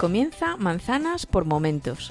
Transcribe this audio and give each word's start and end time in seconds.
comienza 0.00 0.56
Manzanas 0.56 1.26
por 1.26 1.44
Momentos. 1.44 2.10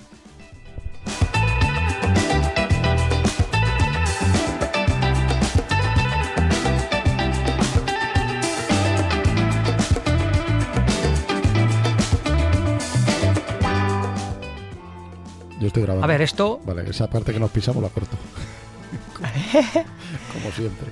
Yo 15.59 15.65
estoy 15.65 15.81
grabando. 15.81 16.03
A 16.03 16.07
ver, 16.07 16.21
esto. 16.21 16.61
Vale, 16.63 16.87
esa 16.87 17.09
parte 17.09 17.33
que 17.33 17.39
nos 17.39 17.49
pisamos 17.49 17.81
la 17.81 17.89
corto. 17.89 18.15
Como 20.31 20.51
siempre. 20.51 20.89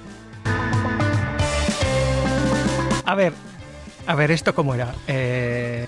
A 3.05 3.14
ver. 3.14 3.34
A 4.08 4.16
ver, 4.16 4.32
¿esto 4.32 4.55
cómo 4.55 4.74
era? 4.74 4.96
Eh, 5.08 5.88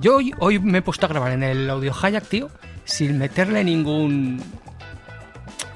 Yo 0.00 0.18
hoy, 0.38 0.58
me 0.58 0.78
he 0.78 0.82
puesto 0.82 1.04
a 1.04 1.10
grabar 1.10 1.32
en 1.32 1.42
el 1.42 1.68
audio 1.68 1.92
Hayak, 1.92 2.26
tío, 2.26 2.48
sin 2.84 3.18
meterle 3.18 3.62
ningún. 3.62 4.42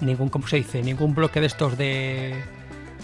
Ningún, 0.00 0.30
¿cómo 0.30 0.46
se 0.46 0.56
dice? 0.56 0.82
Ningún 0.82 1.14
bloque 1.14 1.40
de 1.40 1.46
estos 1.46 1.76
de. 1.76 2.34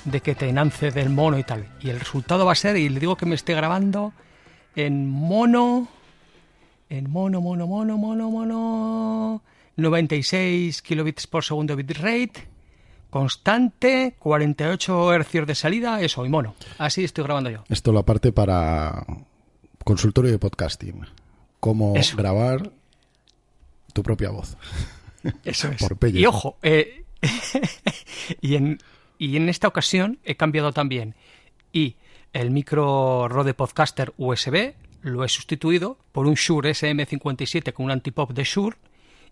de 0.07 0.21
que 0.23 0.35
te 0.35 0.49
enance 0.49 0.91
del 0.91 1.11
mono 1.11 1.39
y 1.39 1.45
tal. 1.45 1.67
Y 1.83 1.91
el 1.91 2.01
resultado 2.01 2.47
va 2.47 2.53
a 2.53 2.55
ser, 2.55 2.79
y 2.79 2.89
le 2.89 3.01
digo 3.01 3.17
que 3.17 3.27
me 3.27 3.35
esté 3.35 3.55
grabando 3.55 4.15
en 4.75 5.11
mono. 5.11 5.89
En 6.89 7.11
mono, 7.11 7.43
mono, 7.43 7.67
mono, 7.67 7.99
mono, 7.99 8.31
mono. 8.31 9.43
96 9.77 10.81
kilobits 10.81 11.27
por 11.27 11.45
segundo 11.45 11.77
bitrate. 11.77 12.49
Constante, 13.11 14.15
48 14.19 15.13
hercios 15.13 15.47
de 15.47 15.55
salida, 15.55 16.01
eso, 16.01 16.25
y 16.25 16.31
mono. 16.31 16.55
Así 16.79 17.05
estoy 17.05 17.25
grabando 17.25 17.51
yo. 17.51 17.65
Esto 17.69 17.93
lo 17.93 17.99
aparte 17.99 18.33
para 18.33 19.05
consultorio 19.85 20.31
de 20.31 20.39
podcasting. 20.39 21.07
Cómo 21.59 21.95
Eso. 21.97 22.17
grabar 22.17 22.71
tu 23.93 24.03
propia 24.03 24.31
voz. 24.31 24.57
Eso 25.45 25.69
es. 25.69 25.79
Por. 25.79 26.09
Y 26.09 26.27
ojo, 26.27 26.57
eh, 26.63 27.05
y, 28.41 28.55
en, 28.55 28.79
y 29.19 29.37
en 29.37 29.49
esta 29.49 29.69
ocasión 29.69 30.19
he 30.25 30.37
cambiado 30.37 30.73
también. 30.73 31.15
Y 31.73 31.97
el 32.33 32.51
micro 32.51 33.29
Rode 33.29 33.55
Podcaster 33.55 34.13
USB 34.17 34.75
lo 35.03 35.25
he 35.25 35.29
sustituido 35.29 35.99
por 36.13 36.27
un 36.27 36.35
Shure 36.35 36.71
SM57 36.71 37.73
con 37.73 37.87
un 37.87 37.93
antipop 37.93 38.33
de 38.33 38.45
Shure 38.45 38.77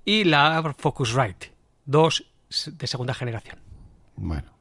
y 0.05 0.25
la 0.25 0.75
Focusrite, 0.77 1.53
dos 1.85 2.25
de 2.67 2.87
segunda 2.87 3.15
generación. 3.15 3.59
Bueno. 4.17 4.59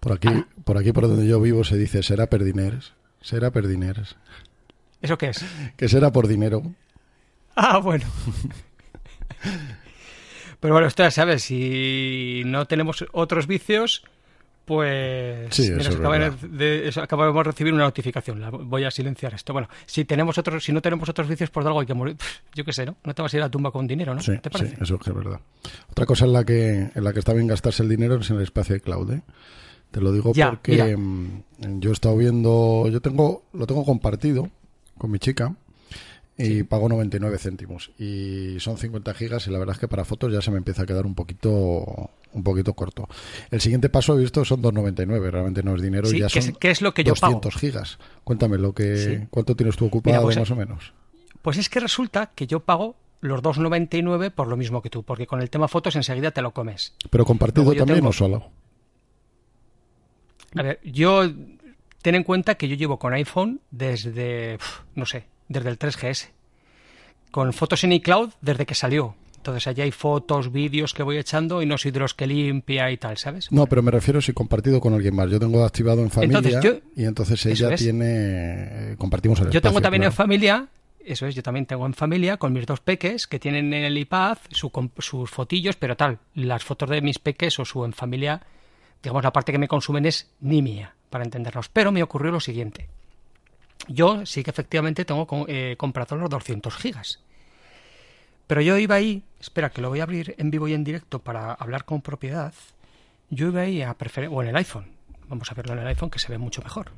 Por 0.00 0.12
aquí, 0.12 0.28
por 0.64 0.76
aquí 0.76 0.92
por 0.92 1.08
donde 1.08 1.26
yo 1.26 1.40
vivo 1.40 1.64
se 1.64 1.78
dice 1.78 2.02
será 2.02 2.28
per 2.28 2.44
dineres. 2.44 2.92
Será 3.22 3.50
per 3.50 3.66
dineres. 3.66 4.16
¿Eso 5.04 5.18
qué 5.18 5.28
es? 5.28 5.44
Que 5.76 5.88
será 5.88 6.10
por 6.10 6.26
dinero. 6.26 6.62
Ah, 7.54 7.78
bueno. 7.78 8.06
Pero 10.60 10.74
bueno, 10.74 10.86
usted 10.86 11.10
sabe, 11.10 11.38
si 11.38 12.42
no 12.46 12.64
tenemos 12.66 13.04
otros 13.12 13.46
vicios, 13.46 14.02
pues 14.64 15.54
Sí, 15.54 15.64
eso 15.64 15.74
se 15.82 15.90
es 15.90 15.94
acaba 15.96 16.16
verdad. 16.16 16.38
de- 16.38 16.88
eso- 16.88 17.02
acabamos 17.02 17.34
de 17.36 17.42
recibir 17.42 17.74
una 17.74 17.84
notificación. 17.84 18.40
La 18.40 18.48
voy 18.48 18.84
a 18.84 18.90
silenciar 18.90 19.34
esto. 19.34 19.52
Bueno, 19.52 19.68
si 19.84 20.06
tenemos 20.06 20.38
otros, 20.38 20.64
si 20.64 20.72
no 20.72 20.80
tenemos 20.80 21.06
otros 21.10 21.28
vicios, 21.28 21.50
por 21.50 21.66
algo 21.66 21.80
hay 21.80 21.86
que 21.86 21.92
morir. 21.92 22.16
Yo 22.54 22.64
qué 22.64 22.72
sé, 22.72 22.86
¿no? 22.86 22.96
No 23.04 23.14
te 23.14 23.20
vas 23.20 23.34
a 23.34 23.36
ir 23.36 23.42
a 23.42 23.46
la 23.46 23.50
tumba 23.50 23.70
con 23.70 23.86
dinero, 23.86 24.14
¿no? 24.14 24.22
Sí, 24.22 24.32
¿Te 24.38 24.48
sí, 24.58 24.72
eso 24.80 24.98
es 25.06 25.14
verdad. 25.14 25.40
Otra 25.90 26.06
cosa 26.06 26.24
en 26.24 26.32
la 26.32 26.44
que 26.44 26.90
en 26.94 27.04
la 27.04 27.12
que 27.12 27.18
está 27.18 27.34
bien 27.34 27.46
gastarse 27.46 27.82
el 27.82 27.90
dinero 27.90 28.14
es 28.16 28.30
en 28.30 28.36
el 28.36 28.42
espacio 28.42 28.74
de 28.74 28.80
cloud. 28.80 29.12
¿eh? 29.12 29.20
Te 29.90 30.00
lo 30.00 30.12
digo 30.12 30.32
Ya, 30.34 30.48
porque 30.52 30.72
mira. 30.72 30.96
mm, 30.96 31.42
yo 31.80 31.90
he 31.90 31.92
estado 31.92 32.16
viendo, 32.16 32.88
yo 32.88 33.02
tengo 33.02 33.44
lo 33.52 33.66
tengo 33.66 33.84
compartido 33.84 34.48
con 34.98 35.10
mi 35.10 35.18
chica 35.18 35.54
y 36.36 36.64
pago 36.64 36.88
99 36.88 37.38
céntimos 37.38 37.92
y 37.98 38.56
son 38.58 38.76
50 38.76 39.14
gigas 39.14 39.46
y 39.46 39.50
la 39.50 39.58
verdad 39.58 39.74
es 39.74 39.78
que 39.80 39.86
para 39.86 40.04
fotos 40.04 40.32
ya 40.32 40.40
se 40.42 40.50
me 40.50 40.58
empieza 40.58 40.82
a 40.82 40.86
quedar 40.86 41.06
un 41.06 41.14
poquito 41.14 42.10
un 42.32 42.42
poquito 42.42 42.74
corto. 42.74 43.08
El 43.52 43.60
siguiente 43.60 43.88
paso 43.88 44.16
he 44.18 44.20
visto 44.20 44.44
son 44.44 44.60
2,99, 44.60 45.30
realmente 45.30 45.62
no 45.62 45.76
es 45.76 45.82
dinero 45.82 46.06
Sí, 46.08 46.16
y 46.16 46.20
ya 46.20 46.26
¿qué 46.26 46.42
son 46.42 46.50
es- 46.50 46.58
qué 46.58 46.70
es 46.72 46.82
lo 46.82 46.92
que 46.92 47.04
yo 47.04 47.14
200 47.14 47.54
gigas. 47.54 47.98
Cuéntame 48.24 48.58
lo 48.58 48.72
que 48.74 48.96
Sí. 48.96 49.26
cuánto 49.30 49.54
tienes 49.54 49.76
tú 49.76 49.86
ocupado 49.86 50.22
pues, 50.22 50.36
más 50.36 50.50
o 50.50 50.56
menos. 50.56 50.92
Pues 51.42 51.58
es 51.58 51.68
que 51.68 51.78
resulta 51.78 52.32
que 52.34 52.48
yo 52.48 52.58
pago 52.60 52.96
los 53.20 53.40
2,99 53.40 54.30
por 54.32 54.48
lo 54.48 54.56
mismo 54.56 54.82
que 54.82 54.90
tú, 54.90 55.04
porque 55.04 55.26
con 55.28 55.40
el 55.40 55.50
tema 55.50 55.68
fotos 55.68 55.94
enseguida 55.94 56.32
te 56.32 56.42
lo 56.42 56.50
comes. 56.52 56.94
Pero 57.10 57.24
compartido 57.24 57.62
Luego 57.64 57.78
también 57.78 57.98
tengo- 58.00 58.08
o 58.10 58.12
solo. 58.12 58.50
A 60.56 60.62
ver, 60.62 60.80
yo 60.84 61.22
ten 62.04 62.14
en 62.14 62.22
cuenta 62.22 62.56
que 62.56 62.68
yo 62.68 62.76
llevo 62.76 62.98
con 62.98 63.14
iPhone 63.14 63.60
desde, 63.70 64.58
no 64.94 65.06
sé, 65.06 65.24
desde 65.48 65.70
el 65.70 65.78
3GS. 65.78 66.28
Con 67.30 67.54
fotos 67.54 67.82
en 67.82 67.92
iCloud 67.92 68.30
desde 68.42 68.66
que 68.66 68.74
salió. 68.74 69.14
Entonces 69.38 69.66
allí 69.66 69.80
hay 69.80 69.90
fotos, 69.90 70.52
vídeos 70.52 70.92
que 70.92 71.02
voy 71.02 71.16
echando 71.16 71.62
y 71.62 71.66
no 71.66 71.78
soy 71.78 71.92
de 71.92 72.00
los 72.00 72.12
que 72.12 72.26
limpia 72.26 72.90
y 72.90 72.98
tal, 72.98 73.16
¿sabes? 73.16 73.50
No, 73.50 73.64
pero 73.66 73.82
me 73.82 73.90
refiero 73.90 74.20
si 74.20 74.34
compartido 74.34 74.80
con 74.82 74.92
alguien 74.92 75.16
más. 75.16 75.30
Yo 75.30 75.40
tengo 75.40 75.64
activado 75.64 76.02
en 76.02 76.10
familia 76.10 76.38
Entonces, 76.38 76.62
yo- 76.62 76.80
y 76.94 77.06
entonces 77.06 77.46
ella 77.46 77.72
es. 77.72 77.80
tiene 77.80 78.04
eh, 78.92 78.94
compartimos 78.98 79.40
el 79.40 79.48
Yo 79.50 79.62
tengo 79.62 79.80
también 79.80 80.02
en 80.04 80.12
familia, 80.12 80.68
eso 81.02 81.26
es, 81.26 81.34
yo 81.34 81.42
también 81.42 81.64
tengo 81.64 81.86
en 81.86 81.94
familia 81.94 82.36
con 82.36 82.52
mis 82.52 82.66
dos 82.66 82.80
peques 82.80 83.26
que 83.26 83.38
tienen 83.38 83.72
en 83.72 83.84
el 83.84 83.96
iPad 83.96 84.36
su 84.50 84.70
sus 84.98 85.30
fotillos, 85.30 85.76
pero 85.76 85.96
tal, 85.96 86.18
las 86.34 86.62
fotos 86.64 86.90
de 86.90 87.00
mis 87.00 87.18
peques 87.18 87.58
o 87.58 87.64
su 87.64 87.82
en 87.86 87.94
familia, 87.94 88.42
digamos, 89.02 89.22
la 89.24 89.32
parte 89.32 89.52
que 89.52 89.58
me 89.58 89.68
consumen 89.68 90.04
es 90.04 90.30
ni 90.40 90.60
mía, 90.60 90.94
para 91.14 91.22
entendernos. 91.22 91.68
Pero 91.68 91.92
me 91.92 92.02
ocurrió 92.02 92.32
lo 92.32 92.40
siguiente. 92.40 92.88
Yo 93.86 94.26
sí 94.26 94.42
que 94.42 94.50
efectivamente 94.50 95.04
tengo 95.04 95.28
eh, 95.46 95.76
comprado 95.78 96.16
los 96.16 96.28
200 96.28 96.74
gigas. 96.74 97.20
Pero 98.48 98.60
yo 98.62 98.76
iba 98.78 98.96
ahí, 98.96 99.22
espera 99.40 99.70
que 99.70 99.80
lo 99.80 99.90
voy 99.90 100.00
a 100.00 100.02
abrir 100.02 100.34
en 100.38 100.50
vivo 100.50 100.66
y 100.66 100.74
en 100.74 100.82
directo 100.82 101.20
para 101.20 101.52
hablar 101.52 101.84
con 101.84 102.02
propiedad. 102.02 102.52
Yo 103.30 103.46
iba 103.46 103.60
ahí 103.60 103.80
a 103.80 103.94
preferir, 103.94 104.28
o 104.32 104.42
en 104.42 104.48
el 104.48 104.56
iPhone, 104.56 104.86
vamos 105.28 105.52
a 105.52 105.54
verlo 105.54 105.74
en 105.74 105.78
el 105.78 105.86
iPhone 105.86 106.10
que 106.10 106.18
se 106.18 106.32
ve 106.32 106.38
mucho 106.38 106.62
mejor. 106.62 106.90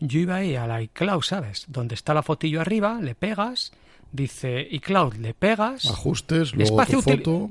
Yo 0.00 0.18
iba 0.18 0.34
ahí 0.34 0.56
al 0.56 0.82
iCloud, 0.82 1.22
¿sabes? 1.22 1.66
Donde 1.68 1.94
está 1.94 2.12
la 2.12 2.24
fotillo 2.24 2.60
arriba, 2.60 2.98
le 3.00 3.14
pegas, 3.14 3.70
dice 4.10 4.66
iCloud, 4.68 5.14
le 5.14 5.32
pegas, 5.32 5.88
Ajustes, 5.88 6.56
luego 6.56 6.70
Espacio 6.80 7.02
tu 7.02 7.08
foto. 7.08 7.50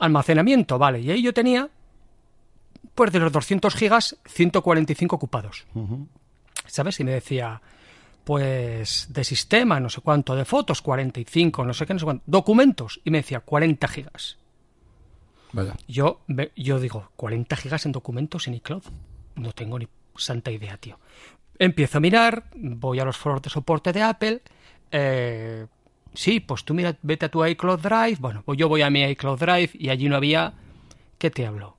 almacenamiento, 0.00 0.76
vale. 0.76 0.98
Y 1.02 1.12
ahí 1.12 1.22
yo 1.22 1.32
tenía, 1.32 1.70
pues 2.96 3.12
de 3.12 3.20
los 3.20 3.30
200 3.30 3.74
gigas, 3.74 4.16
145 4.26 5.14
ocupados. 5.14 5.66
¿Sabes? 6.66 6.98
Y 6.98 7.04
me 7.04 7.12
decía, 7.12 7.62
pues 8.24 9.06
de 9.10 9.22
sistema, 9.22 9.78
no 9.78 9.88
sé 9.88 10.00
cuánto, 10.00 10.34
de 10.34 10.44
fotos, 10.44 10.82
45, 10.82 11.64
no 11.64 11.72
sé 11.72 11.86
qué, 11.86 11.92
no 11.92 12.00
sé 12.00 12.04
cuánto. 12.04 12.24
Documentos, 12.26 13.00
y 13.04 13.10
me 13.10 13.18
decía, 13.18 13.40
40 13.40 13.86
gigas. 13.86 14.38
Yo, 15.86 16.20
yo 16.56 16.80
digo, 16.80 17.10
40 17.16 17.54
gigas 17.56 17.86
en 17.86 17.92
documentos 17.92 18.48
en 18.48 18.54
iCloud. 18.54 18.82
No 19.36 19.52
tengo 19.52 19.78
ni 19.78 19.86
santa 20.16 20.50
idea, 20.50 20.76
tío. 20.78 20.98
Empiezo 21.58 21.98
a 21.98 22.00
mirar, 22.00 22.44
voy 22.54 22.98
a 22.98 23.04
los 23.04 23.16
foros 23.16 23.42
de 23.42 23.50
soporte 23.50 23.92
de 23.92 24.02
Apple. 24.02 24.42
eh, 24.90 25.66
sí, 26.14 26.40
pues 26.40 26.64
tú 26.64 26.74
mira, 26.74 26.96
vete 27.02 27.26
a 27.26 27.30
tu 27.30 27.44
iCloud 27.44 27.80
Drive. 27.80 28.16
Bueno, 28.18 28.42
pues 28.44 28.58
yo 28.58 28.68
voy 28.68 28.82
a 28.82 28.90
mi 28.90 29.04
iCloud 29.04 29.38
Drive 29.38 29.70
y 29.74 29.90
allí 29.90 30.08
no 30.08 30.16
había. 30.16 30.54
¿Qué 31.18 31.30
te 31.30 31.46
hablo? 31.46 31.75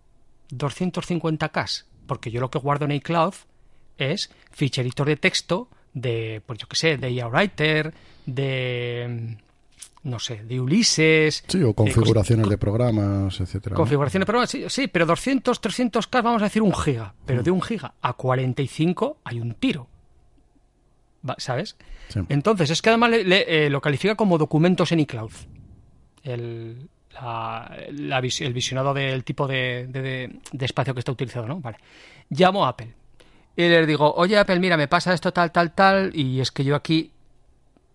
250K. 0.51 1.83
Porque 2.05 2.31
yo 2.31 2.39
lo 2.41 2.49
que 2.49 2.59
guardo 2.59 2.85
en 2.85 2.91
iCloud 2.93 3.33
es 3.97 4.29
ficheritos 4.51 5.05
de 5.05 5.17
texto 5.17 5.69
de, 5.93 6.41
pues 6.45 6.59
yo 6.59 6.67
qué 6.67 6.75
sé, 6.75 6.97
de 6.97 7.11
IAWriter, 7.13 7.93
de. 8.25 9.37
No 10.03 10.19
sé, 10.19 10.43
de 10.43 10.61
Ulises. 10.61 11.43
Sí, 11.47 11.57
o 11.57 11.67
de 11.67 11.71
cos- 11.73 11.75
configuraciones 11.75 12.47
de 12.47 12.57
programas, 12.57 13.41
etcétera. 13.41 13.75
Configuraciones, 13.75 14.25
pero 14.25 14.45
sí, 14.47 14.63
sí, 14.69 14.87
pero 14.87 15.05
200, 15.05 15.59
300K, 15.61 16.23
vamos 16.23 16.41
a 16.41 16.45
decir 16.45 16.61
un 16.61 16.73
giga. 16.73 17.07
Mm. 17.07 17.25
Pero 17.25 17.43
de 17.43 17.51
un 17.51 17.61
giga 17.61 17.93
a 18.01 18.13
45 18.13 19.17
hay 19.25 19.39
un 19.41 19.53
tiro. 19.55 19.87
¿Sabes? 21.39 21.75
Sí. 22.07 22.21
Entonces, 22.29 22.69
es 22.69 22.81
que 22.81 22.89
además 22.89 23.09
le- 23.09 23.23
le, 23.25 23.65
eh, 23.65 23.69
lo 23.69 23.81
califica 23.81 24.15
como 24.15 24.37
documentos 24.37 24.91
en 24.93 25.01
iCloud. 25.01 25.31
El, 26.23 26.89
el 27.21 28.53
visionado 28.53 28.93
del 28.93 29.23
tipo 29.23 29.47
de, 29.47 29.87
de, 29.87 30.65
espacio 30.65 30.93
que 30.93 30.99
está 30.99 31.11
utilizado, 31.11 31.47
¿no? 31.47 31.59
Vale. 31.59 31.77
Llamo 32.29 32.65
a 32.65 32.69
Apple 32.69 32.93
y 33.55 33.67
les 33.67 33.87
digo, 33.87 34.13
oye 34.13 34.37
Apple, 34.37 34.59
mira, 34.59 34.77
me 34.77 34.87
pasa 34.87 35.13
esto 35.13 35.33
tal, 35.33 35.51
tal, 35.51 35.73
tal, 35.73 36.11
y 36.13 36.39
es 36.39 36.51
que 36.51 36.63
yo 36.63 36.75
aquí 36.75 37.11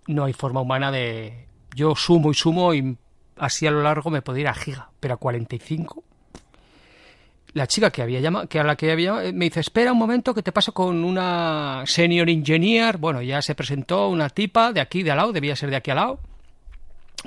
no 0.08 0.24
hay 0.24 0.32
forma 0.32 0.60
humana 0.60 0.90
de... 0.90 1.46
Yo 1.74 1.94
sumo 1.94 2.30
y 2.32 2.34
sumo 2.34 2.74
y 2.74 2.96
así 3.36 3.66
a 3.66 3.70
lo 3.70 3.82
largo 3.82 4.10
me 4.10 4.22
puedo 4.22 4.38
ir 4.38 4.48
a 4.48 4.54
giga, 4.54 4.90
pero 4.98 5.14
a 5.14 5.16
45 5.18 6.02
la 7.54 7.66
chica 7.66 7.90
que 7.90 8.02
había 8.02 8.20
llamado, 8.20 8.48
que 8.48 8.58
a 8.58 8.64
la 8.64 8.76
que 8.76 8.90
había 8.90 9.14
me 9.32 9.46
dice, 9.46 9.60
espera 9.60 9.92
un 9.92 9.98
momento 9.98 10.34
que 10.34 10.42
te 10.42 10.52
paso 10.52 10.72
con 10.72 11.04
una 11.04 11.82
senior 11.86 12.28
engineer. 12.30 12.96
Bueno, 12.96 13.20
ya 13.22 13.42
se 13.42 13.54
presentó 13.54 14.08
una 14.08 14.30
tipa 14.30 14.72
de 14.72 14.80
aquí, 14.80 15.02
de 15.02 15.10
al 15.10 15.18
lado, 15.18 15.32
debía 15.32 15.54
ser 15.54 15.70
de 15.70 15.76
aquí 15.76 15.90
al 15.90 15.96
lado, 15.96 16.20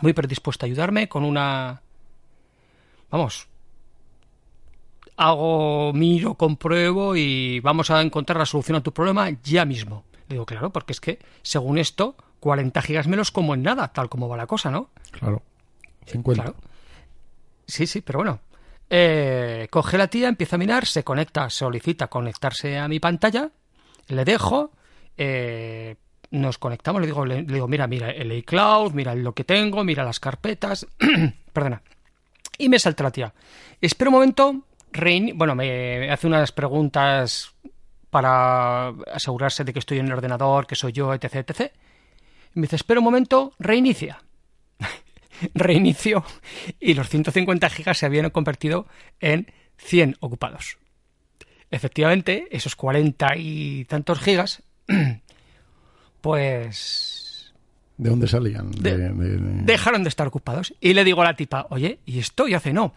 muy 0.02 0.14
predispuesta 0.14 0.66
a 0.66 0.68
ayudarme 0.68 1.08
con 1.08 1.24
una... 1.24 1.82
Vamos, 3.10 3.48
hago, 5.18 5.94
miro, 5.94 6.36
compruebo 6.36 7.16
y 7.16 7.60
vamos 7.62 7.90
a 7.92 8.02
encontrar 8.02 8.38
la 8.38 8.46
solución 8.46 8.78
a 8.78 8.84
tu 8.84 8.94
problema 8.94 9.30
ya 9.44 9.66
mismo. 9.66 10.04
Le 10.28 10.36
digo, 10.36 10.46
claro, 10.46 10.72
porque 10.72 10.94
es 10.94 11.00
que, 11.00 11.20
según 11.42 11.78
esto, 11.78 12.16
40 12.40 12.82
gigas 12.82 13.08
me 13.08 13.18
los 13.18 13.32
como 13.32 13.54
en 13.54 13.64
nada, 13.64 13.88
tal 13.90 14.10
como 14.10 14.28
va 14.28 14.38
la 14.38 14.48
cosa, 14.48 14.72
¿no? 14.72 14.90
Claro. 15.12 15.42
50. 16.06 16.54
Sí, 17.68 17.88
sí, 17.88 18.02
pero 18.02 18.20
bueno, 18.20 18.40
eh, 18.90 19.68
coge 19.72 19.98
la 19.98 20.08
tía, 20.08 20.28
empieza 20.28 20.56
a 20.56 20.60
mirar, 20.60 20.86
se 20.86 21.04
conecta, 21.04 21.50
solicita 21.50 22.08
conectarse 22.08 22.78
a 22.78 22.88
mi 22.88 23.00
pantalla, 23.00 23.50
le 24.08 24.26
dejo, 24.26 24.72
eh, 25.18 25.96
nos 26.32 26.58
conectamos, 26.58 27.02
le 27.02 27.08
digo, 27.08 27.26
le, 27.26 27.44
digo, 27.44 27.68
mira, 27.68 27.88
mira 27.88 28.12
el 28.12 28.32
iCloud, 28.32 28.94
mira 28.94 29.16
lo 29.16 29.34
que 29.34 29.44
tengo, 29.44 29.84
mira 29.84 30.04
las 30.04 30.20
carpetas, 30.20 30.86
perdona. 31.54 31.82
Y 32.58 32.70
me 32.70 32.80
salta 32.80 33.04
la 33.04 33.12
tía. 33.12 33.34
Espera 33.82 34.10
un 34.10 34.16
momento, 34.16 34.66
bueno, 35.34 35.56
me 35.56 36.10
hace 36.10 36.28
unas 36.28 36.52
preguntas 36.52 37.54
para 38.10 38.90
asegurarse 39.12 39.64
de 39.64 39.74
que 39.74 39.80
estoy 39.80 40.00
en 40.00 40.06
el 40.06 40.14
ordenador, 40.14 40.68
que 40.68 40.76
soy 40.76 40.94
yo, 40.94 41.14
etc, 41.14 41.36
etc. 41.36 41.72
Y 42.54 42.60
me 42.60 42.62
dice, 42.64 42.78
espera 42.78 43.00
un 43.02 43.04
momento, 43.04 43.54
reinicia. 43.60 44.24
reinicio 45.54 46.24
y 46.80 46.94
los 46.94 47.10
150 47.10 47.70
gigas 47.70 47.98
se 47.98 48.06
habían 48.06 48.30
convertido 48.30 48.88
en 49.20 49.52
100 49.78 50.18
ocupados. 50.22 50.78
Efectivamente, 51.72 52.48
esos 52.52 52.76
40 52.76 53.36
y 53.36 53.86
tantos 53.86 54.20
gigas, 54.20 54.64
pues... 56.22 57.25
¿De 57.98 58.10
dónde 58.10 58.28
salían? 58.28 58.72
Dejaron 58.72 60.04
de 60.04 60.10
estar 60.10 60.28
ocupados. 60.28 60.74
Y 60.82 60.94
le 60.94 61.04
digo 61.04 61.22
a 61.22 61.26
la 61.26 61.36
tipa, 61.36 61.68
oye, 61.70 62.00
¿y 62.06 62.20
esto? 62.20 62.48
Y 62.48 62.54
hace, 62.54 62.74
no. 62.74 62.94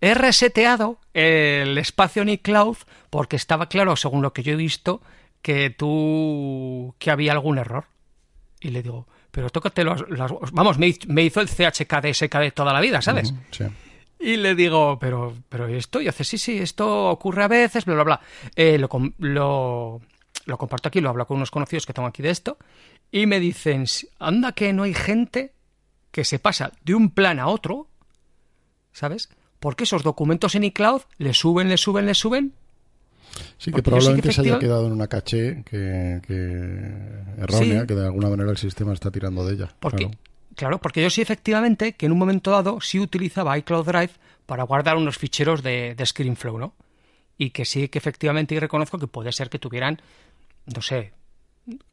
He 0.00 0.14
reseteado 0.14 0.98
el 1.12 1.76
espacio 1.76 2.22
en 2.22 2.30
iCloud 2.30 2.76
porque 3.10 3.36
estaba 3.36 3.68
claro, 3.68 3.96
según 3.96 4.22
lo 4.22 4.32
que 4.32 4.42
yo 4.42 4.52
he 4.52 4.56
visto, 4.56 5.02
que 5.42 5.70
tú... 5.70 6.94
que 6.98 7.10
había 7.10 7.32
algún 7.32 7.58
error. 7.58 7.86
Y 8.60 8.70
le 8.70 8.82
digo, 8.82 9.06
pero 9.30 9.50
tócate 9.50 9.84
los, 9.84 10.04
vamos, 10.52 10.78
me, 10.78 11.22
hizo 11.22 11.40
el 11.40 11.48
CHK 11.48 12.00
de 12.00 12.14
SK 12.14 12.54
toda 12.54 12.72
la 12.72 12.80
vida, 12.80 13.02
¿sabes? 13.02 13.34
sí. 13.50 13.64
Y 14.20 14.36
le 14.36 14.56
digo, 14.56 14.98
pero, 14.98 15.32
pero 15.48 15.68
esto, 15.68 16.00
y 16.00 16.08
hace, 16.08 16.24
sí, 16.24 16.38
sí, 16.38 16.58
esto 16.58 17.08
ocurre 17.08 17.44
a 17.44 17.48
veces, 17.48 17.84
bla, 17.84 17.94
bla, 17.94 18.04
bla. 18.04 18.20
Eh, 18.56 18.76
lo, 18.76 18.88
lo, 19.18 20.00
lo 20.44 20.58
comparto 20.58 20.88
aquí, 20.88 21.00
lo 21.00 21.10
hablo 21.10 21.24
con 21.24 21.36
unos 21.36 21.52
conocidos 21.52 21.86
que 21.86 21.92
tengo 21.92 22.08
aquí 22.08 22.20
de 22.20 22.30
esto, 22.30 22.58
y 23.10 23.26
me 23.26 23.40
dicen, 23.40 23.84
anda 24.18 24.52
que 24.52 24.72
no 24.72 24.82
hay 24.82 24.94
gente 24.94 25.52
que 26.10 26.24
se 26.24 26.38
pasa 26.38 26.72
de 26.84 26.94
un 26.94 27.10
plan 27.10 27.38
a 27.38 27.48
otro, 27.48 27.88
¿sabes? 28.92 29.28
Porque 29.60 29.84
esos 29.84 30.02
documentos 30.02 30.54
en 30.54 30.64
iCloud 30.64 31.02
le 31.18 31.34
suben, 31.34 31.68
le 31.68 31.76
suben, 31.76 32.06
le 32.06 32.14
suben, 32.14 32.54
Sí, 33.58 33.72
que 33.72 33.82
probablemente 33.82 34.32
se 34.32 34.40
haya 34.40 34.58
quedado 34.58 34.86
en 34.86 34.92
una 34.92 35.06
caché 35.06 35.62
que, 35.64 36.20
errónea, 37.38 37.86
que 37.86 37.94
de 37.94 38.04
alguna 38.06 38.28
manera 38.28 38.50
el 38.50 38.56
sistema 38.56 38.92
está 38.92 39.10
tirando 39.10 39.46
de 39.46 39.54
ella. 39.54 39.68
Porque, 39.80 40.10
claro. 40.54 40.78
porque 40.80 41.02
yo 41.02 41.10
sí 41.10 41.20
efectivamente 41.20 41.92
que 41.92 42.06
en 42.06 42.12
un 42.12 42.18
momento 42.18 42.50
dado 42.50 42.80
sí 42.80 42.98
utilizaba 42.98 43.58
iCloud 43.58 43.86
Drive 43.86 44.12
para 44.46 44.62
guardar 44.62 44.96
unos 44.96 45.18
ficheros 45.18 45.62
de, 45.62 45.94
de 45.94 46.06
ScreenFlow, 46.06 46.58
¿no? 46.58 46.74
Y 47.36 47.50
que 47.50 47.64
sí 47.64 47.88
que 47.88 47.98
efectivamente 47.98 48.54
y 48.54 48.58
reconozco 48.58 48.98
que 48.98 49.06
puede 49.06 49.32
ser 49.32 49.50
que 49.50 49.58
tuvieran, 49.58 50.00
no 50.74 50.82
sé, 50.82 51.12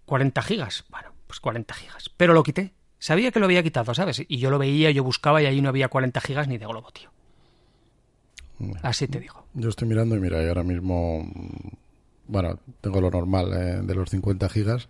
40 0.05 0.41
gigas. 0.41 0.85
Bueno, 0.89 1.09
pues 1.27 1.39
40 1.39 1.73
gigas. 1.73 2.09
Pero 2.17 2.33
lo 2.33 2.43
quité. 2.43 2.73
Sabía 2.99 3.31
que 3.31 3.39
lo 3.39 3.45
había 3.45 3.63
quitado, 3.63 3.93
¿sabes? 3.93 4.23
Y 4.27 4.37
yo 4.37 4.49
lo 4.49 4.57
veía, 4.57 4.89
yo 4.91 5.03
buscaba 5.03 5.41
y 5.41 5.45
ahí 5.45 5.61
no 5.61 5.69
había 5.69 5.89
40 5.89 6.19
gigas 6.21 6.47
ni 6.47 6.57
de 6.57 6.65
globo, 6.65 6.91
tío. 6.91 7.09
Así 8.81 9.07
te 9.07 9.19
digo. 9.19 9.45
Yo 9.53 9.69
estoy 9.69 9.87
mirando 9.87 10.15
y 10.15 10.19
mira, 10.19 10.41
y 10.41 10.47
ahora 10.47 10.63
mismo, 10.63 11.29
bueno, 12.27 12.59
tengo 12.81 13.01
lo 13.01 13.11
normal 13.11 13.51
eh, 13.53 13.81
de 13.83 13.95
los 13.95 14.09
50 14.09 14.47
gigas. 14.49 14.87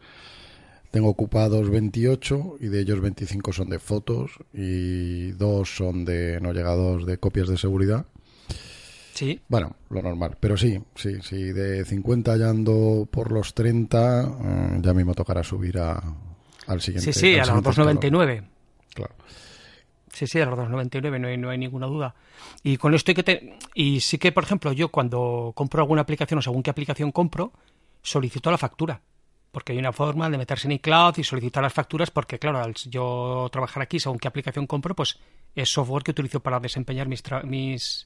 Tengo 0.91 1.09
ocupados 1.09 1.69
28 1.69 2.57
y 2.61 2.67
de 2.67 2.79
ellos 2.79 3.01
25 3.01 3.51
son 3.51 3.69
de 3.69 3.79
fotos 3.79 4.31
y 4.53 5.31
dos 5.31 5.75
son 5.75 6.05
de 6.05 6.39
no 6.39 6.53
llegados 6.53 7.05
de 7.05 7.17
copias 7.17 7.49
de 7.49 7.57
seguridad. 7.57 8.05
Sí. 9.15 9.39
Bueno, 9.47 9.77
lo 9.89 10.01
normal. 10.01 10.35
Pero 10.39 10.57
sí, 10.57 10.77
sí, 10.93 11.21
sí. 11.21 11.37
De 11.37 11.85
50 11.85 12.35
ya 12.35 12.49
ando 12.49 13.07
por 13.09 13.31
los 13.31 13.53
30, 13.53 14.21
eh, 14.23 14.79
ya 14.81 14.93
mismo 14.93 15.13
tocará 15.13 15.41
subir 15.41 15.79
a, 15.79 16.03
al 16.67 16.81
siguiente. 16.81 17.13
Sí, 17.13 17.19
sí, 17.19 17.35
a 17.35 17.45
los 17.45 17.63
299. 17.63 18.43
Claro. 18.93 19.15
Sí, 20.11 20.27
sí, 20.27 20.39
a 20.41 20.45
los 20.45 20.57
299, 20.57 21.19
no 21.19 21.27
hay, 21.29 21.37
no 21.37 21.49
hay 21.49 21.57
ninguna 21.57 21.87
duda. 21.87 22.13
Y 22.61 22.75
con 22.75 22.93
esto 22.93 23.11
hay 23.11 23.15
que 23.15 23.23
te... 23.23 23.57
Y 23.73 24.01
sí 24.01 24.17
que, 24.17 24.33
por 24.33 24.43
ejemplo, 24.43 24.73
yo 24.73 24.89
cuando 24.89 25.53
compro 25.55 25.81
alguna 25.81 26.01
aplicación 26.01 26.39
o 26.39 26.41
según 26.41 26.61
qué 26.61 26.69
aplicación 26.69 27.13
compro, 27.13 27.53
solicito 28.01 28.51
la 28.51 28.57
factura. 28.57 29.01
Porque 29.51 29.71
hay 29.71 29.79
una 29.79 29.93
forma 29.93 30.29
de 30.29 30.37
meterse 30.37 30.67
en 30.67 30.73
iCloud 30.73 31.17
y 31.17 31.23
solicitar 31.23 31.63
las 31.63 31.71
facturas 31.71 32.11
porque, 32.11 32.37
claro, 32.37 32.59
al 32.59 32.73
yo 32.73 33.47
trabajar 33.49 33.83
aquí 33.83 33.97
según 33.97 34.19
qué 34.19 34.27
aplicación 34.27 34.67
compro, 34.67 34.93
pues 34.93 35.17
es 35.55 35.69
software 35.69 36.03
que 36.03 36.11
utilizo 36.11 36.41
para 36.41 36.59
desempeñar 36.59 37.07
mis, 37.07 37.23
mis, 37.45 38.05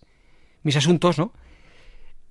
mis 0.64 0.76
asuntos, 0.76 1.18
¿no? 1.18 1.34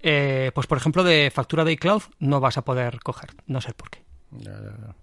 Eh, 0.01 0.53
pues, 0.55 0.67
por 0.67 0.79
ejemplo, 0.79 1.03
de 1.03 1.31
factura 1.35 1.65
de 1.65 1.73
iCloud 1.73 2.03
no 2.21 2.41
vas 2.41 2.57
a 2.57 2.63
poder 2.63 3.01
coger. 3.01 3.31
No 3.47 3.61
sé 3.61 3.73
por 3.75 3.91
qué. 3.91 4.03
Ya, 4.31 4.53
ya, 4.53 4.77
ya. 4.87 4.95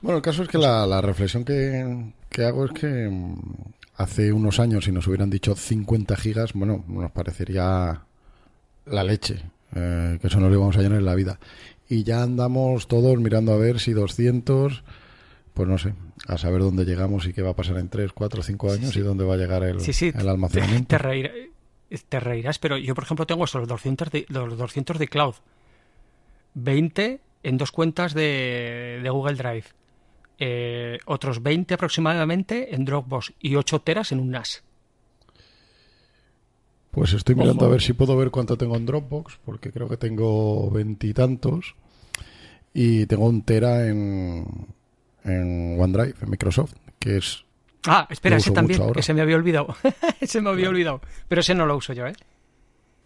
Bueno, 0.00 0.16
el 0.16 0.22
caso 0.22 0.42
es 0.42 0.48
que 0.48 0.58
la, 0.58 1.00
reflexión 1.02 1.44
que, 1.44 2.44
hago 2.44 2.64
es 2.64 2.72
que 2.72 3.08
mm, 3.10 3.34
hace 3.96 4.32
unos 4.32 4.58
años, 4.58 4.84
si 4.84 4.92
nos 4.92 5.06
hubieran 5.06 5.28
dicho 5.28 5.54
50 5.54 6.16
gigas, 6.16 6.54
bueno, 6.54 6.84
nos 6.88 7.10
parecería 7.10 8.02
la 8.86 9.04
leche, 9.04 9.42
eh, 9.74 10.18
que 10.20 10.26
eso 10.26 10.40
no 10.40 10.48
le 10.48 10.56
vamos 10.56 10.76
a 10.76 10.80
llenar 10.80 10.98
en 10.98 11.04
la 11.04 11.14
vida. 11.14 11.38
Y 11.88 12.04
ya 12.04 12.22
andamos 12.22 12.88
todos 12.88 13.18
mirando 13.18 13.52
a 13.52 13.58
ver 13.58 13.78
si 13.78 13.92
200, 13.92 14.84
pues 15.52 15.68
no 15.68 15.76
sé, 15.76 15.92
a 16.26 16.38
saber 16.38 16.62
dónde 16.62 16.86
llegamos 16.86 17.26
y 17.26 17.34
qué 17.34 17.42
va 17.42 17.50
a 17.50 17.56
pasar 17.56 17.76
en 17.76 17.90
3, 17.90 18.12
4, 18.14 18.42
5 18.42 18.72
años 18.72 18.96
y 18.96 19.00
dónde 19.00 19.24
va 19.24 19.34
a 19.34 19.36
llegar 19.36 19.64
el, 19.64 19.78
el 19.80 20.28
almacenamiento. 20.28 20.96
Te, 20.96 21.49
te, 22.08 22.20
reirás, 22.20 22.58
pero 22.58 22.76
yo, 22.78 22.94
por 22.94 23.04
ejemplo, 23.04 23.26
tengo 23.26 23.44
estos 23.44 23.60
los 23.60 23.68
200 23.68 24.10
de, 24.10 24.26
los 24.28 24.56
200 24.56 24.98
de 24.98 25.08
cloud. 25.08 25.34
20 26.54 27.20
en 27.42 27.56
dos 27.56 27.72
cuentas 27.72 28.12
de, 28.14 29.00
de 29.02 29.10
Google 29.10 29.34
Drive 29.34 29.66
eh, 30.42 30.98
otros 31.04 31.42
20 31.42 31.74
aproximadamente 31.74 32.74
en 32.74 32.86
Dropbox 32.86 33.34
y 33.40 33.56
8 33.56 33.82
teras 33.82 34.10
en 34.10 34.20
un 34.20 34.30
NAS. 34.30 34.64
Pues 36.90 37.12
estoy 37.12 37.34
mirando 37.34 37.66
a 37.66 37.68
ver 37.68 37.82
si 37.82 37.92
puedo 37.92 38.16
ver 38.16 38.30
cuánto 38.30 38.56
tengo 38.56 38.74
en 38.74 38.86
Dropbox, 38.86 39.38
porque 39.44 39.70
creo 39.70 39.86
que 39.86 39.98
tengo 39.98 40.70
veintitantos. 40.70 41.76
Y, 42.72 43.04
tengo 43.04 43.26
un 43.26 43.42
tera 43.42 43.86
en, 43.86 44.66
en 45.24 45.78
OneDrive, 45.78 46.14
en 46.22 46.30
Microsoft, 46.30 46.72
que 46.98 47.18
es... 47.18 47.44
Ah, 47.86 48.06
espera, 48.10 48.36
ese 48.36 48.50
también, 48.50 48.92
que 48.92 49.02
se 49.02 49.14
me 49.14 49.22
había 49.22 49.36
olvidado. 49.36 49.74
se 50.22 50.40
me 50.40 50.50
había 50.50 50.68
olvidado. 50.68 51.00
Pero 51.28 51.40
ese 51.40 51.54
no 51.54 51.66
lo 51.66 51.76
uso 51.76 51.92
yo, 51.92 52.06
¿eh? 52.06 52.14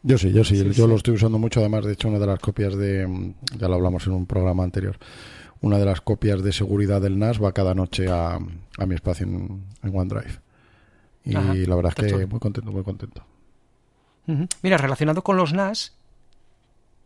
Yo 0.03 0.19
sí, 0.19 0.33
yo 0.33 0.45
sí, 0.45 0.71
yo 0.73 0.87
lo 0.87 0.97
estoy 0.97 1.15
usando 1.15 1.39
mucho. 1.39 1.61
Además, 1.61 1.85
de 1.85 1.93
hecho, 1.93 2.09
una 2.09 2.19
de 2.19 2.27
las 2.27 2.39
copias 2.39 2.77
de. 2.77 3.35
Ya 3.57 3.69
lo 3.69 3.75
hablamos 3.75 4.07
en 4.07 4.13
un 4.13 4.27
programa 4.27 4.65
anterior 4.65 4.99
una 5.65 5.79
de 5.79 5.87
las 5.87 6.03
copias 6.03 6.43
de 6.43 6.53
seguridad 6.53 7.01
del 7.01 7.19
NAS 7.19 7.43
va 7.43 7.53
cada 7.53 7.75
noche 7.75 8.11
a, 8.11 8.35
a 8.35 8.87
mi 8.87 8.95
espacio 8.95 9.27
en, 9.27 9.65
OneDrive. 9.83 10.41
Y 11.25 11.33
la 11.33 11.75
verdad 11.75 11.95
es 11.97 12.13
que 12.13 12.27
muy 12.27 12.39
contento, 12.39 12.71
muy 12.71 12.83
contento. 12.83 13.25
Mira, 14.63 14.77
relacionado 14.77 15.23
con 15.23 15.39
los 15.39 15.55
NAS, 15.55 15.95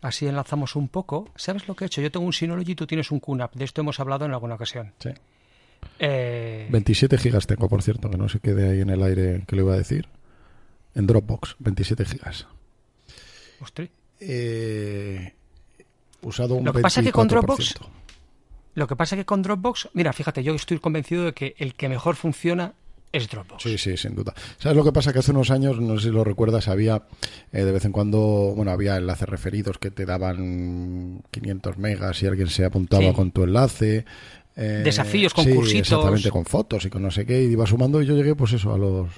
así 0.02 0.26
enlazamos 0.26 0.74
un 0.74 0.88
poco. 0.88 1.30
¿Sabes 1.36 1.68
lo 1.68 1.76
que 1.76 1.84
he 1.84 1.86
hecho? 1.86 2.00
Yo 2.00 2.10
tengo 2.10 2.26
un 2.26 2.32
Synology 2.32 2.72
y 2.72 2.74
tú 2.74 2.86
tienes 2.86 3.12
un 3.12 3.20
QNAP. 3.20 3.54
De 3.54 3.64
esto 3.64 3.80
hemos 3.80 4.00
hablado 4.00 4.24
en 4.24 4.32
alguna 4.32 4.56
ocasión. 4.56 4.92
Sí. 4.98 5.10
Eh... 5.98 6.68
27 6.70 7.18
gigas 7.18 7.46
tengo, 7.46 7.68
por 7.68 7.82
cierto, 7.82 8.10
que 8.10 8.16
no 8.16 8.28
se 8.28 8.40
quede 8.40 8.70
ahí 8.70 8.80
en 8.80 8.90
el 8.90 9.02
aire 9.02 9.44
que 9.46 9.56
le 9.56 9.62
iba 9.62 9.74
a 9.74 9.78
decir. 9.78 10.08
En 10.94 11.06
Dropbox, 11.06 11.56
27 11.58 12.04
gigas. 12.04 12.46
Ostras. 13.60 13.88
Eh, 14.20 15.32
usado 16.22 16.54
un 16.56 16.64
Lo 16.64 16.72
que 16.72 16.80
pasa 16.80 17.00
es 17.00 17.06
que 17.06 17.12
con 17.12 17.28
Dropbox 17.28 17.74
lo 18.74 18.86
que 18.86 18.94
pasa 18.94 19.16
que 19.16 19.24
con 19.24 19.42
Dropbox, 19.42 19.88
mira, 19.94 20.12
fíjate, 20.12 20.42
yo 20.44 20.54
estoy 20.54 20.78
convencido 20.78 21.24
de 21.24 21.32
que 21.32 21.54
el 21.58 21.74
que 21.74 21.88
mejor 21.88 22.14
funciona 22.14 22.74
es 23.10 23.28
Dropbox. 23.28 23.62
Sí, 23.64 23.76
sí, 23.76 23.96
sin 23.96 24.14
duda. 24.14 24.34
¿Sabes 24.58 24.76
lo 24.76 24.84
que 24.84 24.92
pasa? 24.92 25.12
Que 25.12 25.18
hace 25.18 25.32
unos 25.32 25.50
años, 25.50 25.80
no 25.80 25.98
sé 25.98 26.08
si 26.08 26.10
lo 26.14 26.22
recuerdas, 26.22 26.68
había 26.68 27.02
eh, 27.52 27.64
de 27.64 27.72
vez 27.72 27.84
en 27.86 27.90
cuando, 27.92 28.52
bueno, 28.54 28.70
había 28.70 28.96
enlaces 28.96 29.28
referidos 29.28 29.78
que 29.78 29.90
te 29.90 30.06
daban 30.06 31.22
500 31.32 31.76
megas 31.78 32.22
y 32.22 32.26
alguien 32.28 32.48
se 32.48 32.64
apuntaba 32.66 33.02
Sí. 33.08 33.12
con 33.14 33.32
tu 33.32 33.42
enlace. 33.42 34.04
Eh, 34.58 34.82
Desafíos, 34.84 35.32
sí, 35.34 35.42
concursitos. 35.44 35.80
exactamente, 35.92 36.30
con 36.30 36.44
fotos 36.44 36.84
y 36.84 36.90
con 36.90 37.02
no 37.02 37.10
sé 37.10 37.24
qué, 37.24 37.42
y 37.42 37.46
iba 37.52 37.64
sumando 37.66 38.02
y 38.02 38.06
yo 38.06 38.14
llegué, 38.14 38.34
pues 38.34 38.52
eso, 38.52 38.74
a 38.74 38.78
los 38.78 39.08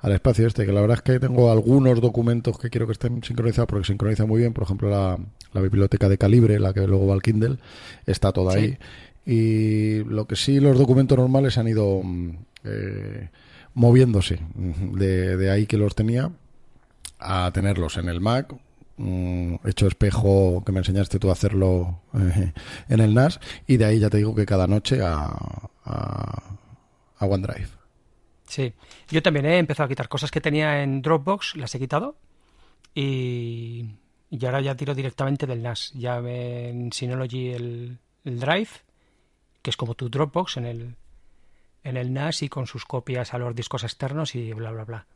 al 0.00 0.12
espacio 0.12 0.46
este, 0.46 0.64
que 0.66 0.72
la 0.72 0.80
verdad 0.82 0.98
es 0.98 1.02
que 1.02 1.18
tengo 1.18 1.50
algunos 1.50 2.00
documentos 2.00 2.58
que 2.58 2.68
quiero 2.70 2.86
que 2.86 2.92
estén 2.92 3.22
sincronizados 3.24 3.66
porque 3.68 3.86
sincroniza 3.86 4.24
muy 4.26 4.40
bien, 4.40 4.52
por 4.52 4.64
ejemplo 4.64 4.88
la, 4.90 5.18
la 5.52 5.60
biblioteca 5.60 6.08
de 6.08 6.18
calibre, 6.18 6.60
la 6.60 6.72
que 6.72 6.86
luego 6.86 7.06
va 7.06 7.14
al 7.14 7.22
Kindle, 7.22 7.56
está 8.06 8.30
toda 8.32 8.52
Sí. 8.52 8.58
ahí. 8.58 8.78
Y 9.28 10.04
lo 10.04 10.26
que 10.28 10.36
sí, 10.36 10.60
los 10.60 10.78
documentos 10.78 11.18
normales 11.18 11.58
han 11.58 11.66
ido 11.66 12.00
mm, 12.04 12.30
eh, 12.64 13.30
moviéndose 13.74 14.38
mm, 14.54 14.96
de, 14.96 15.36
de 15.36 15.50
ahí 15.50 15.66
que 15.66 15.78
los 15.78 15.94
tenía 15.96 16.30
a 17.18 17.50
tenerlos 17.52 17.96
en 17.96 18.08
el 18.08 18.20
Mac, 18.20 18.54
mm, 18.96 19.56
hecho 19.64 19.86
espejo 19.86 20.62
que 20.64 20.72
me 20.72 20.78
enseñaste 20.78 21.18
tú 21.18 21.30
a 21.30 21.32
hacerlo 21.32 22.02
eh, 22.14 22.52
en 22.88 23.00
el 23.00 23.14
NAS, 23.14 23.40
y 23.66 23.76
de 23.76 23.84
ahí 23.84 23.98
ya 23.98 24.10
te 24.10 24.18
digo 24.18 24.34
que 24.34 24.46
cada 24.46 24.66
noche 24.66 25.00
a, 25.02 25.26
a, 25.84 26.42
a 27.18 27.26
OneDrive. 27.26 27.68
Sí, 28.48 28.72
yo 29.10 29.22
también 29.22 29.46
he 29.46 29.58
empezado 29.58 29.86
a 29.86 29.88
quitar 29.88 30.08
cosas 30.08 30.30
que 30.30 30.40
tenía 30.40 30.82
en 30.82 31.02
Dropbox, 31.02 31.56
las 31.56 31.74
he 31.74 31.78
quitado 31.78 32.16
y, 32.94 33.86
y 34.30 34.46
ahora 34.46 34.60
ya 34.60 34.76
tiro 34.76 34.94
directamente 34.94 35.46
del 35.46 35.62
NAS. 35.62 35.92
Ya 35.94 36.18
en 36.18 36.92
Synology 36.92 37.50
el, 37.50 37.98
el 38.24 38.40
Drive, 38.40 38.70
que 39.62 39.70
es 39.70 39.76
como 39.76 39.94
tu 39.94 40.08
Dropbox 40.08 40.58
en 40.58 40.66
el, 40.66 40.96
en 41.82 41.96
el 41.96 42.12
NAS 42.12 42.42
y 42.42 42.48
con 42.48 42.68
sus 42.68 42.84
copias 42.84 43.34
a 43.34 43.38
los 43.38 43.54
discos 43.54 43.82
externos 43.82 44.36
y 44.36 44.52
bla, 44.52 44.70
bla, 44.70 44.84
bla. 44.84 45.06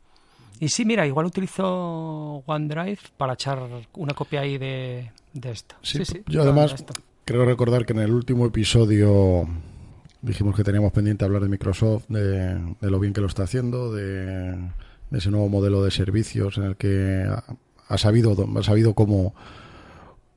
Y 0.61 0.69
sí, 0.69 0.85
mira, 0.85 1.07
igual 1.07 1.25
utilizo 1.25 2.43
OneDrive 2.45 2.99
para 3.17 3.33
echar 3.33 3.59
una 3.95 4.13
copia 4.13 4.41
ahí 4.41 4.59
de, 4.59 5.11
de 5.33 5.51
esto. 5.51 5.75
Sí, 5.81 5.97
Sí, 5.97 6.05
sí, 6.05 6.23
yo 6.27 6.43
de 6.43 6.49
además 6.51 6.75
creo 7.25 7.45
recordar 7.45 7.83
que 7.83 7.93
en 7.93 7.99
el 7.99 8.13
último 8.13 8.45
episodio 8.45 9.47
dijimos 10.21 10.55
que 10.55 10.63
teníamos 10.63 10.91
pendiente 10.91 11.25
hablar 11.25 11.41
de 11.41 11.49
Microsoft, 11.49 12.05
de, 12.09 12.53
de 12.79 12.91
lo 12.91 12.99
bien 12.99 13.11
que 13.11 13.21
lo 13.21 13.27
está 13.27 13.41
haciendo, 13.43 13.91
de, 13.91 14.51
de 14.51 15.17
ese 15.17 15.31
nuevo 15.31 15.49
modelo 15.49 15.83
de 15.83 15.89
servicios 15.89 16.59
en 16.59 16.63
el 16.65 16.75
que 16.75 17.25
ha, 17.27 17.43
ha 17.87 17.97
sabido 17.97 18.35
ha 18.55 18.63
sabido 18.63 18.93
cómo 18.93 19.33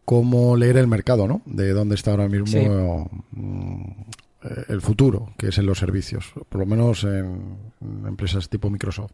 cómo 0.07 0.57
leer 0.57 0.79
el 0.79 0.87
mercado, 0.87 1.29
¿no? 1.29 1.43
De 1.45 1.73
dónde 1.73 1.97
está 1.97 2.13
ahora 2.13 2.29
mismo 2.29 2.47
Sí. 2.47 2.67
mm, 3.33 3.83
eh, 4.45 4.65
el 4.69 4.81
futuro, 4.81 5.33
que 5.37 5.49
es 5.49 5.59
en 5.59 5.67
los 5.67 5.79
servicios, 5.79 6.33
por 6.49 6.61
lo 6.61 6.67
menos 6.67 7.05
en, 7.05 7.59
en 7.83 8.07
empresas 8.07 8.49
tipo 8.49 8.71
Microsoft. 8.71 9.13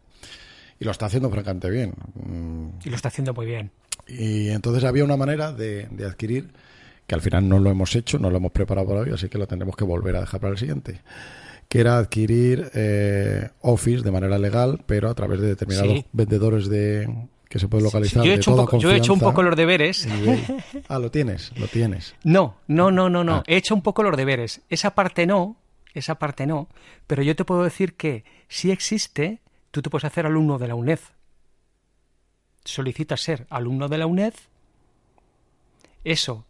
Y 0.80 0.84
lo 0.84 0.90
está 0.90 1.06
haciendo 1.06 1.30
francamente 1.30 1.70
bien. 1.70 1.92
Mm, 2.14 2.68
Y 2.84 2.90
lo 2.90 2.96
está 2.96 3.08
haciendo 3.08 3.32
muy 3.34 3.46
bien. 3.46 3.70
y 4.08 4.48
entonces 4.48 4.82
había 4.84 5.04
una 5.04 5.16
manera 5.16 5.52
de, 5.52 5.86
de 5.90 6.04
adquirir, 6.06 6.50
que 7.06 7.14
al 7.14 7.20
final 7.20 7.48
no 7.48 7.58
lo 7.60 7.70
hemos 7.70 7.94
hecho, 7.94 8.18
no 8.18 8.30
lo 8.30 8.38
hemos 8.38 8.50
preparado 8.52 8.88
para 8.88 9.00
hoy, 9.02 9.10
así 9.12 9.28
que 9.28 9.38
lo 9.38 9.46
tendremos 9.46 9.76
que 9.76 9.84
volver 9.84 10.16
a 10.16 10.20
dejar 10.20 10.40
para 10.40 10.52
el 10.52 10.58
siguiente, 10.58 11.00
que 11.68 11.80
era 11.80 11.98
adquirir 11.98 12.70
eh, 12.74 13.48
Office 13.60 14.02
de 14.02 14.10
manera 14.10 14.38
legal, 14.38 14.82
pero 14.86 15.08
a 15.10 15.14
través 15.14 15.40
de 15.40 15.48
determinados 15.48 15.92
Sí. 15.92 16.06
vendedores 16.12 16.68
de 16.68 17.08
que 17.48 17.58
se 17.58 17.66
puede 17.68 17.82
Sí, 17.82 17.84
localizar. 17.88 18.24
yo, 18.24 18.32
he 18.32 18.34
hecho 18.36 18.50
un 18.52 18.56
toda 18.56 18.66
poco, 18.66 18.78
yo 18.78 18.90
he 18.90 18.96
hecho 18.96 19.12
un 19.12 19.18
confianza 19.18 19.32
poco 19.32 19.42
los 19.42 19.56
deberes. 19.56 20.08
Ah, 20.88 20.98
lo 21.00 21.10
tienes, 21.10 21.52
lo 21.58 21.66
tienes. 21.66 22.14
No, 22.24 22.56
no, 22.68 22.90
no, 22.92 23.10
no, 23.10 23.22
no. 23.24 23.34
Ah. 23.36 23.42
He 23.46 23.56
hecho 23.56 23.74
un 23.74 23.82
poco 23.82 24.02
los 24.04 24.16
deberes. 24.16 24.60
Esa 24.70 24.94
parte 24.94 25.26
no, 25.26 25.56
esa 25.94 26.14
parte 26.16 26.46
no. 26.46 26.68
Pero 27.08 27.22
yo 27.24 27.34
te 27.36 27.44
puedo 27.44 27.64
decir 27.64 27.94
que 27.94 28.24
si 28.48 28.70
existe, 28.70 29.40
tú 29.70 29.82
te 29.82 29.90
puedes 29.90 30.04
hacer 30.04 30.26
alumno 30.26 30.58
de 30.58 30.68
la 30.68 30.74
UNED. 30.74 31.00
Solicitas 32.64 33.20
ser 33.20 33.46
alumno 33.50 33.88
de 33.88 33.98
la 33.98 34.06
UNED. 34.06 34.34
Eso 36.04 36.44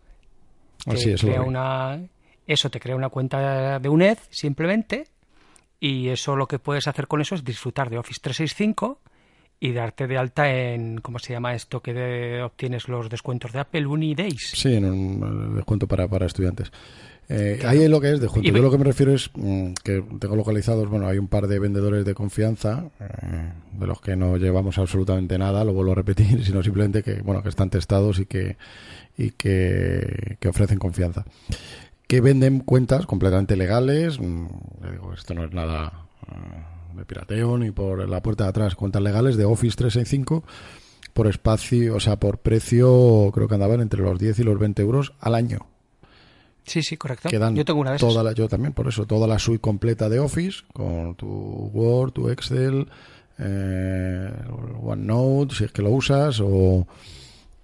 te 0.85 1.15
crea 1.17 1.43
una, 1.43 2.01
eso 2.47 2.71
te 2.71 2.81
crea 2.81 2.97
una 2.97 3.09
cuenta 3.09 3.79
de 3.79 3.89
UNED 3.89 4.19
simplemente. 4.31 5.07
Y 5.79 6.09
eso 6.09 6.37
lo 6.37 6.47
que 6.47 6.59
puedes 6.59 6.87
hacer 6.87 7.07
con 7.07 7.21
eso 7.21 7.35
es 7.35 7.45
disfrutar 7.45 7.89
de 7.91 7.99
Office 7.99 8.21
365 8.23 9.01
y 9.61 9.73
darte 9.73 10.07
de 10.07 10.17
alta 10.17 10.51
en, 10.51 10.99
¿cómo 11.03 11.19
se 11.19 11.35
llama 11.35 11.55
esto? 11.55 11.81
Que 11.81 11.93
de- 11.93 12.43
obtienes 12.43 12.89
los 12.89 13.09
descuentos 13.11 13.53
de 13.53 13.61
Apple 13.61 13.87
Uni 13.87 14.15
Days. 14.15 14.53
Sí, 14.55 14.75
en 14.75 14.87
un 14.87 15.51
eh, 15.53 15.57
descuento 15.57 15.87
para, 15.87 16.09
para 16.09 16.25
estudiantes. 16.27 16.73
Eh, 17.29 17.61
Ahí 17.65 17.87
lo 17.87 18.01
que 18.01 18.11
es 18.11 18.21
descuento. 18.21 18.49
Y 18.49 18.53
Yo 18.53 18.61
lo 18.61 18.71
que 18.73 18.79
me 18.79 18.85
refiero 18.85 19.13
es 19.15 19.31
mm, 19.35 19.75
que 19.85 20.03
tengo 20.19 20.35
localizados, 20.35 20.89
bueno, 20.89 21.07
hay 21.07 21.19
un 21.19 21.29
par 21.29 21.47
de 21.47 21.59
vendedores 21.61 22.05
de 22.05 22.13
confianza, 22.15 22.87
eh, 22.99 23.53
de 23.73 23.87
los 23.87 24.01
que 24.01 24.17
no 24.17 24.37
llevamos 24.37 24.79
absolutamente 24.79 25.39
nada, 25.39 25.63
lo 25.63 25.73
vuelvo 25.73 25.93
a 25.93 25.97
repetir, 25.97 26.43
sino 26.45 26.63
simplemente 26.63 27.03
que, 27.05 27.21
bueno, 27.23 27.43
que 27.43 27.51
están 27.51 27.71
testados 27.71 28.19
y 28.19 28.27
que, 28.27 28.57
y 29.17 29.31
que, 29.33 30.39
que 30.41 30.49
ofrecen 30.49 30.79
confianza. 30.79 31.25
Que 32.09 32.21
venden 32.21 32.61
cuentas 32.61 33.07
completamente 33.07 33.55
legales, 33.57 34.19
mm, 34.19 34.47
ya 34.83 34.91
digo, 34.91 35.13
esto 35.13 35.35
no 35.35 35.45
es 35.45 35.53
nada 35.53 36.07
de 36.97 37.05
pirateo 37.05 37.57
ni 37.59 37.71
por 37.71 38.09
la 38.09 38.23
puerta 38.23 38.45
de 38.45 38.51
atrás, 38.51 38.75
cuentas 38.75 39.03
legales 39.03 39.37
de 39.37 39.45
Office 39.45 39.77
365 39.77 40.45
por 41.13 41.27
espacio, 41.27 41.97
o 41.97 42.01
sea, 42.01 42.17
por 42.21 42.39
precio, 42.39 43.31
creo 43.35 43.49
que 43.49 43.55
andaban 43.55 43.81
entre 43.81 44.01
los 44.03 44.19
10 44.19 44.39
y 44.39 44.43
los 44.45 44.59
20 44.59 44.81
euros 44.83 45.13
al 45.21 45.35
año. 45.35 45.67
Sí, 46.65 46.83
sí, 46.83 46.97
correcto. 46.97 47.29
Que 47.29 47.39
dan 47.39 47.57
Yo 47.57 47.65
tengo 47.65 47.81
una 47.81 47.91
de 47.91 47.97
esas. 47.97 48.09
toda 48.09 48.23
la, 48.23 48.33
yo 48.33 48.49
también, 48.49 48.73
por 48.73 48.87
eso, 48.87 49.07
toda 49.07 49.27
la 49.27 49.39
suite 49.39 49.61
completa 49.61 50.09
de 50.09 50.21
Office, 50.21 50.61
con 50.73 51.17
tu 51.17 51.27
Word, 51.27 52.13
tu 52.13 52.29
Excel, 52.29 52.87
eh, 53.39 54.31
OneNote, 54.83 55.55
si 55.55 55.65
es 55.65 55.73
que 55.73 55.83
lo 55.83 55.91
usas, 55.91 56.41
o 56.41 56.87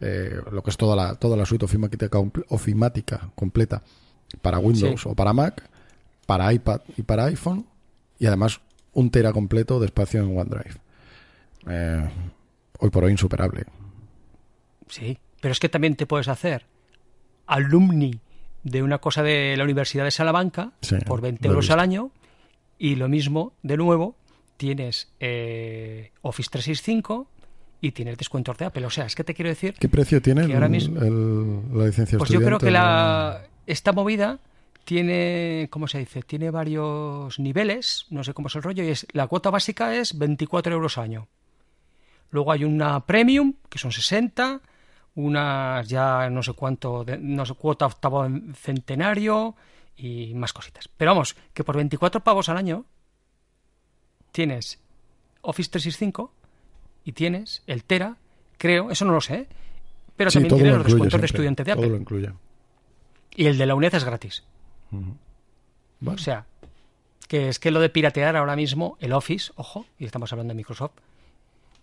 eh, 0.00 0.40
lo 0.50 0.62
que 0.62 0.70
es 0.70 0.76
toda 0.76 0.96
la, 0.96 1.14
toda 1.14 1.36
la 1.36 1.46
suite 1.46 1.64
ofimática, 1.64 2.10
comple- 2.10 2.44
ofimática 2.48 3.30
completa 3.34 3.82
para 4.42 4.58
Windows 4.58 5.02
Sí. 5.02 5.08
o 5.10 5.14
para 5.14 5.32
Mac, 5.32 5.62
para 6.26 6.52
iPad 6.52 6.80
y 6.96 7.02
para 7.02 7.26
iPhone, 7.26 7.64
y 8.18 8.26
además 8.26 8.60
un 8.96 9.10
tera 9.10 9.32
completo 9.32 9.78
de 9.78 9.86
espacio 9.86 10.20
en 10.22 10.36
OneDrive. 10.38 10.74
Eh, 11.68 12.08
hoy 12.78 12.90
por 12.90 13.04
hoy 13.04 13.12
insuperable. 13.12 13.64
Sí, 14.88 15.18
pero 15.40 15.52
es 15.52 15.60
que 15.60 15.68
también 15.68 15.96
te 15.96 16.06
puedes 16.06 16.28
hacer 16.28 16.64
alumni 17.46 18.20
de 18.62 18.82
una 18.82 18.98
cosa 18.98 19.22
de 19.22 19.54
la 19.56 19.64
Universidad 19.64 20.04
de 20.04 20.10
Salamanca 20.10 20.72
Sí, 20.80 20.96
por 21.06 21.20
20 21.20 21.46
lo 21.46 21.50
he 21.50 21.54
euros 21.54 21.70
al 21.70 21.80
año 21.80 22.10
y 22.78 22.96
lo 22.96 23.08
mismo, 23.08 23.52
de 23.62 23.76
nuevo, 23.76 24.16
tienes 24.56 25.12
eh, 25.20 26.12
Office 26.22 26.48
365 26.50 27.28
y 27.80 27.92
tienes 27.92 28.16
descuentos 28.18 28.56
de 28.58 28.64
Apple. 28.66 28.84
O 28.86 28.90
sea, 28.90 29.06
es 29.06 29.14
que 29.14 29.24
te 29.24 29.34
quiero 29.34 29.48
decir, 29.50 29.74
¿Qué 29.78 29.88
precio 29.88 30.20
tiene 30.22 30.46
Que 30.46 30.54
ahora 30.54 30.68
mismo- 30.68 31.00
el- 31.00 31.78
la 31.78 31.86
licencia 31.86 32.18
pues 32.18 32.30
yo 32.30 32.40
creo 32.40 32.58
que 32.58 32.70
la, 32.70 33.42
esta 33.66 33.92
movida 33.92 34.40
tiene, 34.86 35.66
¿cómo 35.70 35.86
se 35.88 35.98
dice? 35.98 36.22
Tiene 36.22 36.50
varios 36.50 37.38
niveles, 37.38 38.06
no 38.08 38.24
sé 38.24 38.32
cómo 38.32 38.48
es 38.48 38.54
el 38.54 38.62
rollo, 38.62 38.82
y 38.84 38.88
es 38.88 39.06
la 39.12 39.26
cuota 39.26 39.50
básica 39.50 39.94
es 39.94 40.16
24 40.16 40.72
euros 40.72 40.96
al 40.96 41.04
año. 41.04 41.28
Luego 42.30 42.52
hay 42.52 42.64
una 42.64 43.04
premium, 43.04 43.54
que 43.68 43.78
son 43.78 43.90
60, 43.92 44.60
unas 45.16 45.88
ya 45.88 46.30
no 46.30 46.42
sé 46.42 46.52
cuánto, 46.54 47.04
de- 47.04 47.18
no 47.18 47.44
sé, 47.44 47.54
cuota 47.54 47.86
octavo 47.86 48.26
centenario 48.54 49.56
y 49.96 50.32
más 50.34 50.52
cositas. 50.52 50.88
Pero 50.96 51.10
vamos, 51.10 51.36
que 51.52 51.64
por 51.64 51.76
24 51.76 52.20
pavos 52.22 52.48
al 52.48 52.56
año 52.56 52.84
tienes 54.32 54.78
Office 55.42 55.70
365 55.70 56.32
y 57.04 57.12
tienes 57.12 57.62
el 57.66 57.84
Tera, 57.84 58.16
creo, 58.58 58.90
eso 58.90 59.04
no 59.04 59.12
lo 59.12 59.20
sé, 59.20 59.46
pero 60.16 60.30
Sí, 60.30 60.34
también 60.36 60.48
todo 60.50 60.58
tiene 60.58 60.70
lo 60.70 60.76
los 60.78 60.86
descuentos 60.86 61.20
de 61.20 61.26
estudiante 61.26 61.64
de 61.64 61.72
todo 61.72 61.80
Apple. 61.82 61.90
lo 61.90 62.00
incluye. 62.00 62.32
Y 63.34 63.46
el 63.46 63.58
de 63.58 63.66
la 63.66 63.74
UNED 63.74 63.94
es 63.94 64.04
gratis. 64.04 64.44
O 66.04 66.18
sea, 66.18 66.46
que 67.28 67.48
es 67.48 67.58
que 67.58 67.70
lo 67.70 67.80
de 67.80 67.88
piratear 67.88 68.36
ahora 68.36 68.56
mismo, 68.56 68.96
el 69.00 69.12
Office, 69.12 69.52
ojo, 69.56 69.86
y 69.98 70.04
estamos 70.04 70.32
hablando 70.32 70.52
de 70.52 70.56
Microsoft, 70.56 70.92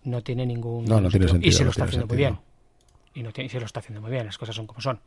no 0.04 0.22
tiene 0.22 0.46
ningún... 0.46 0.84
No, 0.84 1.00
no 1.00 1.08
tiene 1.08 1.28
sentido, 1.28 1.48
Y 1.48 1.52
se 1.52 1.60
no 1.60 1.66
lo 1.66 1.70
está 1.70 1.84
haciendo 1.84 2.06
muy 2.06 2.16
bien. 2.16 2.38
Y, 3.14 3.22
no 3.22 3.32
tiene, 3.32 3.46
y 3.46 3.50
se 3.50 3.60
lo 3.60 3.66
está 3.66 3.80
haciendo 3.80 4.00
muy 4.00 4.10
bien, 4.10 4.26
las 4.26 4.38
cosas 4.38 4.54
son 4.54 4.66
como 4.66 4.80
son. 4.80 5.00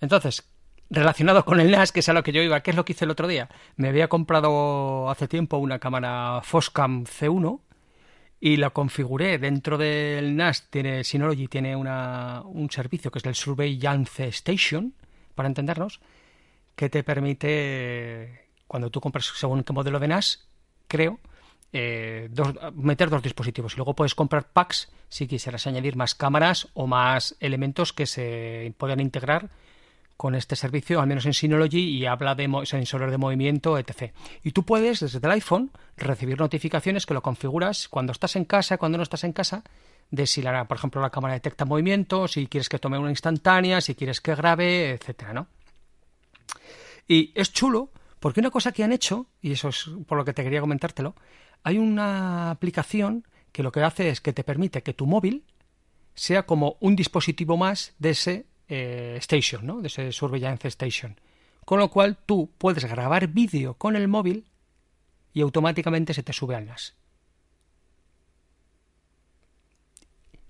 Entonces, 0.00 0.44
relacionado 0.90 1.44
con 1.44 1.60
el 1.60 1.70
NAS, 1.70 1.92
que 1.92 2.00
es 2.00 2.08
a 2.08 2.12
lo 2.12 2.22
que 2.22 2.32
yo 2.32 2.42
iba, 2.42 2.60
¿qué 2.60 2.70
es 2.70 2.76
lo 2.76 2.84
que 2.84 2.92
hice 2.92 3.04
el 3.04 3.10
otro 3.10 3.26
día? 3.26 3.48
Me 3.76 3.88
había 3.88 4.08
comprado 4.08 5.10
hace 5.10 5.28
tiempo 5.28 5.58
una 5.58 5.78
cámara 5.78 6.40
Foscam 6.42 7.04
C1 7.04 7.60
y 8.40 8.56
la 8.56 8.70
configuré 8.70 9.38
dentro 9.38 9.78
del 9.78 10.36
NAS. 10.36 10.68
Tiene, 10.70 11.04
Synology 11.04 11.48
tiene 11.48 11.76
una, 11.76 12.42
un 12.44 12.70
servicio 12.70 13.10
que 13.10 13.18
es 13.18 13.26
el 13.26 13.34
Surveillance 13.34 14.28
Station, 14.28 14.94
para 15.34 15.48
entendernos, 15.48 16.00
que 16.78 16.88
te 16.88 17.02
permite, 17.02 18.52
cuando 18.68 18.88
tú 18.88 19.00
compras 19.00 19.26
según 19.34 19.64
qué 19.64 19.72
modelo 19.72 19.98
de 19.98 20.06
NAS, 20.06 20.46
creo, 20.86 21.18
eh, 21.72 22.30
meter 22.72 23.10
dos 23.10 23.20
dispositivos. 23.20 23.72
Y 23.72 23.78
luego 23.78 23.96
puedes 23.96 24.14
comprar 24.14 24.52
packs 24.52 24.88
si 25.08 25.26
quisieras 25.26 25.66
añadir 25.66 25.96
más 25.96 26.14
cámaras 26.14 26.68
o 26.74 26.86
más 26.86 27.34
elementos 27.40 27.92
que 27.92 28.06
se 28.06 28.72
puedan 28.78 29.00
integrar 29.00 29.50
con 30.16 30.36
este 30.36 30.54
servicio, 30.54 31.00
al 31.00 31.08
menos 31.08 31.26
en 31.26 31.34
Synology, 31.34 31.80
y 31.80 32.06
habla 32.06 32.36
de 32.36 32.48
sensores 32.64 33.10
de 33.10 33.18
movimiento, 33.18 33.76
etc. 33.76 34.12
Y 34.44 34.52
tú 34.52 34.62
puedes, 34.62 35.00
desde 35.00 35.18
el 35.18 35.32
iPhone, 35.32 35.72
recibir 35.96 36.38
notificaciones 36.38 37.06
que 37.06 37.14
lo 37.14 37.22
configuras 37.22 37.88
cuando 37.88 38.12
estás 38.12 38.36
en 38.36 38.44
casa, 38.44 38.78
cuando 38.78 38.98
no 38.98 39.02
estás 39.02 39.24
en 39.24 39.32
casa, 39.32 39.64
de 40.12 40.28
si, 40.28 40.42
la, 40.42 40.64
por 40.68 40.76
ejemplo, 40.76 41.00
la 41.00 41.10
cámara 41.10 41.34
detecta 41.34 41.64
movimiento, 41.64 42.28
si 42.28 42.46
quieres 42.46 42.68
que 42.68 42.78
tome 42.78 43.00
una 43.00 43.10
instantánea, 43.10 43.80
si 43.80 43.96
quieres 43.96 44.20
que 44.20 44.36
grabe, 44.36 44.92
etcétera, 44.92 45.32
¿no? 45.32 45.48
Y 47.08 47.32
es 47.34 47.52
chulo, 47.52 47.90
porque 48.20 48.40
una 48.40 48.50
cosa 48.50 48.70
que 48.70 48.84
han 48.84 48.92
hecho, 48.92 49.26
y 49.40 49.52
eso 49.52 49.70
es 49.70 49.90
por 50.06 50.18
lo 50.18 50.24
que 50.24 50.34
te 50.34 50.44
quería 50.44 50.60
comentártelo, 50.60 51.16
hay 51.64 51.78
una 51.78 52.50
aplicación 52.50 53.26
que 53.50 53.62
lo 53.62 53.72
que 53.72 53.82
hace 53.82 54.10
es 54.10 54.20
que 54.20 54.34
te 54.34 54.44
permite 54.44 54.82
que 54.82 54.92
tu 54.92 55.06
móvil 55.06 55.44
sea 56.14 56.44
como 56.44 56.76
un 56.80 56.94
dispositivo 56.94 57.56
más 57.56 57.94
de 57.98 58.10
ese 58.10 58.46
eh, 58.68 59.16
station, 59.20 59.66
¿no? 59.66 59.80
de 59.80 59.88
ese 59.88 60.12
surveillance 60.12 60.68
station. 60.68 61.18
Con 61.64 61.78
lo 61.78 61.90
cual 61.90 62.18
tú 62.26 62.50
puedes 62.58 62.84
grabar 62.84 63.28
vídeo 63.28 63.74
con 63.74 63.96
el 63.96 64.08
móvil 64.08 64.46
y 65.32 65.40
automáticamente 65.40 66.14
se 66.14 66.22
te 66.22 66.32
sube 66.32 66.56
al 66.56 66.66
NAS. 66.66 66.94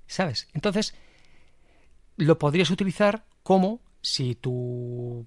¿Sabes? 0.06 0.48
Entonces, 0.54 0.94
lo 2.16 2.38
podrías 2.38 2.70
utilizar 2.70 3.26
como 3.42 3.80
si 4.00 4.34
tú 4.34 5.26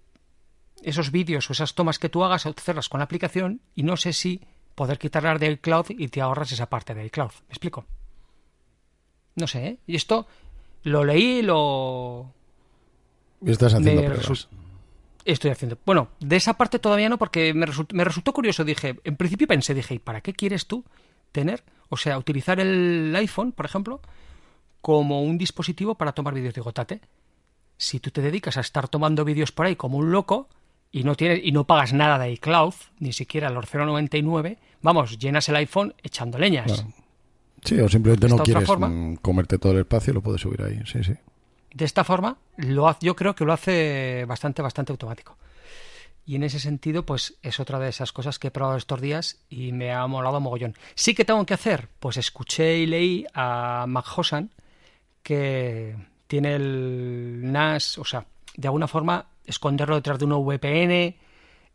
esos 0.83 1.11
vídeos 1.11 1.49
o 1.49 1.53
esas 1.53 1.75
tomas 1.75 1.99
que 1.99 2.09
tú 2.09 2.23
hagas, 2.23 2.45
hacerlas 2.45 2.89
con 2.89 2.99
la 2.99 3.05
aplicación 3.05 3.61
y 3.75 3.83
no 3.83 3.97
sé 3.97 4.13
si 4.13 4.41
poder 4.75 4.97
quitarlas 4.97 5.39
del 5.39 5.59
cloud 5.59 5.87
y 5.89 6.07
te 6.07 6.21
ahorras 6.21 6.51
esa 6.51 6.69
parte 6.69 6.93
del 6.93 7.11
cloud. 7.11 7.31
¿Me 7.47 7.53
explico? 7.53 7.85
No 9.35 9.47
sé, 9.47 9.67
¿eh? 9.67 9.77
Y 9.87 9.95
esto 9.95 10.27
lo 10.83 11.03
leí, 11.03 11.41
lo... 11.41 12.33
Estás 13.45 13.73
haciendo 13.73 14.03
pruebas. 14.03 14.47
Estoy 15.23 15.51
haciendo. 15.51 15.77
Bueno, 15.85 16.09
de 16.19 16.35
esa 16.35 16.55
parte 16.55 16.79
todavía 16.79 17.09
no, 17.09 17.17
porque 17.17 17.53
me, 17.53 17.67
me 17.93 18.03
resultó 18.03 18.33
curioso. 18.33 18.63
Dije, 18.63 18.99
en 19.03 19.15
principio 19.15 19.47
pensé, 19.47 19.73
dije, 19.73 19.95
¿y 19.95 19.99
para 19.99 20.21
qué 20.21 20.33
quieres 20.33 20.65
tú 20.65 20.83
tener? 21.31 21.63
O 21.89 21.97
sea, 21.97 22.17
utilizar 22.17 22.59
el 22.59 23.15
iPhone, 23.15 23.51
por 23.51 23.65
ejemplo, 23.65 24.01
como 24.81 25.21
un 25.21 25.37
dispositivo 25.37 25.95
para 25.95 26.13
tomar 26.13 26.33
vídeos. 26.33 26.55
Digo, 26.55 26.71
tate, 26.71 27.01
si 27.77 27.99
tú 27.99 28.09
te 28.11 28.21
dedicas 28.21 28.57
a 28.57 28.61
estar 28.61 28.87
tomando 28.87 29.25
vídeos 29.25 29.51
por 29.51 29.67
ahí 29.67 29.75
como 29.75 29.97
un 29.97 30.11
loco, 30.11 30.49
y 30.91 31.03
no 31.03 31.15
tienes 31.15 31.39
y 31.43 31.51
no 31.51 31.65
pagas 31.65 31.93
nada 31.93 32.19
de 32.19 32.31
iCloud, 32.31 32.73
ni 32.99 33.13
siquiera 33.13 33.49
los 33.49 33.65
0.99, 33.65 34.57
vamos, 34.81 35.17
llenas 35.17 35.47
el 35.49 35.55
iPhone 35.55 35.93
echando 36.03 36.37
leñas. 36.37 36.85
Sí, 37.63 37.79
o 37.79 37.87
simplemente 37.87 38.27
no 38.27 38.37
quieres 38.39 38.67
mm, 38.67 39.15
comerte 39.15 39.57
todo 39.57 39.73
el 39.73 39.79
espacio, 39.79 40.13
lo 40.13 40.21
puedes 40.21 40.41
subir 40.41 40.63
ahí, 40.63 40.81
sí, 40.85 41.03
sí. 41.03 41.13
De 41.73 41.85
esta 41.85 42.03
forma, 42.03 42.37
lo 42.57 42.93
yo 42.99 43.15
creo 43.15 43.35
que 43.35 43.45
lo 43.45 43.53
hace 43.53 44.25
bastante, 44.25 44.61
bastante 44.61 44.91
automático. 44.91 45.37
Y 46.25 46.35
en 46.35 46.43
ese 46.43 46.59
sentido, 46.59 47.05
pues 47.05 47.35
es 47.41 47.59
otra 47.59 47.79
de 47.79 47.89
esas 47.89 48.11
cosas 48.11 48.37
que 48.37 48.49
he 48.49 48.51
probado 48.51 48.77
estos 48.77 49.01
días 49.01 49.39
y 49.49 49.71
me 49.71 49.91
ha 49.91 50.05
molado 50.07 50.39
mogollón. 50.39 50.75
Sí 50.95 51.15
que 51.15 51.25
tengo 51.25 51.45
que 51.45 51.53
hacer, 51.53 51.87
pues 51.99 52.17
escuché 52.17 52.77
y 52.77 52.85
leí 52.85 53.25
a 53.33 53.85
Mac 53.87 54.05
Hosan 54.15 54.51
que 55.23 55.95
tiene 56.27 56.55
el 56.55 57.51
NAS, 57.51 57.97
o 57.97 58.05
sea, 58.05 58.25
de 58.55 58.67
alguna 58.67 58.87
forma 58.87 59.27
esconderlo 59.51 59.95
detrás 59.95 60.17
de 60.17 60.25
un 60.25 60.31
VPN, 60.31 61.15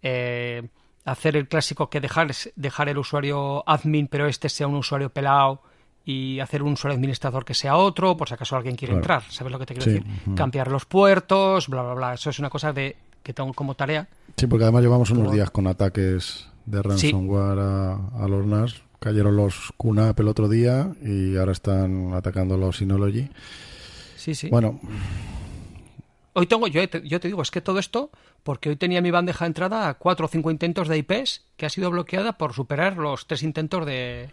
eh, 0.03 0.69
hacer 1.05 1.37
el 1.37 1.49
clásico 1.49 1.89
que 1.89 2.01
dejar, 2.01 2.33
dejar 2.57 2.89
el 2.89 2.99
usuario 2.99 3.63
admin, 3.69 4.09
pero 4.09 4.27
este 4.27 4.49
sea 4.49 4.67
un 4.67 4.75
usuario 4.75 5.11
pelado 5.11 5.63
y 6.05 6.41
hacer 6.41 6.63
un 6.63 6.73
usuario 6.73 6.97
administrador 6.97 7.45
que 7.45 7.55
sea 7.55 7.77
otro, 7.77 8.17
por 8.17 8.29
si 8.29 8.35
acaso 8.35 8.57
alguien 8.57 8.77
quiere 8.77 8.95
entrar, 8.95 9.23
¿sabes 9.29 9.53
lo 9.53 9.59
que 9.59 9.67
te 9.67 9.75
quiero 9.75 9.91
decir? 9.91 10.07
Cambiar 10.35 10.71
los 10.71 10.85
puertos, 10.85 11.69
bla, 11.69 11.83
bla, 11.83 11.95
bla. 11.95 12.15
Eso 12.15 12.31
es 12.31 12.39
una 12.39 12.51
cosa 12.51 12.73
de 12.73 12.97
que 13.23 13.33
tengo 13.33 13.53
como 13.53 13.75
tarea. 13.75 14.09
Sí, 14.37 14.47
porque 14.47 14.65
además 14.65 14.83
llevamos 14.83 15.11
unos 15.11 15.33
días 15.33 15.51
con 15.51 15.67
ataques 15.67 16.49
de 16.65 16.83
ransomware 16.83 17.59
a, 17.59 18.27
los 18.29 18.47
NAS. 18.47 18.83
Cayeron 19.01 19.37
los 19.37 19.73
QNAP 19.77 20.19
el 20.21 20.29
otro 20.29 20.49
día 20.49 20.93
y 21.03 21.37
ahora 21.37 21.53
están 21.53 22.15
atacando 22.15 22.57
los 22.57 22.79
Synology. 22.79 23.29
Sí, 24.17 24.35
sí. 24.35 24.49
Bueno, 24.49 24.81
Hoy 26.39 26.47
tengo, 26.47 26.67
yo, 26.67 26.83
yo 26.83 27.19
te 27.19 27.29
digo, 27.29 27.41
es 27.41 27.51
que 27.51 27.63
todo 27.63 27.79
esto, 27.79 28.11
porque 28.43 28.69
hoy 28.69 28.77
tenía 28.77 29.01
mi 29.01 29.11
bandeja 29.11 29.47
de 29.47 29.47
entrada 29.47 29.89
a 29.89 29.95
cuatro 29.95 30.27
o 30.27 30.29
cinco 30.29 30.51
intentos 30.51 30.87
de 30.87 30.99
IPs 30.99 31.47
que 31.57 31.65
ha 31.65 31.71
sido 31.71 31.91
bloqueada 31.91 32.37
por 32.37 32.53
superar 32.53 32.99
los 32.99 33.27
tres 33.27 33.43
intentos 33.43 33.87
de, 33.87 34.29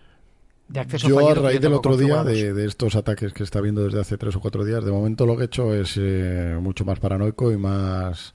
de 0.67 0.79
acceso 0.81 1.07
Yo 1.07 1.29
a 1.29 1.33
raíz 1.33 1.61
del 1.61 1.71
otro 1.71 1.95
día 1.95 2.25
de, 2.25 2.65
estos 2.65 2.97
ataques 2.97 3.31
que 3.31 3.43
está 3.43 3.61
viendo 3.61 3.85
desde 3.85 4.01
hace 4.01 4.17
tres 4.17 4.35
o 4.35 4.41
cuatro 4.41 4.65
días, 4.65 4.83
de 4.83 4.91
momento 4.91 5.25
lo 5.25 5.37
que 5.37 5.43
he 5.43 5.45
hecho 5.45 5.73
es 5.73 5.95
eh, 5.95 6.57
mucho 6.59 6.83
más 6.83 6.99
paranoico 6.99 7.53
y 7.53 7.57
más 7.57 8.33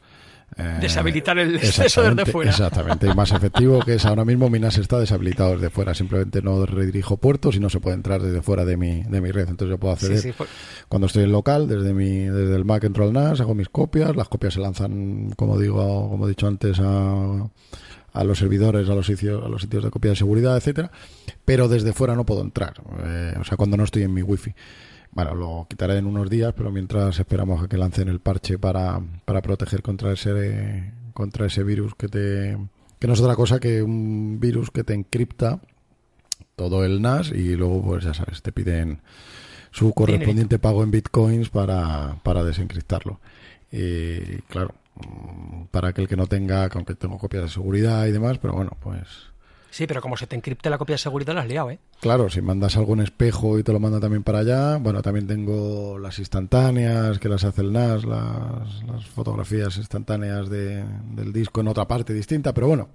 Deshabilitar 0.81 1.39
el 1.39 1.57
acceso 1.59 2.03
desde 2.03 2.31
fuera. 2.31 2.51
Exactamente, 2.51 3.07
y 3.07 3.15
más 3.15 3.31
efectivo 3.33 3.81
que 3.81 3.95
es 3.95 4.05
ahora 4.05 4.25
mismo 4.25 4.51
Minas 4.51 4.77
está 4.79 4.99
deshabilitado 4.99 5.55
desde 5.55 5.71
fuera. 5.71 5.95
Simplemente 5.95 6.43
no 6.43 6.67
redirijo 6.67 7.17
puertos 7.17 7.55
y 7.55 7.61
no 7.61 7.71
se 7.71 7.79
puede 7.79 7.95
entrar 7.95 8.21
desde 8.21 8.43
fuera 8.43 8.65
de 8.65 8.77
mi, 8.77 9.03
de 9.05 9.21
mi 9.21 9.31
red. 9.31 9.49
Entonces 9.49 9.71
yo 9.71 9.79
puedo 9.79 9.95
acceder 9.95 10.35
cuando 10.89 11.07
estoy 11.07 11.25
en 11.25 11.33
local, 11.33 11.69
desde 11.69 11.95
mi 11.95 12.25
desde 12.25 12.57
el 12.57 12.65
Mac 12.65 12.83
entro 12.85 13.05
al 13.05 13.13
NAS, 13.13 13.41
hago 13.41 13.55
mis 13.55 13.69
copias, 13.69 14.17
las 14.17 14.29
copias 14.29 14.55
se 14.55 14.61
lanzan, 14.61 15.31
como 15.37 15.59
digo, 15.59 16.09
como 16.11 16.27
he 16.27 16.31
dicho 16.31 16.49
antes, 16.49 16.79
a, 16.81 17.49
a 18.13 18.25
los 18.25 18.39
servidores, 18.39 18.89
a 18.89 18.95
los 18.95 19.07
sitios, 19.07 19.45
a 19.45 19.49
los 19.49 19.63
sitios 19.63 19.85
de 19.85 19.91
copia 19.91 20.11
de 20.11 20.17
seguridad, 20.17 20.57
etcétera, 20.57 20.91
pero 21.45 21.69
desde 21.69 21.93
fuera 21.93 22.15
no 22.15 22.25
puedo 22.25 22.41
entrar. 22.43 22.75
Eh, 23.05 23.35
o 23.41 23.45
sea, 23.45 23.57
cuando 23.57 23.77
no 23.77 23.85
estoy 23.85 24.03
en 24.03 24.13
mi 24.13 24.23
wifi. 24.23 24.55
Bueno, 25.19 25.35
lo 25.35 25.67
quitaré 25.69 25.99
en 25.99 26.07
unos 26.07 26.31
días, 26.31 26.55
pero 26.57 26.71
mientras 26.71 27.19
esperamos 27.19 27.61
a 27.61 27.67
que 27.67 27.77
lancen 27.77 28.07
el 28.07 28.21
parche 28.21 28.57
para, 28.57 29.01
para 29.25 29.43
proteger 29.43 29.83
contra 29.83 30.13
ese 30.13 30.93
contra 31.13 31.47
ese 31.47 31.65
virus 31.65 31.97
que 31.97 32.07
te 32.07 32.57
que 33.01 33.07
no 33.09 33.15
es 33.15 33.21
otra 33.21 33.35
cosa 33.35 33.59
que 33.59 33.83
un 33.83 34.39
virus 34.39 34.71
que 34.71 34.85
te 34.85 34.95
encripta 34.95 35.61
todo 36.55 36.85
el 36.85 37.03
NAS 37.03 37.33
y 37.33 37.57
luego 37.57 37.83
pues 37.83 38.05
ya 38.05 38.15
sabes, 38.15 38.43
te 38.43 38.53
piden 38.53 39.01
su 39.73 39.93
correspondiente 39.93 40.61
pago 40.61 40.85
en 40.85 40.93
bitcoins 40.93 41.49
para, 41.49 42.21
para 42.23 42.45
desencriptarlo. 42.45 43.19
Y 43.73 44.41
claro, 44.43 44.73
para 45.73 45.89
aquel 45.89 46.07
que 46.07 46.17
no 46.17 46.29
tenga, 46.29 46.69
aunque 46.73 46.95
tengo 46.95 47.19
copias 47.19 47.43
de 47.43 47.49
seguridad 47.49 48.07
y 48.07 48.13
demás, 48.13 48.39
pero 48.39 48.55
bueno, 48.55 48.77
pues 48.79 49.33
Sí, 49.71 49.87
pero 49.87 50.01
como 50.01 50.17
se 50.17 50.27
te 50.27 50.35
encripte 50.35 50.71
la 50.71 50.79
copia 50.79 50.95
de 50.95 50.99
seguridad, 50.99 51.35
la 51.35 51.43
has 51.43 51.49
liado, 51.49 51.71
¿eh? 51.71 51.79
Claro, 52.01 52.31
si 52.31 52.41
mandas 52.41 52.77
algo 52.77 52.95
en 52.95 53.01
espejo 53.01 53.59
y 53.59 53.63
te 53.63 53.73
lo 53.73 53.81
manda 53.81 54.01
también 54.01 54.23
para 54.23 54.39
allá, 54.39 54.77
bueno, 54.77 55.03
también 55.03 55.27
tengo 55.27 55.99
las 55.99 56.19
instantáneas 56.19 57.19
que 57.19 57.29
las 57.29 57.45
hace 57.45 57.61
el 57.61 57.73
NAS, 57.73 58.05
las, 58.05 59.07
fotografías 59.15 59.77
instantáneas 59.77 60.49
de, 60.49 60.85
del 61.15 61.33
disco 61.33 61.61
en 61.61 61.69
otra 61.69 61.87
parte 61.87 62.15
distinta, 62.15 62.55
pero 62.55 62.69
bueno, 62.69 62.89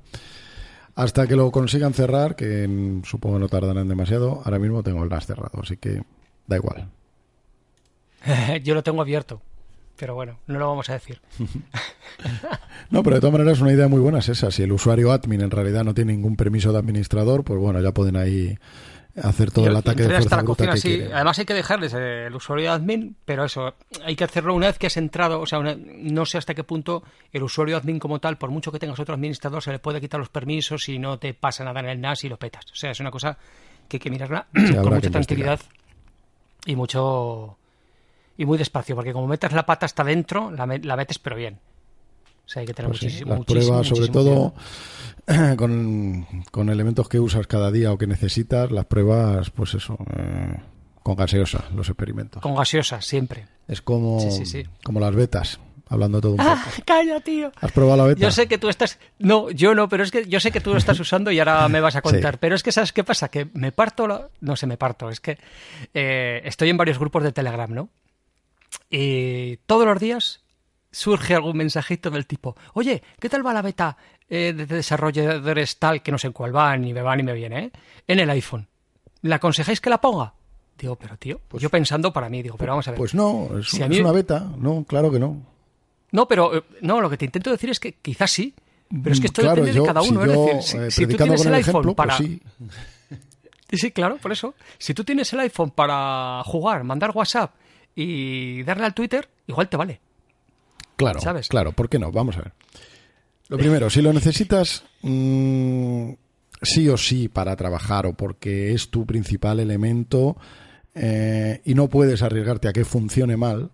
hasta 0.95 1.27
que 1.27 1.35
lo 1.35 1.51
consigan 1.51 1.93
cerrar, 1.93 2.35
que 2.35 3.01
supongo 3.03 3.39
no 3.39 3.49
tardarán 3.49 3.87
demasiado, 3.87 4.41
ahora 4.43 4.59
mismo 4.59 4.83
tengo 4.83 5.03
el 5.03 5.09
NAS 5.09 5.27
cerrado, 5.27 5.61
así 5.61 5.77
que 5.77 6.01
da 6.47 6.55
igual. 6.55 6.89
Yo 8.63 8.73
lo 8.73 8.83
tengo 8.83 9.01
abierto 9.01 9.41
pero 9.97 10.15
bueno, 10.15 10.39
no 10.47 10.59
lo 10.59 10.67
vamos 10.67 10.89
a 10.89 10.93
decir. 10.93 11.21
no, 12.89 13.03
pero 13.03 13.15
de 13.15 13.21
todas 13.21 13.33
maneras 13.33 13.61
una 13.61 13.73
idea 13.73 13.87
muy 13.87 13.99
buena 13.99 14.19
es 14.19 14.29
esa. 14.29 14.51
Si 14.51 14.63
el 14.63 14.71
usuario 14.71 15.11
admin 15.11 15.41
en 15.41 15.51
realidad 15.51 15.83
no 15.83 15.93
tiene 15.93 16.13
ningún 16.13 16.35
permiso 16.35 16.71
de 16.71 16.79
administrador, 16.79 17.43
pues 17.43 17.59
bueno, 17.59 17.79
ya 17.81 17.93
pueden 17.93 18.15
ahí 18.15 18.57
hacer 19.21 19.51
todo 19.51 19.67
el 19.67 19.75
ataque 19.75 20.03
de 20.03 20.09
fuerza 20.09 20.41
bruta 20.41 20.71
que 20.71 20.77
sí. 20.77 21.03
Además 21.13 21.37
hay 21.37 21.45
que 21.45 21.53
dejarles 21.53 21.93
el 21.93 22.33
usuario 22.33 22.71
admin, 22.71 23.15
pero 23.25 23.45
eso, 23.45 23.75
hay 24.03 24.15
que 24.15 24.23
hacerlo 24.23 24.55
una 24.55 24.67
vez 24.67 24.79
que 24.79 24.87
has 24.87 24.97
entrado, 24.97 25.39
o 25.39 25.45
sea, 25.45 25.59
no 25.61 26.25
sé 26.25 26.37
hasta 26.37 26.55
qué 26.55 26.63
punto 26.63 27.03
el 27.31 27.43
usuario 27.43 27.77
admin 27.77 27.99
como 27.99 28.19
tal, 28.19 28.37
por 28.37 28.49
mucho 28.49 28.71
que 28.71 28.79
tengas 28.79 28.99
otro 28.99 29.13
administrador, 29.13 29.61
se 29.61 29.71
le 29.71 29.79
puede 29.79 30.01
quitar 30.01 30.19
los 30.19 30.29
permisos 30.29 30.89
y 30.89 30.97
no 30.97 31.19
te 31.19 31.33
pasa 31.33 31.63
nada 31.63 31.79
en 31.81 31.89
el 31.89 32.01
NAS 32.01 32.23
y 32.23 32.29
lo 32.29 32.37
petas. 32.37 32.65
O 32.71 32.75
sea, 32.75 32.91
es 32.91 32.99
una 32.99 33.11
cosa 33.11 33.37
que 33.87 33.97
hay 33.97 34.01
que 34.01 34.09
mirarla 34.09 34.47
con 34.81 34.93
mucha 34.93 35.11
tranquilidad 35.11 35.59
y 36.65 36.75
mucho 36.75 37.57
y 38.37 38.45
muy 38.45 38.57
despacio, 38.57 38.95
porque 38.95 39.13
como 39.13 39.27
metas 39.27 39.53
la 39.53 39.65
pata 39.65 39.85
hasta 39.85 40.03
dentro, 40.03 40.51
la, 40.51 40.65
metes 40.65 41.19
pero 41.19 41.35
bien. 41.35 41.59
O 42.45 42.49
sea, 42.49 42.61
hay 42.61 42.65
que 42.65 42.73
tener 42.73 42.91
pues 42.91 43.03
muchísimo, 43.03 43.35
Las 43.35 43.45
pruebas, 43.45 43.87
sobre 43.87 44.07
todo 44.09 44.53
con, 45.57 46.25
con, 46.51 46.69
elementos 46.69 47.07
que 47.07 47.19
usas 47.19 47.47
cada 47.47 47.71
día 47.71 47.91
o 47.91 47.97
que 47.97 48.07
necesitas, 48.07 48.71
las 48.71 48.85
pruebas, 48.85 49.49
pues 49.49 49.75
eso, 49.75 49.97
eh, 50.17 50.57
con 51.01 51.15
gaseosa, 51.15 51.65
los 51.73 51.87
experimentos. 51.87 52.41
Con 52.41 52.55
gaseosa, 52.55 53.01
siempre. 53.01 53.47
Es 53.67 53.81
como, 53.81 54.19
como 54.83 54.99
las 54.99 55.15
betas 55.15 55.59
hablando 55.93 56.21
todo 56.21 56.33
un 56.33 56.41
ah, 56.41 56.65
calla, 56.85 57.19
tío. 57.19 57.51
¿Has 57.61 57.71
probado 57.71 57.97
la 57.97 58.03
beta? 58.05 58.21
Yo 58.21 58.31
sé 58.31 58.47
que 58.47 58.57
tú 58.57 58.69
estás... 58.69 58.99
No, 59.19 59.51
yo 59.51 59.75
no, 59.75 59.87
pero 59.87 60.03
es 60.03 60.11
que 60.11 60.25
yo 60.25 60.39
sé 60.39 60.51
que 60.51 60.59
tú 60.59 60.71
lo 60.71 60.77
estás 60.77 60.99
usando 60.99 61.31
y 61.31 61.39
ahora 61.39 61.67
me 61.69 61.81
vas 61.81 61.95
a 61.95 62.01
contar. 62.01 62.39
Pero 62.39 62.55
es 62.55 62.63
que, 62.63 62.71
¿sabes 62.71 62.91
qué 62.91 63.03
pasa? 63.03 63.29
Que 63.29 63.47
me 63.53 63.71
parto... 63.71 64.07
La... 64.07 64.27
No 64.41 64.55
sé, 64.55 64.67
me 64.67 64.77
parto. 64.77 65.09
Es 65.09 65.19
que 65.19 65.37
eh, 65.93 66.41
estoy 66.45 66.69
en 66.69 66.77
varios 66.77 66.99
grupos 66.99 67.23
de 67.23 67.31
Telegram, 67.31 67.71
¿no? 67.71 67.89
Y 68.89 69.57
todos 69.65 69.85
los 69.85 69.99
días 69.99 70.41
surge 70.91 71.33
algún 71.35 71.57
mensajito 71.57 72.09
del 72.11 72.25
tipo, 72.27 72.55
oye, 72.73 73.01
¿qué 73.19 73.29
tal 73.29 73.45
va 73.45 73.53
la 73.53 73.61
beta 73.61 73.97
eh, 74.29 74.53
de 74.55 74.65
desarrolladores 74.65 75.77
tal 75.77 76.01
que 76.03 76.11
no 76.11 76.17
sé 76.17 76.29
cuál 76.31 76.55
va, 76.55 76.75
ni 76.77 76.93
me 76.93 77.01
va 77.01 77.15
ni 77.15 77.23
me 77.23 77.33
viene, 77.33 77.65
eh? 77.65 77.71
en 78.07 78.19
el 78.19 78.29
iPhone? 78.29 78.67
¿Le 79.21 79.33
aconsejáis 79.35 79.81
que 79.81 79.89
la 79.89 79.99
ponga? 80.01 80.33
Digo, 80.77 80.95
pero 80.95 81.17
tío, 81.17 81.39
pues 81.47 81.61
yo 81.63 81.69
pensando 81.69 82.11
para 82.11 82.29
mí, 82.29 82.41
digo, 82.43 82.57
pero 82.57 82.73
vamos 82.73 82.87
a 82.87 82.91
ver. 82.91 82.97
Pues 82.97 83.13
no, 83.13 83.49
es, 83.57 83.73
una 83.73 84.11
beta, 84.11 84.47
no, 84.57 84.83
claro 84.87 85.11
que 85.11 85.19
no. 85.19 85.37
No, 86.11 86.27
pero 86.27 86.57
eh, 86.57 86.63
no, 86.81 86.99
lo 87.01 87.09
que 87.09 87.17
te 87.17 87.25
intento 87.25 87.49
decir 87.51 87.69
es 87.69 87.79
que 87.79 87.93
quizás 87.93 88.29
sí, 88.31 88.53
pero 89.01 89.13
es 89.13 89.19
que 89.19 89.27
esto 89.27 89.41
Mm, 89.41 89.45
Claro, 89.45 89.55
depende 89.63 89.77
yo- 89.77 89.83
de 89.83 89.87
cada 89.87 90.01
si 90.03 90.09
uno. 90.11 90.25
yo, 90.25 90.31
es 90.31 90.37
decir, 90.55 90.81
eh, 90.81 90.91
si, 90.91 91.01
si 91.01 91.07
tú 91.07 91.17
tienes 91.17 91.41
el 91.41 91.47
el 91.47 91.53
iPhone 91.55 91.71
ejemplo, 91.71 91.95
para. 91.95 92.17
pues. 92.17 92.29
Sí, 93.69 93.77
sí, 93.79 93.91
claro, 93.91 94.17
por 94.17 94.31
eso. 94.31 94.53
Si 94.77 94.93
tú 94.93 95.03
tienes 95.03 95.33
el 95.33 95.39
iPhone 95.39 95.71
para 95.71 96.43
jugar, 96.45 96.83
mandar 96.83 97.09
WhatsApp 97.11 97.55
y 97.95 98.63
darle 98.63 98.85
al 98.85 98.93
Twitter, 98.93 99.29
igual 99.47 99.69
te 99.69 99.77
vale. 99.77 99.99
Claro, 100.95 101.21
¿Sabes? 101.21 101.47
claro, 101.47 101.71
¿por 101.71 101.89
qué 101.89 101.99
no? 101.99 102.11
Vamos 102.11 102.37
a 102.37 102.41
ver. 102.41 102.53
Lo 103.49 103.57
primero, 103.57 103.89
si 103.89 104.01
lo 104.01 104.13
necesitas 104.13 104.83
mm, 105.01 106.11
sí 106.61 106.89
o 106.89 106.97
sí 106.97 107.27
para 107.27 107.55
trabajar 107.55 108.05
o 108.05 108.13
porque 108.13 108.73
es 108.73 108.89
tu 108.89 109.05
principal 109.05 109.59
elemento 109.59 110.37
eh, 110.95 111.61
y 111.65 111.73
no 111.75 111.89
puedes 111.89 112.21
arriesgarte 112.21 112.67
a 112.67 112.73
que 112.73 112.85
funcione 112.85 113.37
mal, 113.37 113.71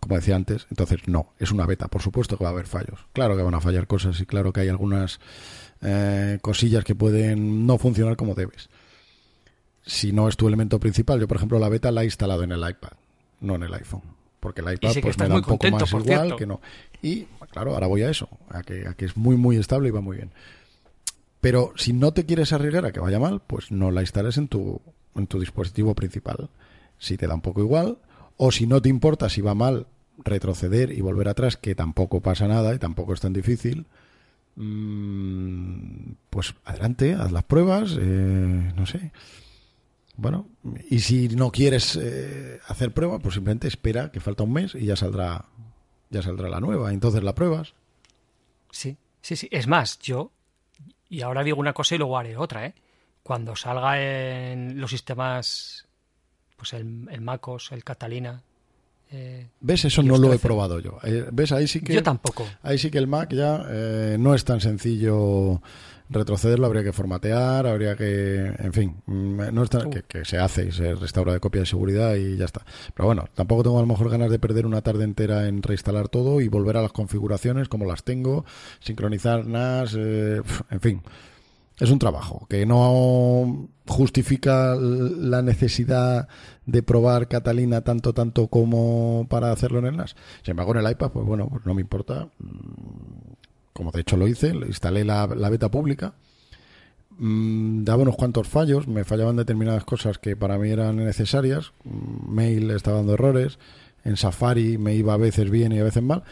como 0.00 0.16
decía 0.16 0.36
antes, 0.36 0.66
entonces 0.70 1.00
no, 1.06 1.32
es 1.38 1.50
una 1.52 1.64
beta, 1.64 1.88
por 1.88 2.02
supuesto 2.02 2.36
que 2.36 2.44
va 2.44 2.50
a 2.50 2.52
haber 2.52 2.66
fallos. 2.66 3.06
Claro 3.12 3.36
que 3.36 3.42
van 3.42 3.54
a 3.54 3.60
fallar 3.60 3.86
cosas 3.86 4.20
y 4.20 4.26
claro 4.26 4.52
que 4.52 4.60
hay 4.60 4.68
algunas 4.68 5.20
eh, 5.80 6.38
cosillas 6.42 6.84
que 6.84 6.94
pueden 6.94 7.66
no 7.66 7.78
funcionar 7.78 8.16
como 8.16 8.34
debes. 8.34 8.68
Si 9.86 10.12
no 10.12 10.28
es 10.28 10.36
tu 10.36 10.48
elemento 10.48 10.80
principal, 10.80 11.20
yo 11.20 11.28
por 11.28 11.36
ejemplo 11.36 11.58
la 11.58 11.68
beta 11.68 11.90
la 11.90 12.02
he 12.02 12.06
instalado 12.06 12.42
en 12.42 12.52
el 12.52 12.60
iPad, 12.68 12.92
no 13.40 13.56
en 13.56 13.64
el 13.64 13.74
iPhone. 13.74 14.02
Porque 14.40 14.60
el 14.60 14.72
iPad 14.74 14.92
pues, 15.02 15.18
me 15.18 15.28
da 15.28 15.36
un 15.36 15.40
poco 15.42 15.58
contento, 15.58 15.78
más 15.80 15.88
igual 15.90 16.04
cierto. 16.04 16.36
que 16.36 16.46
no. 16.46 16.60
Y 17.02 17.24
claro, 17.50 17.74
ahora 17.74 17.86
voy 17.86 18.02
a 18.02 18.10
eso, 18.10 18.28
a 18.50 18.62
que, 18.62 18.86
a 18.86 18.94
que 18.94 19.04
es 19.06 19.16
muy 19.16 19.36
muy 19.36 19.56
estable 19.56 19.88
y 19.88 19.90
va 19.90 20.00
muy 20.00 20.16
bien. 20.16 20.30
Pero 21.40 21.72
si 21.76 21.92
no 21.92 22.12
te 22.12 22.24
quieres 22.24 22.52
arriesgar 22.52 22.86
a 22.86 22.92
que 22.92 23.00
vaya 23.00 23.18
mal, 23.18 23.42
pues 23.46 23.70
no 23.70 23.90
la 23.90 24.00
instales 24.00 24.38
en 24.38 24.48
tu, 24.48 24.80
en 25.14 25.26
tu 25.26 25.38
dispositivo 25.38 25.94
principal. 25.94 26.48
Si 26.98 27.16
te 27.16 27.26
da 27.26 27.34
un 27.34 27.42
poco 27.42 27.60
igual, 27.60 27.98
o 28.36 28.50
si 28.50 28.66
no 28.66 28.80
te 28.80 28.88
importa 28.88 29.28
si 29.28 29.40
va 29.40 29.54
mal, 29.54 29.86
retroceder 30.18 30.92
y 30.92 31.00
volver 31.00 31.28
atrás, 31.28 31.56
que 31.56 31.74
tampoco 31.74 32.20
pasa 32.20 32.48
nada 32.48 32.74
y 32.74 32.78
tampoco 32.78 33.12
es 33.12 33.20
tan 33.20 33.32
difícil, 33.32 33.86
mm, 34.56 36.12
pues 36.30 36.54
adelante, 36.64 37.14
haz 37.14 37.32
las 37.32 37.44
pruebas, 37.44 37.96
eh, 38.00 38.72
no 38.74 38.86
sé. 38.86 39.12
Bueno, 40.16 40.48
y 40.90 41.00
si 41.00 41.28
no 41.28 41.50
quieres 41.50 41.96
eh, 42.00 42.60
hacer 42.68 42.92
prueba, 42.94 43.18
pues 43.18 43.34
simplemente 43.34 43.66
espera 43.68 44.12
que 44.12 44.20
falta 44.20 44.44
un 44.44 44.52
mes 44.52 44.74
y 44.74 44.86
ya 44.86 44.94
saldrá, 44.96 45.46
ya 46.10 46.22
saldrá 46.22 46.48
la 46.48 46.60
nueva. 46.60 46.92
Entonces 46.92 47.22
la 47.24 47.34
pruebas. 47.34 47.74
Sí, 48.70 48.96
sí, 49.20 49.34
sí. 49.36 49.48
Es 49.50 49.66
más, 49.66 49.98
yo, 49.98 50.30
y 51.08 51.22
ahora 51.22 51.42
digo 51.42 51.58
una 51.58 51.72
cosa 51.72 51.94
y 51.94 51.98
luego 51.98 52.16
haré 52.16 52.36
otra, 52.36 52.66
¿eh? 52.66 52.74
Cuando 53.22 53.56
salga 53.56 54.00
en 54.00 54.80
los 54.80 54.90
sistemas, 54.90 55.86
pues 56.56 56.72
el, 56.74 57.08
el 57.10 57.20
MacOS, 57.20 57.72
el 57.72 57.82
Catalina. 57.82 58.42
eh, 59.10 59.48
¿Ves? 59.60 59.86
Eso 59.86 60.02
no 60.02 60.18
lo 60.18 60.32
he 60.32 60.38
probado 60.38 60.78
yo. 60.78 60.98
Eh, 61.02 61.26
¿Ves? 61.32 61.50
Ahí 61.52 61.66
sí 61.66 61.80
que. 61.80 61.94
Yo 61.94 62.02
tampoco. 62.02 62.46
Ahí 62.62 62.78
sí 62.78 62.90
que 62.90 62.98
el 62.98 63.06
Mac 63.06 63.32
ya 63.32 63.64
eh, 63.68 64.16
no 64.18 64.34
es 64.34 64.44
tan 64.44 64.60
sencillo 64.60 65.62
retrocederlo, 66.10 66.66
habría 66.66 66.84
que 66.84 66.92
formatear, 66.92 67.66
habría 67.66 67.96
que, 67.96 68.46
en 68.58 68.72
fin, 68.72 68.96
mm, 69.06 69.40
no 69.52 69.62
es 69.62 69.70
tan- 69.70 69.86
Uh. 69.86 69.90
que, 69.90 70.02
que 70.02 70.24
se 70.24 70.38
hace 70.38 70.66
y 70.66 70.72
se 70.72 70.94
restaura 70.94 71.32
de 71.32 71.40
copia 71.40 71.60
de 71.62 71.66
seguridad 71.66 72.14
y 72.16 72.36
ya 72.36 72.44
está. 72.44 72.62
Pero 72.94 73.06
bueno, 73.06 73.24
tampoco 73.34 73.62
tengo 73.62 73.78
a 73.78 73.82
lo 73.82 73.86
mejor 73.86 74.10
ganas 74.10 74.30
de 74.30 74.38
perder 74.38 74.66
una 74.66 74.82
tarde 74.82 75.04
entera 75.04 75.48
en 75.48 75.62
reinstalar 75.62 76.08
todo 76.08 76.40
y 76.40 76.48
volver 76.48 76.76
a 76.76 76.82
las 76.82 76.92
configuraciones 76.92 77.68
como 77.68 77.86
las 77.86 78.04
tengo, 78.04 78.44
sincronizar 78.80 79.46
NAS, 79.46 79.94
eh, 79.98 80.42
en 80.70 80.80
fin. 80.80 81.02
Es 81.80 81.90
un 81.90 81.98
trabajo 81.98 82.46
que 82.48 82.64
no 82.66 83.68
justifica 83.88 84.76
la 84.76 85.42
necesidad 85.42 86.28
de 86.66 86.82
probar 86.84 87.26
Catalina 87.26 87.80
tanto, 87.80 88.12
tanto 88.12 88.46
como 88.46 89.26
para 89.28 89.50
hacerlo 89.50 89.80
en 89.80 89.86
el 89.86 89.96
NAS. 89.96 90.14
Sin 90.42 90.52
embargo, 90.52 90.72
en 90.76 90.84
el 90.86 90.92
iPad, 90.92 91.10
pues 91.10 91.26
bueno, 91.26 91.48
pues 91.48 91.66
no 91.66 91.74
me 91.74 91.80
importa. 91.80 92.28
Como 93.74 93.90
de 93.90 94.00
hecho 94.00 94.16
lo 94.16 94.26
hice, 94.26 94.48
instalé 94.48 95.04
la, 95.04 95.26
la 95.26 95.50
beta 95.50 95.70
pública. 95.70 96.14
Mm, 97.18 97.84
Daba 97.84 98.02
unos 98.02 98.16
cuantos 98.16 98.48
fallos, 98.48 98.88
me 98.88 99.04
fallaban 99.04 99.36
determinadas 99.36 99.84
cosas 99.84 100.18
que 100.18 100.36
para 100.36 100.56
mí 100.58 100.70
eran 100.70 100.96
necesarias. 100.96 101.72
Mm, 101.84 102.32
Mail 102.32 102.70
estaba 102.70 102.98
dando 102.98 103.14
errores, 103.14 103.58
en 104.04 104.16
Safari 104.16 104.78
me 104.78 104.94
iba 104.94 105.12
a 105.12 105.18
veces 105.18 105.50
bien 105.50 105.72
y 105.72 105.80
a 105.80 105.84
veces 105.84 106.02
mal. 106.02 106.22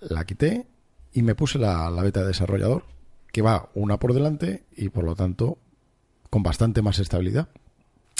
La 0.00 0.24
quité 0.24 0.66
y 1.12 1.22
me 1.22 1.34
puse 1.34 1.58
la, 1.58 1.90
la 1.90 2.02
beta 2.02 2.20
de 2.20 2.28
desarrollador, 2.28 2.84
que 3.32 3.42
va 3.42 3.68
una 3.74 3.98
por 3.98 4.14
delante 4.14 4.64
y 4.76 4.88
por 4.88 5.04
lo 5.04 5.14
tanto 5.14 5.58
con 6.30 6.42
bastante 6.42 6.82
más 6.82 6.98
estabilidad. 6.98 7.48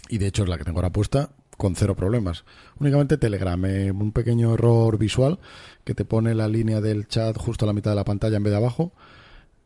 Y 0.08 0.18
de 0.18 0.26
hecho 0.26 0.42
es 0.42 0.48
la 0.48 0.58
que 0.58 0.64
tengo 0.64 0.78
ahora 0.78 0.90
puesta 0.92 1.30
con 1.56 1.74
cero 1.76 1.94
problemas. 1.94 2.44
Únicamente 2.78 3.16
Telegram, 3.16 3.62
eh, 3.64 3.90
un 3.90 4.12
pequeño 4.12 4.54
error 4.54 4.98
visual 4.98 5.38
que 5.84 5.94
te 5.94 6.04
pone 6.04 6.34
la 6.34 6.48
línea 6.48 6.80
del 6.80 7.06
chat 7.08 7.36
justo 7.36 7.64
a 7.64 7.68
la 7.68 7.72
mitad 7.72 7.90
de 7.92 7.96
la 7.96 8.04
pantalla 8.04 8.36
en 8.36 8.42
vez 8.42 8.50
de 8.52 8.56
abajo, 8.56 8.92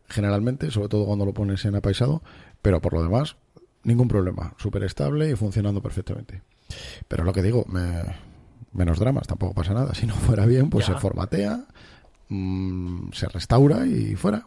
generalmente, 0.08 0.70
sobre 0.70 0.88
todo 0.88 1.06
cuando 1.06 1.24
lo 1.26 1.32
pones 1.34 1.64
en 1.64 1.74
apaisado, 1.76 2.22
pero 2.62 2.80
por 2.80 2.92
lo 2.94 3.02
demás, 3.02 3.36
ningún 3.84 4.08
problema, 4.08 4.54
súper 4.58 4.84
estable 4.84 5.30
y 5.30 5.36
funcionando 5.36 5.82
perfectamente. 5.82 6.42
Pero 7.08 7.24
lo 7.24 7.32
que 7.32 7.42
digo, 7.42 7.64
me- 7.68 8.02
menos 8.72 8.98
dramas, 8.98 9.26
tampoco 9.26 9.54
pasa 9.54 9.72
nada. 9.74 9.94
Si 9.94 10.06
no 10.06 10.14
fuera 10.14 10.44
bien, 10.46 10.68
pues 10.70 10.86
Ya. 10.86 10.94
se 10.94 11.00
formatea, 11.00 11.64
mm, 12.28 13.12
se 13.12 13.28
restaura 13.28 13.86
y 13.86 14.14
fuera. 14.14 14.46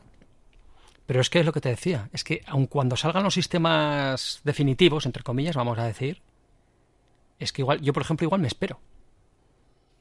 Pero 1.07 1.19
es 1.21 1.29
que 1.29 1.39
es 1.39 1.45
lo 1.45 1.51
que 1.51 1.61
te 1.61 1.69
decía, 1.69 2.09
es 2.13 2.23
que 2.23 2.41
aun 2.47 2.67
cuando 2.67 2.95
salgan 2.95 3.23
los 3.23 3.33
sistemas 3.33 4.39
definitivos, 4.43 5.05
entre 5.05 5.23
comillas, 5.23 5.55
vamos 5.55 5.77
a 5.79 5.83
decir, 5.85 6.21
es 7.43 7.51
que 7.53 7.61
igual, 7.61 7.81
yo 7.81 7.93
por 7.93 8.03
ejemplo, 8.03 8.25
igual 8.25 8.41
me 8.41 8.47
espero. 8.47 8.79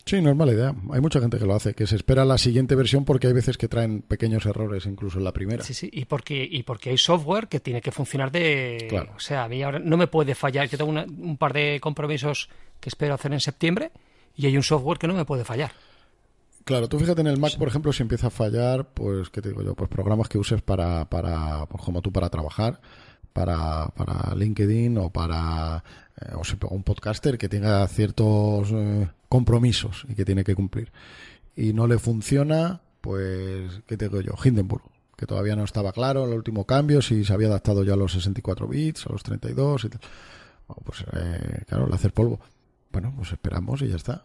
Sí, 0.07 0.21
no 0.21 0.31
es 0.31 0.37
mala 0.37 0.53
idea. 0.53 0.75
Hay 0.93 1.01
mucha 1.01 1.21
gente 1.21 1.39
que 1.39 1.45
lo 1.45 1.55
hace, 1.55 1.75
que 1.75 1.87
se 1.87 1.95
espera 1.95 2.25
la 2.25 2.39
siguiente 2.39 2.75
versión 2.75 3.05
porque 3.05 3.27
hay 3.29 3.33
veces 3.33 3.57
que 3.59 3.69
traen 3.69 4.03
pequeños 4.03 4.45
errores, 4.47 4.87
incluso 4.87 5.19
en 5.19 5.25
la 5.25 5.33
primera. 5.33 5.63
Sí, 5.63 5.75
sí, 5.75 5.89
y 5.93 6.07
porque, 6.07 6.43
y 6.51 6.63
porque 6.63 6.91
hay 6.91 6.99
software 6.99 7.49
que 7.49 7.61
tiene 7.61 7.81
que 7.81 7.93
funcionar 7.93 8.33
de... 8.33 8.87
Claro. 8.89 9.13
O 9.17 9.21
sea, 9.21 9.45
a 9.45 9.49
mí 9.49 9.63
ahora 9.63 9.79
no 9.79 9.97
me 9.97 10.07
puede 10.09 10.35
fallar. 10.35 10.69
Yo 10.69 10.79
tengo 10.79 10.91
una- 10.91 11.05
un 11.05 11.37
par 11.37 11.53
de 11.53 11.79
compromisos 11.81 12.49
que 12.81 12.89
espero 12.89 13.15
hacer 13.15 13.33
en 13.33 13.41
septiembre 13.41 13.93
y 14.35 14.47
hay 14.47 14.57
un 14.57 14.63
software 14.63 14.99
que 14.99 15.07
no 15.07 15.15
me 15.15 15.25
puede 15.27 15.45
fallar. 15.45 15.73
Claro, 16.65 16.89
tú 16.89 16.99
fíjate 16.99 17.21
en 17.21 17.27
el 17.27 17.39
Mac, 17.39 17.57
por 17.59 17.69
ejemplo, 17.69 17.93
si 17.93 18.03
empieza 18.03 18.29
a 18.29 18.31
fallar, 18.31 18.89
pues, 18.95 19.29
¿qué 19.31 19.41
te 19.43 19.51
digo 19.51 19.63
yo? 19.63 19.75
Pues 19.75 19.89
programas 19.91 20.29
que 20.29 20.39
uses 20.39 20.61
para, 20.63 21.09
para 21.09 21.67
pues 21.67 21.83
como 21.85 22.01
tú, 22.03 22.11
para 22.13 22.29
trabajar, 22.31 22.81
para, 23.33 23.89
para 23.89 24.35
LinkedIn 24.35 24.99
o 24.99 25.11
para, 25.11 25.83
eh, 26.21 26.35
o 26.35 26.75
un 26.75 26.83
podcaster 26.83 27.39
que 27.39 27.49
tenga 27.49 27.87
ciertos 27.89 28.71
eh, 28.73 29.09
compromisos 29.29 30.05
y 30.09 30.15
que 30.15 30.25
tiene 30.25 30.45
que 30.45 30.55
cumplir. 30.55 30.93
Y 31.57 31.73
no 31.73 31.87
le 31.87 31.99
funciona, 31.99 32.81
pues, 33.01 33.83
¿qué 33.87 33.97
te 33.97 34.09
digo 34.09 34.21
yo? 34.21 34.35
Hindenburg, 34.43 34.83
que 35.17 35.27
todavía 35.27 35.57
no 35.57 35.65
estaba 35.65 35.93
claro 35.93 36.25
el 36.25 36.35
último 36.35 36.65
cambio, 36.65 37.03
si 37.03 37.25
se 37.25 37.33
había 37.33 37.49
adaptado 37.49 37.85
ya 37.85 37.95
a 37.95 37.97
los 37.97 38.13
64 38.13 38.69
bits, 38.69 39.07
a 39.07 39.13
los 39.13 39.23
32 39.23 39.85
y 39.85 39.89
tal. 39.89 40.01
Pues, 40.85 41.05
eh, 41.13 41.65
claro, 41.67 41.87
le 41.87 41.95
hacer 41.95 42.13
polvo. 42.13 42.41
Bueno, 42.93 43.13
pues 43.17 43.33
esperamos 43.33 43.83
y 43.83 43.89
ya 43.89 43.97
está. 43.97 44.23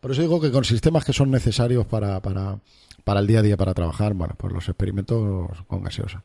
Por 0.00 0.10
eso 0.10 0.20
digo 0.20 0.40
que 0.40 0.50
con 0.50 0.64
sistemas 0.64 1.04
que 1.04 1.12
son 1.12 1.30
necesarios 1.30 1.86
para, 1.86 2.20
para, 2.20 2.58
para 3.04 3.20
el 3.20 3.26
día 3.26 3.38
a 3.38 3.42
día, 3.42 3.56
para 3.56 3.72
trabajar, 3.74 4.12
bueno, 4.14 4.34
pues 4.36 4.52
los 4.52 4.68
experimentos 4.68 5.48
con 5.66 5.82
gaseosa. 5.82 6.24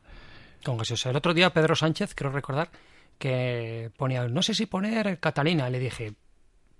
Con 0.64 0.76
gaseosa. 0.76 1.10
El 1.10 1.16
otro 1.16 1.34
día 1.34 1.52
Pedro 1.52 1.74
Sánchez, 1.74 2.14
creo 2.14 2.30
recordar, 2.30 2.70
que 3.18 3.90
ponía, 3.96 4.28
no 4.28 4.42
sé 4.42 4.54
si 4.54 4.66
poner 4.66 5.20
Catalina. 5.20 5.70
Le 5.70 5.78
dije, 5.78 6.14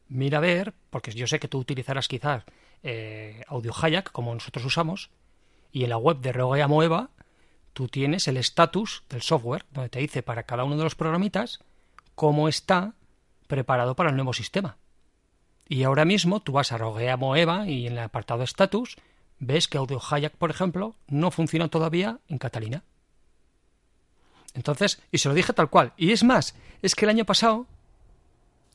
mira 0.09 0.39
a 0.39 0.41
ver, 0.41 0.75
porque 0.91 1.13
yo 1.13 1.27
sé 1.27 1.39
que 1.39 1.49
tú 1.49 1.59
utilizarás 1.59 2.09
quizás 2.09 2.45
eh, 2.83 3.43
Audio 3.49 3.73
Hayak, 3.75 4.13
como 4.13 4.35
nosotros 4.35 4.65
usamos, 4.65 5.11
y 5.73 5.85
en 5.85 5.91
la 5.91 5.99
web 5.99 6.19
de 6.21 6.33
Rogue 6.33 6.67
Moeva 6.67 7.11
tú 7.73 7.89
tienes 7.89 8.27
el 8.29 8.37
estatus 8.37 9.05
del 9.09 9.23
software, 9.23 9.65
donde 9.71 9.89
te 9.91 10.01
dice 10.01 10.23
para 10.23 10.43
cada 10.43 10.65
uno 10.65 10.77
de 10.77 10.85
los 10.85 10.95
programitas 10.95 11.61
cómo 12.15 12.49
está 12.49 12.95
preparado 13.47 13.97
para 13.97 14.11
el 14.11 14.17
nuevo 14.17 14.33
sistema. 14.33 14.77
Y 15.69 15.85
ahora 15.85 16.05
mismo 16.05 16.41
tú 16.41 16.53
vas 16.53 16.73
a 16.73 16.79
Roguea 16.79 17.17
Moeva 17.17 17.69
y 17.69 17.87
en 17.87 17.93
el 17.95 18.01
apartado 18.01 18.43
status 18.43 18.97
ves 19.39 19.69
que 19.69 19.79
Audio 19.79 20.01
Hayak, 20.01 20.35
por 20.37 20.51
ejemplo, 20.51 20.97
no 21.07 21.31
funciona 21.31 21.69
todavía 21.69 22.19
en 22.29 22.39
Catalina. 22.39 22.83
Entonces, 24.55 25.01
y 25.11 25.19
se 25.19 25.29
lo 25.29 25.35
dije 25.35 25.53
tal 25.53 25.71
cual. 25.71 25.93
Y 25.97 26.13
es 26.13 26.25
más, 26.25 26.55
es 26.83 26.95
que 26.95 27.05
el 27.05 27.11
año 27.11 27.25
pasado, 27.25 27.67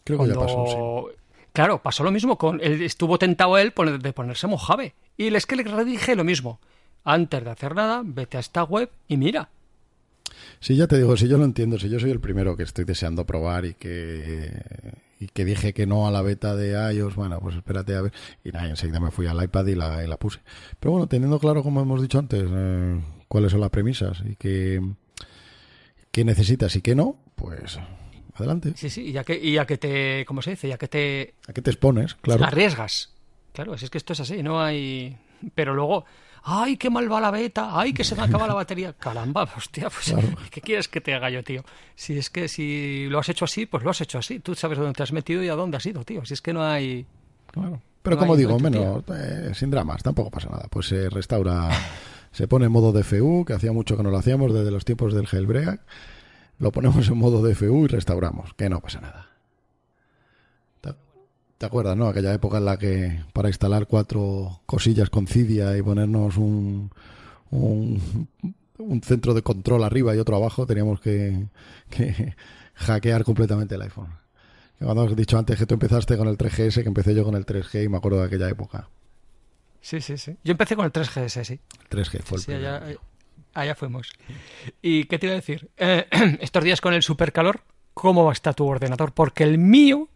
Creo 0.03 0.19
que 0.19 0.27
ya 0.27 0.35
pasó, 0.35 0.65
sí. 0.67 1.15
Claro, 1.51 1.81
pasó 1.81 2.03
lo 2.03 2.11
mismo 2.11 2.37
con 2.37 2.59
él, 2.61 2.81
estuvo 2.81 3.17
tentado 3.17 3.57
él 3.57 3.73
de 4.01 4.13
ponerse 4.13 4.45
Mojave. 4.45 4.93
Y 5.15 5.33
es 5.33 5.45
que 5.45 5.55
le 5.55 5.85
dije 5.85 6.15
lo 6.15 6.25
mismo. 6.25 6.59
Antes 7.05 7.43
de 7.43 7.49
hacer 7.49 7.75
nada, 7.75 8.01
vete 8.03 8.37
a 8.37 8.41
esta 8.41 8.63
web 8.63 8.89
y 9.07 9.15
mira. 9.15 9.49
Sí, 10.59 10.75
ya 10.75 10.87
te 10.87 10.97
digo, 10.97 11.15
si 11.15 11.27
yo 11.27 11.37
lo 11.37 11.45
entiendo, 11.45 11.79
si 11.79 11.89
yo 11.89 11.99
soy 11.99 12.11
el 12.11 12.19
primero 12.19 12.57
que 12.57 12.63
estoy 12.63 12.83
deseando 12.83 13.25
probar 13.25 13.65
y 13.65 13.73
que 13.75 14.51
y 15.19 15.27
que 15.27 15.45
dije 15.45 15.73
que 15.73 15.85
no 15.85 16.07
a 16.07 16.11
la 16.11 16.21
beta 16.21 16.55
de 16.55 16.73
iOS, 16.93 17.15
bueno, 17.15 17.39
pues 17.39 17.55
espérate 17.55 17.95
a 17.95 18.01
ver. 18.01 18.13
Y 18.43 18.49
nada, 18.49 18.67
enseguida 18.67 18.99
me 18.99 19.11
fui 19.11 19.27
al 19.27 19.41
iPad 19.41 19.67
y 19.67 19.75
la, 19.75 20.03
y 20.03 20.07
la 20.07 20.17
puse. 20.17 20.41
Pero 20.79 20.91
bueno, 20.91 21.07
teniendo 21.07 21.39
claro, 21.39 21.63
como 21.63 21.81
hemos 21.81 22.01
dicho 22.01 22.19
antes, 22.19 22.43
eh, 22.45 22.99
cuáles 23.27 23.51
son 23.51 23.61
las 23.61 23.69
premisas 23.69 24.21
y 24.25 24.35
qué, 24.35 24.81
qué 26.15 26.23
necesitas 26.23 26.73
y 26.77 26.81
qué 26.81 26.95
no, 26.95 27.17
pues 27.35 27.77
adelante. 28.35 28.71
Sí, 28.77 28.89
sí, 28.89 29.01
y 29.07 29.11
ya 29.11 29.25
que, 29.25 29.35
y 29.35 29.51
ya 29.55 29.65
que 29.65 29.77
te, 29.77 30.23
¿cómo 30.25 30.41
se 30.41 30.51
dice? 30.51 30.69
Ya 30.69 30.77
que 30.77 30.87
te 30.87 31.33
¿A 31.45 31.51
qué 31.51 31.61
te 31.61 31.71
expones? 31.71 32.15
Claro. 32.15 32.45
arriesgas. 32.45 33.13
Claro, 33.51 33.73
es 33.73 33.89
que 33.89 33.97
esto 33.97 34.13
es 34.13 34.21
así, 34.21 34.41
no 34.41 34.61
hay... 34.61 35.17
Pero 35.53 35.73
luego, 35.73 36.05
¡ay, 36.43 36.77
qué 36.77 36.89
mal 36.89 37.11
va 37.11 37.19
la 37.19 37.31
beta! 37.31 37.77
¡Ay, 37.77 37.91
que 37.91 38.05
se 38.05 38.15
me 38.15 38.21
acaba 38.21 38.47
la 38.47 38.53
batería! 38.53 38.93
Caramba, 38.97 39.43
hostia, 39.57 39.89
pues, 39.89 40.15
¿qué 40.51 40.61
quieres 40.61 40.87
que 40.87 41.01
te 41.01 41.13
haga 41.13 41.29
yo, 41.29 41.43
tío? 41.43 41.65
Si 41.95 42.17
es 42.17 42.29
que 42.29 42.47
si 42.47 43.07
lo 43.09 43.19
has 43.19 43.27
hecho 43.27 43.43
así, 43.43 43.65
pues 43.65 43.83
lo 43.83 43.89
has 43.89 43.99
hecho 43.99 44.17
así. 44.17 44.39
Tú 44.39 44.55
sabes 44.55 44.77
dónde 44.77 44.93
te 44.93 45.03
has 45.03 45.11
metido 45.11 45.43
y 45.43 45.49
a 45.49 45.55
dónde 45.55 45.75
has 45.75 45.85
ido, 45.85 46.05
tío. 46.05 46.23
Si 46.23 46.33
es 46.33 46.41
que 46.41 46.53
no 46.53 46.63
hay... 46.63 47.05
Claro. 47.51 47.81
Pero 48.01 48.17
como 48.17 48.37
digo, 48.37 48.57
menos, 48.57 49.03
eh, 49.09 49.51
sin 49.53 49.69
dramas, 49.69 50.01
tampoco 50.01 50.31
pasa 50.31 50.47
nada. 50.47 50.67
Pues 50.69 50.85
se 50.87 51.09
restaura, 51.09 51.69
se 52.35 52.49
pone 52.49 52.65
en 52.65 52.71
modo 52.73 52.91
DFU, 52.91 53.45
que 53.45 53.53
hacía 53.53 53.71
mucho 53.71 53.95
que 53.95 54.03
no 54.03 54.11
lo 54.11 54.17
hacíamos 54.17 54.53
desde 54.53 54.69
los 54.69 54.83
tiempos 54.83 55.13
del 55.13 55.25
jailbreak. 55.25 55.79
Lo 56.59 56.73
ponemos 56.73 57.07
en 57.07 57.17
modo 57.17 57.41
DFU 57.41 57.85
y 57.85 57.87
restauramos, 57.87 58.53
que 58.55 58.67
no 58.67 58.81
pasa 58.81 58.99
nada. 58.99 59.29
¿Te 61.57 61.65
acuerdas, 61.65 61.95
no? 61.95 62.07
Aquella 62.07 62.33
época 62.33 62.57
en 62.57 62.65
la 62.65 62.77
que 62.77 63.23
para 63.31 63.47
instalar 63.47 63.87
cuatro 63.87 64.59
cosillas 64.65 65.09
con 65.09 65.27
Cydia 65.27 65.77
y 65.77 65.81
ponernos 65.81 66.35
un, 66.35 66.91
un, 67.51 68.21
centro 69.01 69.33
de 69.33 69.41
control 69.41 69.85
arriba 69.85 70.13
y 70.13 70.19
otro 70.19 70.35
abajo, 70.35 70.65
teníamos 70.65 70.99
que, 70.99 71.47
hackear 72.75 73.23
completamente 73.23 73.75
el 73.75 73.81
iPhone. 73.83 74.09
Cuando 74.77 75.03
has 75.03 75.15
dicho 75.15 75.37
antes 75.37 75.57
que 75.57 75.65
tú 75.65 75.75
empezaste 75.75 76.17
con 76.17 76.27
el 76.27 76.37
3GS, 76.37 76.81
que 76.81 76.89
empecé 76.89 77.15
yo 77.15 77.23
con 77.23 77.35
el 77.35 77.45
3G 77.45 77.85
y 77.85 77.87
me 77.87 77.95
acuerdo 77.95 78.19
de 78.19 78.25
aquella 78.25 78.49
época. 78.49 78.89
Sí, 79.85 80.01
sí, 80.01 80.17
sí. 80.17 80.35
Yo 80.43 80.53
empecé 80.53 80.75
con 80.75 80.83
el 80.83 80.91
3GS, 80.91 81.43
sí. 81.43 81.59
3G 81.91 82.23
fue 82.23 82.39
el 82.39 82.43
sí, 82.43 82.53
allá, 82.53 82.81
allá, 83.53 83.75
fuimos. 83.75 84.11
¿Y 84.81 85.03
qué 85.03 85.19
te 85.19 85.27
iba 85.27 85.33
a 85.33 85.35
decir? 85.35 85.69
Eh, 85.77 86.07
estos 86.41 86.63
días 86.63 86.81
con 86.81 86.95
el 86.95 87.03
supercalor, 87.03 87.61
¿cómo 87.93 88.31
está 88.31 88.53
tu 88.53 88.65
ordenador? 88.65 89.13
Porque 89.13 89.43
el 89.43 89.59
mío 89.59 90.09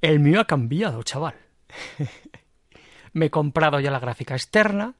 el 0.00 0.18
mío 0.18 0.40
ha 0.40 0.46
cambiado, 0.46 1.02
chaval. 1.02 1.34
me 3.12 3.26
he 3.26 3.30
comprado 3.30 3.80
ya 3.80 3.90
la 3.90 3.98
gráfica 3.98 4.34
externa, 4.34 4.94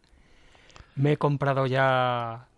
me 0.97 1.13
he 1.13 1.17
comprado 1.17 1.65
ya 1.65 2.49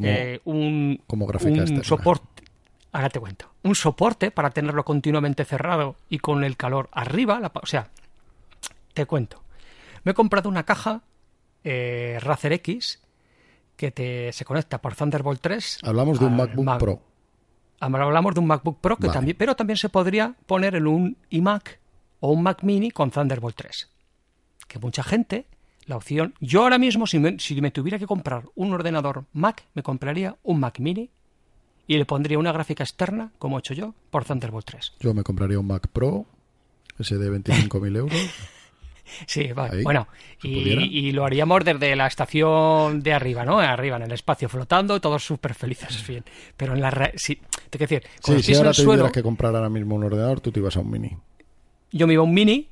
eh, 0.00 0.40
un, 0.44 1.02
como 1.08 1.26
gráfica 1.26 1.62
un 1.62 1.82
soporte. 1.82 2.44
Ahora 2.92 3.08
te 3.08 3.18
cuento. 3.18 3.50
Un 3.64 3.74
soporte 3.74 4.30
para 4.30 4.50
tenerlo 4.50 4.84
continuamente 4.84 5.44
cerrado 5.44 5.96
y 6.08 6.20
con 6.20 6.44
el 6.44 6.56
calor 6.56 6.88
arriba. 6.92 7.40
o 7.52 7.66
sea, 7.66 7.90
te 8.94 9.06
cuento. 9.06 9.42
Me 10.06 10.12
he 10.12 10.14
comprado 10.14 10.48
una 10.48 10.62
caja 10.62 11.02
eh, 11.64 12.18
Razer 12.22 12.52
X 12.52 13.02
que 13.74 13.90
te, 13.90 14.32
se 14.32 14.44
conecta 14.44 14.80
por 14.80 14.94
Thunderbolt 14.94 15.40
3. 15.40 15.80
Hablamos 15.82 16.20
de 16.20 16.26
un 16.26 16.36
MacBook 16.36 16.78
Pro. 16.78 17.02
Hablamos 17.80 18.34
de 18.34 18.40
un 18.40 18.46
MacBook 18.46 18.80
Pro 18.80 18.96
que 18.98 19.08
también, 19.08 19.36
pero 19.36 19.56
también 19.56 19.76
se 19.76 19.88
podría 19.88 20.36
poner 20.46 20.76
en 20.76 20.86
un 20.86 21.16
iMac 21.30 21.80
o 22.20 22.30
un 22.30 22.44
Mac 22.44 22.62
Mini 22.62 22.92
con 22.92 23.10
Thunderbolt 23.10 23.56
3. 23.56 23.90
Que 24.68 24.78
mucha 24.78 25.02
gente, 25.02 25.48
la 25.86 25.96
opción, 25.96 26.34
yo 26.38 26.62
ahora 26.62 26.78
mismo 26.78 27.08
si 27.08 27.18
me, 27.18 27.40
si 27.40 27.60
me 27.60 27.72
tuviera 27.72 27.98
que 27.98 28.06
comprar 28.06 28.44
un 28.54 28.72
ordenador 28.72 29.24
Mac, 29.32 29.64
me 29.74 29.82
compraría 29.82 30.36
un 30.44 30.60
Mac 30.60 30.78
Mini 30.78 31.10
y 31.88 31.98
le 31.98 32.04
pondría 32.04 32.38
una 32.38 32.52
gráfica 32.52 32.84
externa, 32.84 33.32
como 33.40 33.56
he 33.56 33.58
hecho 33.58 33.74
yo, 33.74 33.92
por 34.10 34.24
Thunderbolt 34.24 34.66
3. 34.66 34.92
Yo 35.00 35.14
me 35.14 35.24
compraría 35.24 35.58
un 35.58 35.66
Mac 35.66 35.88
Pro, 35.88 36.26
ese 36.96 37.18
de 37.18 37.28
25.000 37.28 37.96
euros. 37.96 38.16
Sí, 39.26 39.50
bueno, 39.82 40.08
y, 40.42 41.12
lo 41.12 41.24
haríamos 41.24 41.64
desde 41.64 41.94
la 41.96 42.06
estación 42.06 43.00
de 43.02 43.12
arriba, 43.12 43.44
¿no? 43.44 43.58
Arriba, 43.58 43.96
en 43.96 44.02
el 44.02 44.12
espacio, 44.12 44.48
flotando, 44.48 45.00
todos 45.00 45.24
súper 45.24 45.54
felices, 45.54 46.06
bien. 46.06 46.24
Pero 46.56 46.74
en 46.74 46.80
la... 46.80 47.12
Sí, 47.14 47.40
te 47.70 47.78
quiero 47.78 47.90
decir, 47.90 48.10
sí, 48.22 48.42
si 48.42 48.54
ahora 48.54 48.72
te 48.72 48.82
tuvieras 48.82 49.12
que 49.12 49.22
comprar 49.22 49.54
ahora 49.54 49.68
mismo 49.68 49.94
un 49.94 50.04
ordenador, 50.04 50.40
tú 50.40 50.52
te 50.52 50.60
ibas 50.60 50.76
a 50.76 50.80
un 50.80 50.90
Mini 50.90 51.16
yo 51.92 52.06
me 52.06 52.14
iba 52.14 52.22
a 52.22 52.24
un 52.24 52.34
mini, 52.34 52.68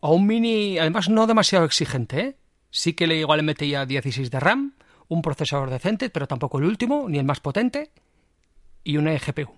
o 0.00 0.14
un 0.14 0.26
mini, 0.26 0.78
además 0.78 1.08
no 1.08 1.26
demasiado 1.26 1.64
exigente, 1.64 2.20
¿eh? 2.20 2.36
Sí 2.70 2.92
que 2.92 3.06
le 3.06 3.16
igual 3.16 3.38
le 3.38 3.42
metía 3.42 3.86
16 3.86 4.30
de 4.30 4.40
RAM, 4.40 4.74
un 5.08 5.22
procesador 5.22 5.70
decente, 5.70 6.10
pero 6.10 6.26
tampoco 6.26 6.58
el 6.58 6.64
último, 6.64 7.08
ni 7.08 7.18
el 7.18 7.24
más 7.24 7.40
potente, 7.40 7.90
y 8.84 8.98
una 8.98 9.14
eGPU. 9.14 9.54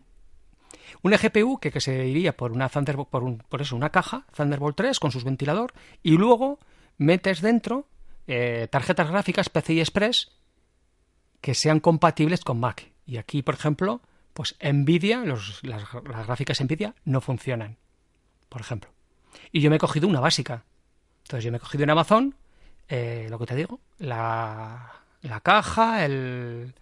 Una 1.02 1.16
eGPU 1.16 1.58
que, 1.58 1.80
se 1.80 2.06
iría 2.06 2.36
por 2.36 2.52
una 2.52 2.68
Thunderbolt, 2.68 3.08
por, 3.08 3.22
un, 3.22 3.38
por 3.48 3.62
eso, 3.62 3.76
una 3.76 3.90
caja 3.90 4.24
Thunderbolt 4.34 4.76
3 4.76 4.98
con 4.98 5.12
sus 5.12 5.24
ventilador, 5.24 5.72
y 6.02 6.12
luego 6.12 6.58
metes 6.96 7.40
dentro 7.40 7.86
eh, 8.26 8.68
tarjetas 8.70 9.10
gráficas 9.10 9.48
PCI 9.48 9.80
Express 9.80 10.32
que 11.40 11.54
sean 11.54 11.80
compatibles 11.80 12.40
con 12.40 12.60
Mac. 12.60 12.90
Y 13.06 13.16
aquí, 13.16 13.42
por 13.42 13.54
ejemplo, 13.54 14.00
pues 14.34 14.56
Nvidia, 14.60 15.24
las, 15.24 15.62
las 15.62 16.26
gráficas 16.26 16.60
Nvidia 16.60 16.94
no 17.04 17.20
funcionan, 17.20 17.76
por 18.48 18.60
ejemplo. 18.60 18.90
Y 19.52 19.60
yo 19.60 19.70
me 19.70 19.76
he 19.76 19.80
cogido 19.80 20.08
una 20.08 20.20
básica. 20.20 20.64
Entonces 21.22 21.44
yo 21.44 21.50
me 21.50 21.58
he 21.58 21.60
cogido 21.60 21.84
en 21.84 21.90
Amazon, 21.90 22.34
eh, 22.88 23.26
lo 23.30 23.38
que 23.38 23.46
te 23.46 23.54
digo, 23.54 23.80
la, 23.98 24.92
la 25.22 25.40
caja, 25.40 26.04
el, 26.04 26.74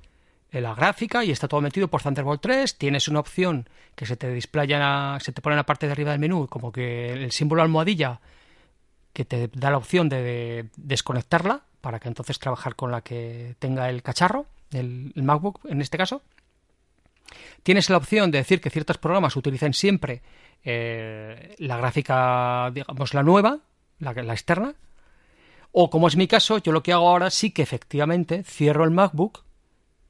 la 0.52 0.74
gráfica 0.74 1.24
y 1.24 1.30
está 1.30 1.48
todo 1.48 1.60
metido 1.60 1.88
por 1.88 2.02
Thunderbolt 2.02 2.40
3. 2.40 2.78
Tienes 2.78 3.08
una 3.08 3.20
opción 3.20 3.68
que 3.94 4.06
se 4.06 4.16
te 4.16 4.30
displaya, 4.32 5.18
se 5.20 5.32
te 5.32 5.42
pone 5.42 5.54
en 5.54 5.58
la 5.58 5.66
parte 5.66 5.86
de 5.86 5.92
arriba 5.92 6.12
del 6.12 6.20
menú, 6.20 6.46
como 6.48 6.72
que 6.72 7.12
el 7.12 7.32
símbolo 7.32 7.62
almohadilla, 7.62 8.20
que 9.12 9.24
te 9.24 9.48
da 9.48 9.70
la 9.70 9.78
opción 9.78 10.08
de, 10.08 10.68
desconectarla 10.76 11.62
para 11.80 11.98
que 11.98 12.08
entonces 12.08 12.38
trabajar 12.38 12.76
con 12.76 12.90
la 12.90 13.00
que 13.00 13.56
tenga 13.58 13.88
el 13.88 14.02
cacharro, 14.02 14.46
el, 14.72 15.12
MacBook 15.14 15.60
en 15.68 15.80
este 15.80 15.98
caso. 15.98 16.22
Tienes 17.62 17.90
la 17.90 17.96
opción 17.96 18.30
de 18.30 18.38
decir 18.38 18.60
que 18.60 18.70
ciertos 18.70 18.98
programas 18.98 19.34
utilicen 19.36 19.74
siempre 19.74 20.22
eh, 20.64 21.54
la 21.58 21.76
gráfica, 21.76 22.70
digamos, 22.72 23.14
la 23.14 23.22
nueva, 23.22 23.58
la, 23.98 24.12
la 24.12 24.32
externa, 24.32 24.74
o 25.72 25.90
como 25.90 26.08
es 26.08 26.16
mi 26.16 26.28
caso, 26.28 26.58
yo 26.58 26.72
lo 26.72 26.82
que 26.82 26.92
hago 26.92 27.08
ahora 27.08 27.30
sí 27.30 27.50
que 27.50 27.62
efectivamente 27.62 28.42
cierro 28.44 28.84
el 28.84 28.90
MacBook 28.90 29.45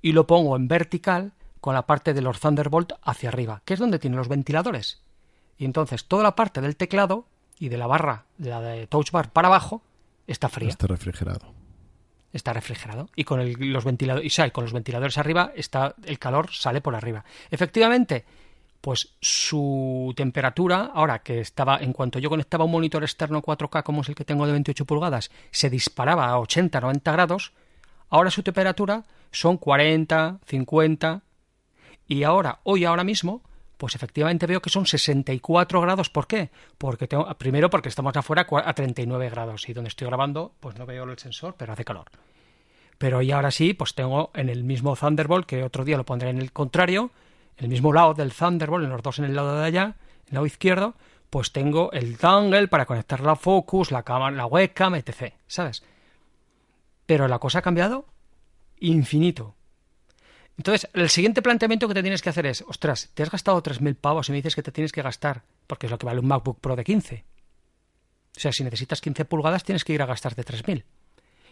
y 0.07 0.12
lo 0.12 0.25
pongo 0.25 0.55
en 0.55 0.69
vertical 0.69 1.33
con 1.61 1.75
la 1.75 1.85
parte 1.85 2.14
de 2.14 2.21
los 2.21 2.38
Thunderbolt 2.38 2.92
hacia 3.03 3.29
arriba, 3.29 3.62
que 3.64 3.75
es 3.75 3.81
donde 3.81 3.99
tiene 3.99 4.14
los 4.14 4.29
ventiladores. 4.29 5.03
Y 5.59 5.64
entonces 5.64 6.05
toda 6.05 6.23
la 6.23 6.37
parte 6.37 6.61
del 6.61 6.77
teclado 6.77 7.27
y 7.59 7.71
de 7.71 7.77
la 7.77 7.88
barra, 7.88 8.25
de 8.38 8.51
la 8.51 8.61
de 8.61 8.87
Touch 8.87 9.11
Bar 9.11 9.33
para 9.33 9.49
abajo, 9.49 9.83
está 10.29 10.49
fría. 10.49 10.69
Está 10.69 10.87
refrigerado. 10.87 11.53
Está 12.33 12.53
refrigerado. 12.53 13.09
Y 13.16 13.25
con 13.25 13.40
los 13.73 13.85
ventiladores, 13.85 14.38
y 14.38 14.51
con 14.53 14.62
los 14.62 14.73
ventiladores 14.73 15.19
arriba, 15.19 15.51
está, 15.57 15.97
el 16.05 16.21
calor 16.21 16.53
sale 16.53 16.81
por 16.81 16.95
arriba. 16.95 17.25
Efectivamente, 17.51 18.25
pues 18.81 19.16
su 19.21 20.14
temperatura, 20.16 20.92
ahora 20.95 21.19
que 21.19 21.40
estaba, 21.40 21.79
en 21.79 21.92
cuanto 21.92 22.21
yo 22.21 22.31
conectaba 22.31 22.64
un 22.64 22.71
monitor 22.71 23.03
externo 23.03 23.42
4K 23.42 23.83
como 23.83 24.03
es 24.03 24.09
el 24.09 24.14
que 24.14 24.25
tengo 24.25 24.47
de 24.47 24.53
28 24.53 24.85
pulgadas, 24.85 25.33
se 25.51 25.69
disparaba 25.69 26.29
a 26.29 26.38
80, 26.38 26.81
90 26.81 27.11
grados, 27.11 27.53
ahora 28.09 28.31
su 28.31 28.42
temperatura 28.42 29.05
son 29.31 29.57
40, 29.57 30.40
50, 30.47 31.23
y 32.09 32.23
ahora, 32.23 32.61
hoy, 32.62 32.85
ahora 32.85 33.05
mismo, 33.05 33.42
pues 33.77 33.95
efectivamente 33.95 34.47
veo 34.47 34.62
que 34.62 34.71
son 34.71 34.87
64 34.87 35.81
grados. 35.81 36.09
¿Por 36.09 36.27
qué? 36.27 36.51
Porque 36.79 37.07
tengo, 37.09 37.27
primero 37.35 37.69
porque 37.69 37.88
estamos 37.88 38.16
afuera 38.16 38.47
a 38.49 38.73
39 38.73 39.29
grados 39.31 39.69
y 39.69 39.73
donde 39.73 39.88
estoy 39.88 40.07
grabando, 40.07 40.53
pues 40.61 40.77
no 40.79 40.87
veo 40.87 41.05
el 41.05 41.19
sensor, 41.19 41.55
pero 41.59 41.73
hace 41.73 41.85
calor. 41.85 42.07
Pero 42.99 43.21
y 43.23 43.31
ahora 43.33 43.51
sí, 43.51 43.75
pues 43.75 43.95
tengo 43.95 44.31
en 44.35 44.49
el 44.49 44.64
mismo 44.64 44.97
Thunderbolt, 44.97 45.47
que 45.47 45.62
otro 45.62 45.85
día 45.85 45.97
lo 45.97 46.05
pondré 46.05 46.31
en 46.31 46.38
el 46.38 46.53
contrario, 46.53 47.11
en 47.59 47.64
el 47.64 47.71
mismo 47.71 47.92
lado 47.92 48.14
del 48.14 48.33
Thunderbolt, 48.33 48.85
en 48.85 48.90
los 48.90 49.03
dos 49.03 49.19
en 49.19 49.27
el 49.27 49.35
lado 49.35 49.59
de 49.59 49.64
allá, 49.64 49.83
en 49.85 50.29
el 50.29 50.35
lado 50.35 50.47
izquierdo, 50.47 50.95
pues 51.29 51.53
tengo 51.53 51.92
el 51.92 52.16
dongle 52.16 52.69
para 52.69 52.87
conectar 52.87 53.21
la 53.21 53.37
focus, 53.37 53.90
la 53.90 54.03
cámara, 54.05 54.35
la 54.35 54.47
webcam, 54.47 54.95
etc. 54.95 55.35
¿Sabes? 55.47 55.83
Pero 57.07 57.29
la 57.29 57.38
cosa 57.38 57.61
ha 57.61 57.62
cambiado 57.62 58.07
infinito. 58.79 59.55
Entonces, 60.59 60.88
el 60.95 61.11
siguiente 61.11 61.42
planteamiento 61.42 61.87
que 61.87 61.95
te 61.95 62.03
tienes 62.03 62.23
que 62.23 62.31
hacer 62.31 62.47
es, 62.47 62.64
ostras, 62.66 63.11
te 63.14 63.23
has 63.23 63.31
gastado 63.31 63.62
3.000 63.62 63.95
pavos 63.95 64.29
y 64.29 64.33
me 64.33 64.37
dices 64.37 64.55
que 64.55 64.62
te 64.62 64.73
tienes 64.73 64.92
que 64.92 65.03
gastar, 65.03 65.42
porque 65.66 65.87
es 65.87 65.90
lo 65.90 65.99
que 65.99 66.07
vale 66.07 66.21
un 66.21 66.27
MacBook 66.27 66.61
Pro 66.61 66.77
de 66.77 66.85
15. 66.85 67.25
O 68.37 68.40
sea, 68.40 68.53
si 68.53 68.64
necesitas 68.64 69.01
15 69.01 69.25
pulgadas, 69.27 69.64
tienes 69.64 69.85
que 69.85 69.92
ir 69.92 70.03
a 70.03 70.07
gastarte 70.07 70.42
3.000 70.42 70.85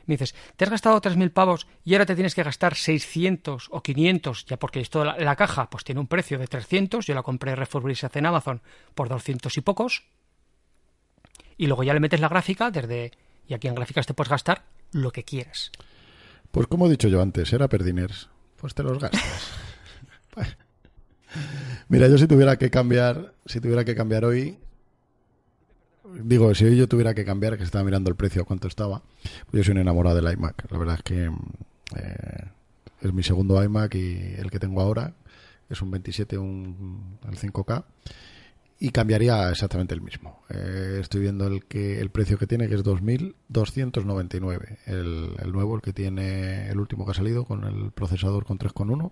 me 0.07 0.15
dices, 0.15 0.35
te 0.57 0.65
has 0.65 0.71
gastado 0.71 1.01
3.000 1.01 1.31
pavos 1.31 1.67
y 1.85 1.95
ahora 1.95 2.07
te 2.07 2.15
tienes 2.15 2.35
que 2.35 2.43
gastar 2.43 2.75
600 2.75 3.69
o 3.71 3.83
500, 3.83 4.45
ya 4.47 4.59
porque 4.59 4.81
esto 4.81 5.05
la, 5.05 5.17
la 5.19 5.37
caja 5.37 5.71
pues 5.71 5.85
tiene 5.85 6.01
un 6.01 6.07
precio 6.07 6.39
de 6.39 6.47
300, 6.47 7.07
yo 7.07 7.15
la 7.15 7.23
compré 7.23 7.57
refurbished 7.57 8.15
en 8.15 8.27
Amazon 8.27 8.61
por 8.95 9.09
200 9.09 9.57
y 9.57 9.61
pocos, 9.61 10.05
y 11.57 11.67
luego 11.67 11.85
ya 11.85 11.95
le 11.95 12.01
metes 12.01 12.21
la 12.21 12.29
gráfica 12.29 12.71
desde, 12.71 13.13
y 13.49 13.55
aquí 13.55 13.69
en 13.69 13.75
gráficas 13.75 14.07
te 14.07 14.15
puedes 14.15 14.31
gastar 14.31 14.65
lo 14.95 15.11
que 15.11 15.25
quieras. 15.25 15.71
Pues 16.51 16.67
como 16.67 16.87
he 16.87 16.91
dicho 16.91 17.09
yo 17.09 17.21
antes, 17.21 17.53
era 17.53 17.69
perdiners, 17.69 18.29
pues 18.57 18.75
te 18.75 18.83
los 18.83 18.99
gastas. 18.99 19.51
Mira, 21.89 22.09
yo 22.09 22.17
si 22.17 22.27
tuviera 22.27 22.57
que 22.57 22.71
cambiar, 22.71 23.35
si 23.45 23.61
tuviera 23.61 23.85
que 23.85 23.95
cambiar 23.95 24.25
hoy, 24.25 24.59
digo, 26.23 26.55
si 26.55 26.77
yo 26.77 26.89
tuviera 26.89 27.13
que 27.15 27.25
cambiar, 27.25 27.59
que 27.59 27.65
estaba 27.65 27.85
mirando 27.85 28.09
el 28.09 28.17
precio 28.17 28.43
a 28.43 28.45
cuánto 28.45 28.69
estaba, 28.69 29.03
pues 29.51 29.53
yo 29.53 29.65
soy 29.65 29.73
un 29.73 29.79
enamorado 29.79 30.17
del 30.17 30.33
iMac. 30.33 30.71
La 30.71 30.79
verdad 30.79 30.95
es 30.97 31.03
que 31.03 31.25
eh, 31.97 32.45
es 33.01 33.13
mi 33.13 33.23
segundo 33.23 33.63
iMac 33.63 33.95
y 33.97 34.35
el 34.39 34.51
que 34.51 34.61
tengo 34.61 34.81
ahora 34.81 35.15
es 35.69 35.83
un 35.83 35.91
27, 35.91 36.39
un, 36.39 37.19
el 37.29 37.37
5K. 37.37 37.85
Y 38.81 38.91
cambiaría 38.91 39.51
exactamente 39.51 39.95
el 39.95 40.01
mismo. 40.03 40.43
Eh, 40.51 40.99
estoy 41.01 41.21
viendo 41.23 41.47
el 41.47 41.65
que 41.65 42.01
el 42.01 42.11
precio 42.11 42.37
que 42.39 42.47
tiene, 42.47 42.69
que 42.69 42.75
es 42.75 42.85
2.299. 42.85 44.79
El, 44.87 45.35
el 45.39 45.53
nuevo, 45.53 45.77
el 45.77 45.83
que 45.83 45.93
tiene 45.93 46.69
el 46.69 46.79
último 46.79 47.05
que 47.05 47.13
ha 47.13 47.15
salido 47.15 47.45
con 47.45 47.65
el 47.65 47.93
procesador 47.93 48.45
con 48.45 48.59
3.1. 48.59 49.11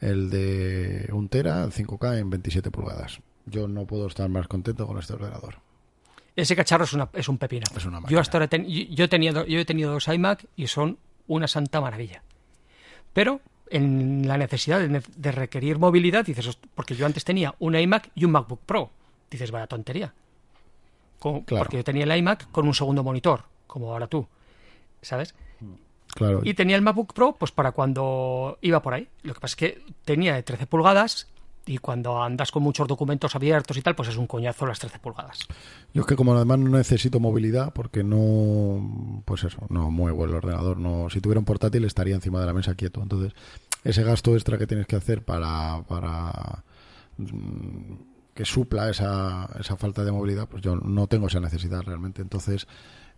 El 0.00 0.30
de 0.30 1.08
1 1.12 1.28
tera, 1.28 1.66
5K 1.66 2.18
en 2.18 2.30
27 2.30 2.70
pulgadas. 2.70 3.20
Yo 3.46 3.66
no 3.66 3.86
puedo 3.86 4.06
estar 4.06 4.28
más 4.28 4.46
contento 4.46 4.86
con 4.86 4.98
este 4.98 5.14
ordenador. 5.14 5.56
Ese 6.36 6.54
cacharro 6.54 6.84
es, 6.84 6.92
una, 6.92 7.08
es 7.14 7.28
un 7.28 7.36
pepino. 7.38 7.64
Es 7.76 7.84
una 7.84 8.00
yo 8.08 8.20
hasta 8.20 8.36
ahora 8.38 8.44
he 8.44 8.48
ten- 8.48 8.66
yo, 8.66 8.84
yo 8.94 9.04
he 9.04 9.08
tenido, 9.08 9.44
yo 9.44 9.58
he 9.58 9.64
tenido 9.64 9.92
dos 9.92 10.06
iMac 10.06 10.46
y 10.54 10.68
son 10.68 10.98
una 11.26 11.48
santa 11.48 11.80
maravilla. 11.80 12.22
Pero 13.12 13.40
en 13.70 14.26
la 14.26 14.36
necesidad 14.38 14.80
de, 14.80 15.32
requerir 15.32 15.78
movilidad, 15.78 16.24
dices, 16.24 16.46
"Host- 16.46 16.64
porque 16.74 16.94
yo 16.94 17.06
antes 17.06 17.24
tenía 17.24 17.54
un 17.58 17.74
iMac 17.76 18.10
y 18.14 18.24
un 18.24 18.32
MacBook 18.32 18.60
Pro. 18.66 18.90
Dices, 19.30 19.50
vaya 19.50 19.66
tontería. 19.66 20.14
Claro. 21.20 21.44
Porque 21.64 21.76
yo 21.78 21.84
tenía 21.84 22.04
el 22.04 22.16
iMac 22.16 22.50
con 22.50 22.66
un 22.66 22.74
segundo 22.74 23.02
monitor, 23.02 23.44
como 23.66 23.92
ahora 23.92 24.06
tú. 24.06 24.26
¿Sabes? 25.02 25.34
Claro, 26.14 26.40
Y 26.42 26.54
tenía 26.54 26.74
el 26.76 26.82
MacBook 26.82 27.12
Pro 27.12 27.36
pues 27.38 27.52
para 27.52 27.72
cuando 27.72 28.58
iba 28.62 28.80
por 28.82 28.94
ahí. 28.94 29.08
Lo 29.22 29.34
que 29.34 29.40
pasa 29.40 29.52
es 29.52 29.56
que 29.56 29.82
tenía 30.04 30.34
de 30.34 30.42
13 30.42 30.66
pulgadas 30.66 31.28
y 31.68 31.78
cuando 31.78 32.22
andas 32.22 32.50
con 32.50 32.62
muchos 32.62 32.88
documentos 32.88 33.36
abiertos 33.36 33.76
y 33.76 33.82
tal, 33.82 33.94
pues 33.94 34.08
es 34.08 34.16
un 34.16 34.26
coñazo 34.26 34.66
las 34.66 34.78
13 34.78 34.98
pulgadas. 34.98 35.40
Yo 35.92 36.00
es 36.00 36.06
que 36.06 36.16
como 36.16 36.34
además 36.34 36.58
no 36.58 36.70
necesito 36.70 37.20
movilidad 37.20 37.72
porque 37.74 38.02
no, 38.02 39.22
pues 39.24 39.44
eso, 39.44 39.58
no 39.68 39.90
muevo 39.90 40.24
el 40.24 40.34
ordenador. 40.34 40.78
No, 40.78 41.10
si 41.10 41.20
tuviera 41.20 41.38
un 41.38 41.44
portátil 41.44 41.84
estaría 41.84 42.14
encima 42.14 42.40
de 42.40 42.46
la 42.46 42.54
mesa 42.54 42.74
quieto. 42.74 43.02
Entonces, 43.02 43.34
ese 43.84 44.02
gasto 44.02 44.34
extra 44.34 44.56
que 44.56 44.66
tienes 44.66 44.86
que 44.86 44.96
hacer 44.96 45.22
para, 45.24 45.82
para 45.86 46.64
mm, 47.18 47.94
que 48.32 48.44
supla 48.46 48.88
esa, 48.88 49.48
esa 49.60 49.76
falta 49.76 50.04
de 50.04 50.12
movilidad, 50.12 50.48
pues 50.48 50.62
yo 50.62 50.76
no 50.76 51.06
tengo 51.06 51.26
esa 51.26 51.40
necesidad 51.40 51.82
realmente. 51.82 52.22
Entonces, 52.22 52.66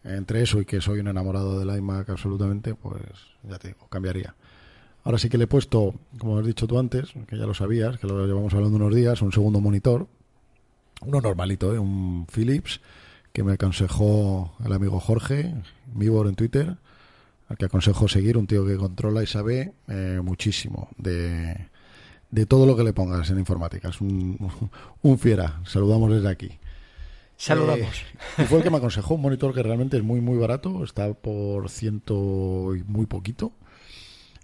entre 0.03 0.43
eso 0.43 0.61
y 0.61 0.65
que 0.65 0.81
soy 0.81 0.99
un 1.01 1.09
enamorado 1.09 1.59
del 1.59 1.77
iMac 1.77 2.11
absolutamente, 2.11 2.75
pues 2.75 3.03
ya 3.45 3.59
te 3.59 3.69
digo, 3.69 3.87
cambiaría. 3.89 4.35
Ahora 5.05 5.19
sí 5.19 5.29
que 5.29 5.39
le 5.39 5.45
he 5.45 5.47
puesto, 5.47 5.95
como 6.19 6.39
has 6.39 6.47
dicho 6.47 6.67
tú 6.67 6.79
antes, 6.79 7.13
que 7.27 7.39
ya 7.39 7.47
lo 7.47 7.55
sabías, 7.55 7.99
que 7.99 8.07
lo 8.07 8.27
llevamos 8.27 8.53
hablando 8.53 8.77
unos 8.77 8.95
días, 8.95 9.23
un 9.23 9.33
segundo 9.33 9.61
monitor, 9.61 10.07
uno 11.03 11.21
normalito, 11.21 11.75
¿eh? 11.75 11.79
un 11.79 12.27
Philips, 12.27 12.81
que 13.33 13.43
me 13.43 13.53
aconsejó 13.53 14.55
el 14.65 14.73
amigo 14.73 15.01
Jorge, 15.01 15.55
Mibor 15.95 16.27
en 16.27 16.35
Twitter, 16.35 16.77
al 17.49 17.57
que 17.57 17.65
aconsejo 17.65 18.09
seguir, 18.09 18.37
un 18.37 18.47
tío 18.47 18.67
que 18.67 18.77
controla 18.77 19.23
y 19.23 19.27
sabe 19.27 19.73
eh, 19.89 20.21
muchísimo 20.23 20.89
de, 20.99 21.69
de 22.31 22.47
todo 22.47 22.67
lo 22.67 22.77
que 22.77 22.85
le 22.85 22.93
pongas 22.93 23.31
en 23.31 23.39
informática. 23.39 23.89
Es 23.89 24.01
un, 24.01 24.39
un 25.03 25.19
fiera, 25.19 25.61
saludamos 25.65 26.13
desde 26.13 26.29
aquí. 26.29 26.59
Saludamos. 27.37 28.05
Eh, 28.37 28.43
y 28.43 28.45
fue 28.45 28.59
el 28.59 28.65
que 28.65 28.71
me 28.71 28.77
aconsejó 28.77 29.15
un 29.15 29.23
monitor 29.23 29.55
que 29.55 29.63
realmente 29.63 29.97
es 29.97 30.03
muy, 30.03 30.21
muy 30.21 30.37
barato, 30.37 30.85
está 30.85 31.13
por 31.15 31.71
ciento 31.71 32.77
y 32.77 32.83
muy 32.85 33.07
poquito, 33.07 33.53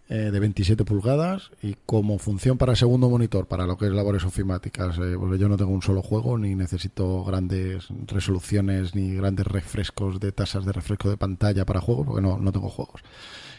eh, 0.08 0.30
de 0.30 0.38
27 0.38 0.84
pulgadas, 0.84 1.50
y 1.62 1.74
como 1.84 2.18
función 2.18 2.58
para 2.58 2.76
segundo 2.76 3.10
monitor, 3.10 3.46
para 3.46 3.66
lo 3.66 3.76
que 3.76 3.86
es 3.86 3.92
labores 3.92 4.24
ofimáticas, 4.24 4.98
eh, 4.98 5.16
porque 5.18 5.38
yo 5.38 5.48
no 5.48 5.56
tengo 5.56 5.72
un 5.72 5.82
solo 5.82 6.00
juego, 6.00 6.38
ni 6.38 6.54
necesito 6.54 7.24
grandes 7.24 7.88
resoluciones, 8.06 8.94
ni 8.94 9.14
grandes 9.14 9.46
refrescos 9.46 10.20
de 10.20 10.30
tasas 10.30 10.64
de 10.64 10.72
refresco 10.72 11.10
de 11.10 11.16
pantalla 11.16 11.64
para 11.64 11.80
juegos, 11.80 12.06
porque 12.06 12.22
no, 12.22 12.38
no 12.38 12.52
tengo 12.52 12.68
juegos. 12.68 13.02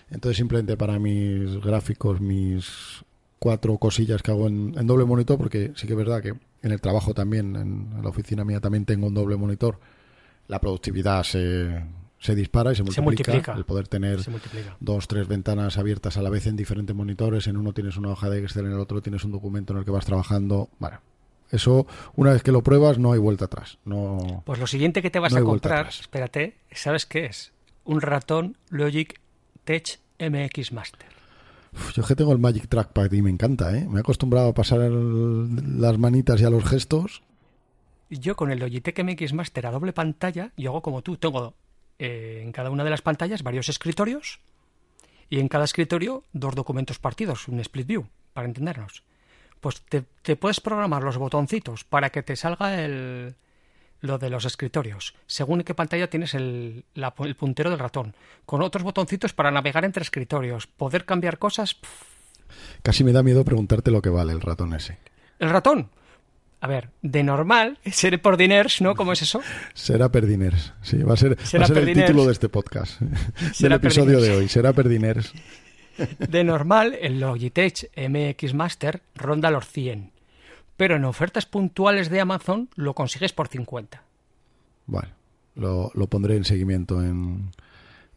Entonces 0.09 0.37
simplemente 0.37 0.77
para 0.77 0.99
mis 0.99 1.59
gráficos, 1.61 2.21
mis 2.21 3.03
cuatro 3.39 3.77
cosillas 3.77 4.21
que 4.21 4.31
hago 4.31 4.47
en, 4.47 4.73
en 4.77 4.87
doble 4.87 5.03
monitor, 5.03 5.37
porque 5.37 5.73
sí 5.75 5.85
que 5.85 5.93
es 5.93 5.97
verdad 5.97 6.21
que 6.21 6.33
en 6.61 6.71
el 6.71 6.79
trabajo 6.79 7.13
también, 7.13 7.55
en 7.55 8.01
la 8.01 8.09
oficina 8.09 8.45
mía 8.45 8.61
también 8.61 8.85
tengo 8.85 9.07
un 9.07 9.13
doble 9.13 9.35
monitor, 9.35 9.79
la 10.47 10.59
productividad 10.59 11.23
se, 11.23 11.83
se 12.19 12.33
dispara 12.35 12.71
y 12.71 12.75
se 12.75 12.83
Se 12.85 13.01
multiplica. 13.01 13.53
El 13.53 13.63
poder 13.65 13.87
tener 13.87 14.19
dos, 14.79 15.07
tres 15.07 15.27
ventanas 15.27 15.77
abiertas 15.77 16.17
a 16.17 16.21
la 16.21 16.29
vez 16.29 16.47
en 16.47 16.55
diferentes 16.55 16.95
monitores, 16.95 17.47
en 17.47 17.57
uno 17.57 17.73
tienes 17.73 17.97
una 17.97 18.09
hoja 18.09 18.29
de 18.29 18.39
Excel, 18.39 18.65
en 18.65 18.71
el 18.73 18.79
otro 18.79 19.01
tienes 19.01 19.23
un 19.23 19.31
documento 19.31 19.73
en 19.73 19.79
el 19.79 19.85
que 19.85 19.91
vas 19.91 20.05
trabajando. 20.05 20.69
Bueno, 20.79 20.99
eso 21.51 21.85
una 22.15 22.31
vez 22.31 22.43
que 22.43 22.51
lo 22.51 22.63
pruebas 22.63 22.97
no 22.97 23.11
hay 23.13 23.19
vuelta 23.19 23.45
atrás. 23.45 23.77
No, 23.85 24.43
Pues 24.45 24.59
lo 24.59 24.67
siguiente 24.67 25.01
que 25.01 25.09
te 25.11 25.19
vas 25.19 25.31
No 25.33 25.39
a 25.39 25.43
comprar, 25.43 25.87
espérate, 25.89 26.57
¿sabes 26.71 27.05
qué 27.05 27.25
es? 27.25 27.53
Un 27.85 28.01
ratón 28.01 28.57
Logic 28.69 29.19
Tech 29.63 29.99
MX 30.19 30.71
Master. 30.73 31.07
Uf, 31.73 31.93
yo 31.93 32.03
que 32.03 32.15
tengo 32.15 32.31
el 32.33 32.39
Magic 32.39 32.67
Trackpad 32.67 33.11
y 33.11 33.21
me 33.21 33.29
encanta, 33.29 33.77
¿eh? 33.77 33.85
Me 33.87 33.97
he 33.97 33.99
acostumbrado 33.99 34.47
a 34.49 34.53
pasar 34.53 34.81
el- 34.81 35.79
las 35.79 35.97
manitas 35.99 36.41
y 36.41 36.45
a 36.45 36.49
los 36.49 36.63
gestos. 36.65 37.21
Yo 38.09 38.35
con 38.35 38.51
el 38.51 38.59
Logitech 38.59 38.97
MX 39.03 39.33
Master 39.33 39.67
a 39.67 39.71
doble 39.71 39.93
pantalla, 39.93 40.51
yo 40.57 40.71
hago 40.71 40.81
como 40.81 41.01
tú, 41.01 41.17
tengo 41.17 41.53
eh, 41.99 42.41
en 42.43 42.51
cada 42.51 42.69
una 42.69 42.83
de 42.83 42.89
las 42.89 43.01
pantallas 43.01 43.43
varios 43.43 43.69
escritorios 43.69 44.39
y 45.29 45.39
en 45.39 45.47
cada 45.47 45.65
escritorio 45.65 46.23
dos 46.33 46.55
documentos 46.55 46.99
partidos, 46.99 47.47
un 47.47 47.59
split 47.59 47.87
view, 47.87 48.07
para 48.33 48.47
entendernos. 48.47 49.03
Pues 49.59 49.81
te, 49.81 50.03
te 50.21 50.35
puedes 50.35 50.59
programar 50.61 51.03
los 51.03 51.17
botoncitos 51.17 51.83
para 51.83 52.09
que 52.11 52.23
te 52.23 52.35
salga 52.35 52.83
el, 52.83 53.35
lo 54.01 54.17
de 54.19 54.29
los 54.29 54.45
escritorios, 54.45 55.15
según 55.25 55.59
en 55.59 55.65
qué 55.65 55.73
pantalla 55.73 56.09
tienes 56.09 56.33
el, 56.35 56.85
la- 56.93 57.13
el 57.19 57.35
puntero 57.35 57.69
del 57.71 57.79
ratón, 57.79 58.15
con 58.45 58.61
otros 58.61 58.83
botoncitos 58.83 59.33
para 59.33 59.49
navegar 59.51 59.83
entre 59.83 60.03
escritorios, 60.03 60.67
poder 60.67 61.05
cambiar 61.05 61.39
cosas. 61.39 61.77
Casi 62.83 63.03
me 63.03 63.11
da 63.11 63.23
miedo 63.23 63.43
preguntarte 63.43 63.91
lo 63.91 64.01
que 64.01 64.09
vale 64.09 64.31
el 64.31 64.41
ratón 64.41 64.73
ese. 64.73 64.97
El 65.39 65.49
ratón, 65.49 65.89
a 66.59 66.67
ver, 66.67 66.89
de 67.01 67.23
normal, 67.23 67.77
seré 67.91 68.17
por 68.17 68.35
diners, 68.35 68.81
¿no? 68.81 68.95
¿Cómo 68.95 69.13
es 69.13 69.21
eso? 69.21 69.41
Será 69.73 70.11
Perdiners. 70.11 70.73
Sí, 70.81 70.97
va 71.03 71.13
a 71.13 71.17
ser, 71.17 71.37
va 71.37 71.63
a 71.63 71.67
ser 71.67 71.77
el 71.77 71.93
título 71.93 72.25
de 72.25 72.31
este 72.31 72.49
podcast. 72.49 72.99
del 73.59 73.71
episodio 73.73 74.19
de 74.19 74.35
hoy. 74.35 74.47
Será 74.47 74.73
Perdiners. 74.73 75.33
De 76.19 76.43
normal, 76.43 76.95
el 77.01 77.19
Logitech 77.19 77.89
MX 77.97 78.53
Master 78.53 79.01
ronda 79.15 79.49
los 79.49 79.67
100, 79.67 80.11
pero 80.77 80.95
en 80.95 81.05
ofertas 81.05 81.47
puntuales 81.47 82.11
de 82.11 82.19
Amazon 82.19 82.69
lo 82.75 82.93
consigues 82.93 83.33
por 83.33 83.47
50. 83.47 84.03
Bueno, 84.85 85.09
lo, 85.55 85.89
lo 85.95 86.05
pondré 86.05 86.35
en 86.35 86.45
seguimiento 86.45 87.01
en, 87.01 87.49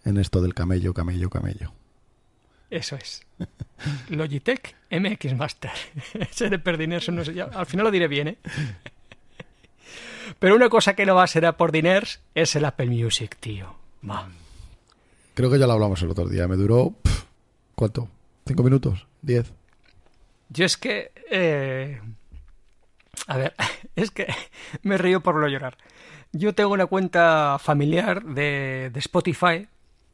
en 0.04 0.18
esto 0.18 0.42
del 0.42 0.52
camello, 0.52 0.92
camello, 0.92 1.30
camello. 1.30 1.72
Eso 2.70 2.96
es. 2.96 3.22
Logitech 4.08 4.74
MX 4.90 5.34
Master. 5.34 5.70
Seré 6.30 6.58
perdiners, 6.58 7.08
no 7.08 7.24
sé, 7.24 7.34
ya- 7.34 7.44
al 7.52 7.66
final 7.66 7.84
lo 7.84 7.90
diré 7.90 8.06
bien, 8.08 8.28
¿eh? 8.28 8.38
Pero 10.38 10.54
una 10.54 10.68
cosa 10.68 10.94
que 10.94 11.04
no 11.06 11.14
va 11.16 11.24
a 11.24 11.26
ser 11.26 11.44
a 11.46 11.56
por 11.56 11.72
diners 11.72 12.20
es 12.34 12.54
el 12.56 12.64
Apple 12.64 12.86
Music, 12.86 13.36
tío. 13.40 13.74
Creo 15.34 15.50
que 15.50 15.58
ya 15.58 15.66
lo 15.66 15.72
hablamos 15.72 16.00
el 16.02 16.10
otro 16.10 16.28
día. 16.28 16.46
Me 16.46 16.56
duró. 16.56 16.94
¿Cuánto? 17.74 18.08
¿Cinco 18.46 18.62
minutos? 18.62 19.06
¿Diez? 19.22 19.52
Yo 20.50 20.64
es 20.64 20.76
que... 20.76 21.12
eh, 21.30 22.00
A 23.26 23.36
ver, 23.36 23.54
es 23.96 24.10
que 24.10 24.26
me 24.82 24.98
río 24.98 25.20
por 25.20 25.34
no 25.36 25.48
llorar. 25.48 25.76
Yo 26.32 26.54
tengo 26.54 26.72
una 26.72 26.86
cuenta 26.86 27.58
familiar 27.60 28.22
de, 28.24 28.90
de 28.92 28.98
Spotify 29.00 29.66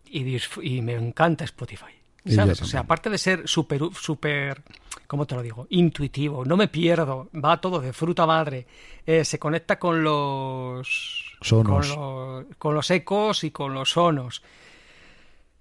y 0.09 0.81
me 0.81 0.95
encanta 0.95 1.45
Spotify. 1.45 1.93
O 2.27 2.65
sea, 2.65 2.81
aparte 2.81 3.09
de 3.09 3.19
ser 3.19 3.47
súper, 3.47 3.81
súper, 3.95 4.63
¿cómo 5.07 5.27
te 5.27 5.37
lo 5.37 5.43
digo? 5.43 5.67
Intuitivo, 5.71 6.45
no 6.45 6.57
me 6.57 6.67
pierdo, 6.69 7.31
va 7.33 7.61
todo 7.61 7.81
de 7.81 7.93
fruta 7.93 8.27
madre, 8.27 8.67
eh, 9.07 9.25
se 9.25 9.39
conecta 9.39 9.79
con 9.79 10.03
los... 10.03 11.37
Sonos. 11.41 11.93
Con 11.93 12.01
los, 12.01 12.57
con 12.59 12.75
los 12.75 12.91
ecos 12.91 13.45
y 13.45 13.51
con 13.51 13.75
los 13.75 13.91
sonos. 13.91 14.43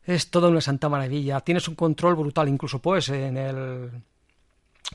Es 0.06 0.30
toda 0.30 0.50
una 0.50 0.62
santa 0.62 0.88
maravilla. 0.90 1.42
Tienes 1.42 1.68
un 1.68 1.76
control 1.76 2.16
brutal, 2.16 2.48
incluso 2.48 2.80
pues 2.80 3.10
en 3.10 3.38
el... 3.38 3.92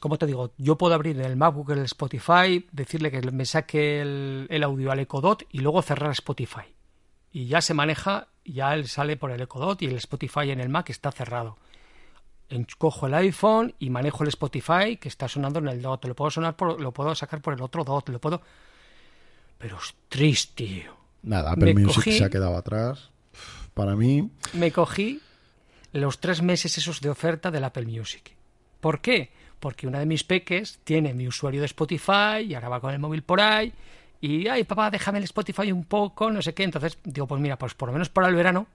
¿Cómo 0.01 0.19
te 0.19 0.27
digo? 0.27 0.53
Yo 0.57 0.79
puedo 0.79 0.95
abrir 0.95 1.19
en 1.19 1.25
el 1.25 1.37
MacBook 1.37 1.71
el 1.71 1.81
Spotify, 1.81 2.67
decirle 2.73 3.11
que 3.11 3.21
me 3.31 3.45
saque 3.45 4.01
el, 4.01 4.47
el 4.49 4.63
audio 4.63 4.91
al 4.91 5.01
Echo 5.01 5.21
Dot 5.21 5.45
y 5.51 5.59
luego 5.59 5.83
cerrar 5.83 6.13
Spotify. 6.13 6.75
Y 7.33 7.47
ya 7.47 7.61
se 7.61 7.75
maneja, 7.75 8.29
ya 8.44 8.74
él 8.74 8.88
sale 8.88 9.16
por 9.16 9.31
el 9.31 9.40
Echo 9.40 9.59
Dot 9.59 9.83
y 9.83 9.87
el 9.87 9.96
Spotify 9.96 10.50
en 10.50 10.61
el 10.61 10.68
Mac 10.68 10.90
está 10.90 11.11
cerrado. 11.12 11.57
Cojo 12.78 13.07
el 13.07 13.14
iPhone 13.14 13.74
y 13.78 13.91
manejo 13.91 14.24
el 14.24 14.28
Spotify 14.30 14.97
que 14.97 15.09
está 15.09 15.28
sonando 15.28 15.61
en 15.61 15.68
el 15.68 15.80
Dot. 15.82 16.05
Lo 16.07 16.16
puedo 16.16 16.30
sonar 16.32 16.57
por, 16.57 16.80
lo 16.80 16.93
puedo 16.93 17.14
sacar 17.14 17.41
por 17.41 17.55
el 17.55 17.62
otro 17.62 17.84
Dot, 17.84 18.09
lo 18.09 18.18
puedo. 18.20 18.43
Pero 19.59 19.76
es 19.76 19.95
triste, 20.09 20.64
tío. 20.64 20.97
Nada, 21.22 21.53
Apple 21.53 21.74
Me 21.74 21.84
Music 21.84 22.03
cogí- 22.05 22.18
se 22.18 22.24
ha 22.24 22.30
quedado 22.30 22.57
atrás. 22.57 23.11
Para 23.74 23.95
mí, 23.95 24.28
me 24.55 24.72
cogí 24.72 25.20
los 25.93 26.18
tres 26.18 26.43
meses 26.43 26.76
esos 26.78 27.01
de 27.01 27.11
oferta 27.11 27.51
del 27.53 27.62
Apple 27.64 27.86
Music. 27.86 28.32
¿Por 28.80 29.01
qué? 29.01 29.30
Porque 29.61 29.86
una 29.86 29.99
de 30.01 30.07
mis 30.07 30.24
peques 30.24 30.80
tiene 30.82 31.12
mi 31.14 31.28
usuario 31.28 31.61
de 31.61 31.66
Spotify 31.66 32.41
y 32.49 32.55
ahora 32.55 32.68
va 32.70 32.80
con 32.80 32.93
el 32.93 32.99
móvil 32.99 33.22
por 33.22 33.41
ahí 33.41 33.72
y, 34.21 34.49
ay, 34.49 34.64
papá, 34.64 34.91
déjame 34.91 35.18
el 35.18 35.25
Spotify 35.25 35.73
un 35.73 35.85
poco, 35.85 36.31
no 36.31 36.43
sé 36.43 36.53
qué. 36.53 36.64
Entonces 36.64 36.99
digo, 37.05 37.27
pues 37.27 37.41
mira, 37.41 37.59
pues 37.59 37.75
por 37.75 37.89
lo 37.89 37.93
menos 37.93 38.09
para 38.09 38.29
el 38.29 38.35
verano, 38.35 38.66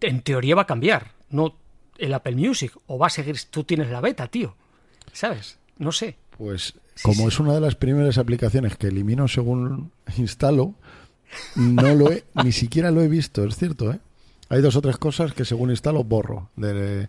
en 0.00 0.22
teoría 0.22 0.54
va 0.54 0.62
a 0.62 0.66
cambiar, 0.66 1.12
no 1.30 1.56
el 1.98 2.14
Apple 2.14 2.36
Music, 2.36 2.76
o 2.86 2.98
va 2.98 3.08
a 3.08 3.10
seguir, 3.10 3.36
tú 3.50 3.64
tienes 3.64 3.90
la 3.90 4.00
beta, 4.00 4.28
tío. 4.28 4.54
¿Sabes? 5.12 5.58
No 5.78 5.92
sé. 5.92 6.16
pues 6.36 6.74
como 7.02 7.26
es 7.26 7.40
una 7.40 7.54
de 7.54 7.60
las 7.60 7.74
primeras 7.74 8.18
aplicaciones 8.18 8.76
que 8.76 8.86
elimino 8.86 9.26
según 9.26 9.90
instalo, 10.16 10.74
no 11.56 11.94
lo 11.94 12.12
he, 12.12 12.24
ni 12.44 12.52
siquiera 12.52 12.90
lo 12.90 13.02
he 13.02 13.08
visto, 13.08 13.44
es 13.44 13.56
cierto, 13.56 13.92
¿eh? 13.92 13.98
Hay 14.50 14.60
dos 14.60 14.76
o 14.76 14.82
tres 14.82 14.98
cosas 14.98 15.32
que 15.32 15.44
según 15.44 15.70
instalo 15.70 16.04
borro. 16.04 16.50
De, 16.54 17.08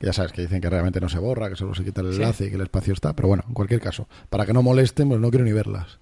ya 0.00 0.12
sabes, 0.12 0.32
que 0.32 0.42
dicen 0.42 0.60
que 0.60 0.68
realmente 0.68 1.00
no 1.00 1.08
se 1.08 1.18
borra, 1.18 1.48
que 1.48 1.56
solo 1.56 1.74
se 1.74 1.84
quita 1.84 2.02
el 2.02 2.12
enlace 2.12 2.46
y 2.46 2.48
que 2.50 2.56
el 2.56 2.62
espacio 2.62 2.92
está. 2.92 3.14
Pero 3.14 3.28
bueno, 3.28 3.44
en 3.48 3.54
cualquier 3.54 3.80
caso, 3.80 4.08
para 4.28 4.44
que 4.44 4.52
no 4.52 4.62
molesten, 4.62 5.08
pues 5.08 5.20
no 5.20 5.30
quiero 5.30 5.44
ni 5.44 5.52
verlas. 5.52 5.98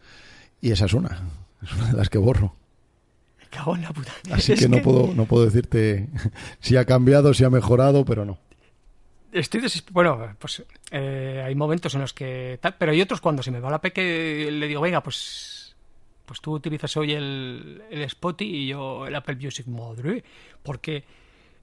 Y 0.61 0.73
esa 0.73 0.87
es 0.87 0.95
una. 0.95 1.21
Es 1.63 1.73
una 1.73 1.89
de 1.89 1.93
las 1.95 2.11
que 2.11 2.19
borro. 2.19 2.55
Me 3.39 3.47
cago 3.47 3.77
en 3.77 3.83
la 3.83 3.93
puta. 3.93 4.13
Así 4.33 4.55
que, 4.55 4.69
no, 4.69 4.83
puedo, 4.83 5.15
no 5.15 5.27
puedo 5.27 5.45
decirte 5.45 6.09
si 6.61 6.77
ha 6.77 6.85
cambiado, 6.85 7.33
si 7.35 7.45
ha 7.45 7.51
mejorado, 7.51 8.05
pero 8.05 8.25
no. 8.25 8.39
Estoy 9.33 9.63
Bueno, 9.91 10.37
pues 10.39 10.63
eh, 10.93 11.43
hay 11.45 11.55
momentos 11.55 11.95
en 11.95 12.03
los 12.03 12.13
que 12.13 12.59
tal, 12.61 12.77
pero 12.79 12.93
hay 12.93 13.01
otros 13.01 13.21
cuando 13.21 13.43
se 13.43 13.51
me 13.51 13.59
va 13.59 13.71
la 13.71 13.81
peque 13.81 14.49
le 14.51 14.69
digo, 14.69 14.81
venga, 14.81 15.03
pues 15.03 15.75
pues 16.25 16.41
tú 16.41 16.53
utilizas 16.53 16.97
hoy 16.97 17.13
el, 17.13 17.83
el 17.91 18.03
Spotify 18.03 18.57
y 18.57 18.67
yo 18.69 19.07
el 19.07 19.15
Apple 19.15 19.37
Music, 19.37 19.67
madre, 19.67 20.25
porque 20.63 21.05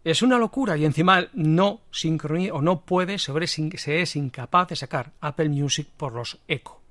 es 0.04 0.22
una 0.22 0.38
locura 0.38 0.78
y 0.78 0.86
encima 0.86 1.28
no 1.34 1.82
sincroniza 1.92 2.54
o 2.54 2.62
no 2.62 2.82
puede, 2.82 3.18
sobre, 3.18 3.48
se 3.48 4.02
es 4.02 4.16
incapaz 4.16 4.70
de 4.70 4.76
sacar 4.76 5.12
Apple 5.22 5.50
Music 5.50 5.88
por 5.96 6.14
los 6.14 6.40
eco. 6.48 6.82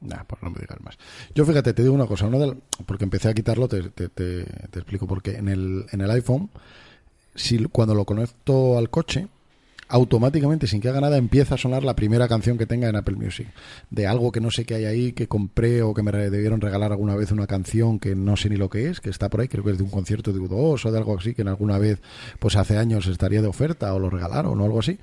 Nah, 0.00 0.22
por 0.24 0.42
no 0.42 0.50
me 0.50 0.60
digas 0.60 0.80
más. 0.80 0.96
Yo 1.34 1.44
fíjate, 1.44 1.72
te 1.72 1.82
digo 1.82 1.94
una 1.94 2.06
cosa, 2.06 2.30
porque 2.86 3.04
empecé 3.04 3.28
a 3.28 3.34
quitarlo, 3.34 3.66
te, 3.68 3.90
te, 3.90 4.08
te, 4.08 4.42
explico, 4.78 5.06
porque 5.06 5.36
en 5.36 5.48
el, 5.48 5.86
en 5.90 6.00
el 6.00 6.10
iPhone, 6.10 6.50
si, 7.34 7.64
cuando 7.64 7.94
lo 7.94 8.04
conecto 8.04 8.78
al 8.78 8.90
coche, 8.90 9.26
automáticamente, 9.88 10.66
sin 10.66 10.80
que 10.80 10.88
haga 10.88 11.00
nada, 11.00 11.16
empieza 11.16 11.54
a 11.54 11.58
sonar 11.58 11.82
la 11.82 11.96
primera 11.96 12.28
canción 12.28 12.58
que 12.58 12.66
tenga 12.66 12.88
en 12.88 12.96
Apple 12.96 13.16
Music. 13.16 13.48
De 13.90 14.06
algo 14.06 14.30
que 14.30 14.40
no 14.40 14.50
sé 14.50 14.64
qué 14.64 14.74
hay 14.74 14.84
ahí, 14.84 15.12
que 15.12 15.28
compré 15.28 15.82
o 15.82 15.94
que 15.94 16.02
me 16.02 16.12
debieron 16.12 16.60
regalar 16.60 16.92
alguna 16.92 17.16
vez 17.16 17.32
una 17.32 17.46
canción 17.46 17.98
que 17.98 18.14
no 18.14 18.36
sé 18.36 18.50
ni 18.50 18.56
lo 18.56 18.68
que 18.68 18.88
es, 18.88 19.00
que 19.00 19.10
está 19.10 19.28
por 19.28 19.40
ahí, 19.40 19.48
creo 19.48 19.64
que 19.64 19.70
es 19.72 19.78
de 19.78 19.84
un 19.84 19.90
concierto 19.90 20.32
de 20.32 20.40
U2 20.40 20.84
o 20.84 20.92
de 20.92 20.98
algo 20.98 21.16
así, 21.16 21.34
que 21.34 21.42
en 21.42 21.48
alguna 21.48 21.78
vez, 21.78 22.00
pues 22.38 22.56
hace 22.56 22.76
años 22.76 23.06
estaría 23.06 23.40
de 23.40 23.48
oferta 23.48 23.92
o 23.94 23.98
lo 23.98 24.10
regalaron 24.10 24.60
o 24.60 24.64
algo 24.64 24.80
así. 24.80 24.98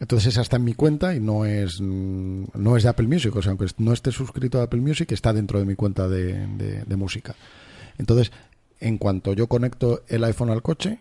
Entonces 0.00 0.32
esa 0.32 0.42
está 0.42 0.56
en 0.56 0.64
mi 0.64 0.74
cuenta 0.74 1.14
y 1.14 1.20
no 1.20 1.44
es 1.44 1.80
no 1.80 2.76
es 2.76 2.82
de 2.82 2.88
Apple 2.88 3.06
Music, 3.06 3.34
o 3.34 3.42
sea, 3.42 3.50
aunque 3.50 3.66
no 3.78 3.92
esté 3.92 4.12
suscrito 4.12 4.60
a 4.60 4.64
Apple 4.64 4.80
Music, 4.80 5.10
está 5.12 5.32
dentro 5.32 5.58
de 5.58 5.64
mi 5.64 5.74
cuenta 5.74 6.08
de, 6.08 6.46
de 6.84 6.96
música. 6.96 7.34
Entonces, 7.98 8.32
en 8.80 8.98
cuanto 8.98 9.32
yo 9.32 9.46
conecto 9.46 10.02
el 10.08 10.24
iPhone 10.24 10.50
al 10.50 10.62
coche, 10.62 10.98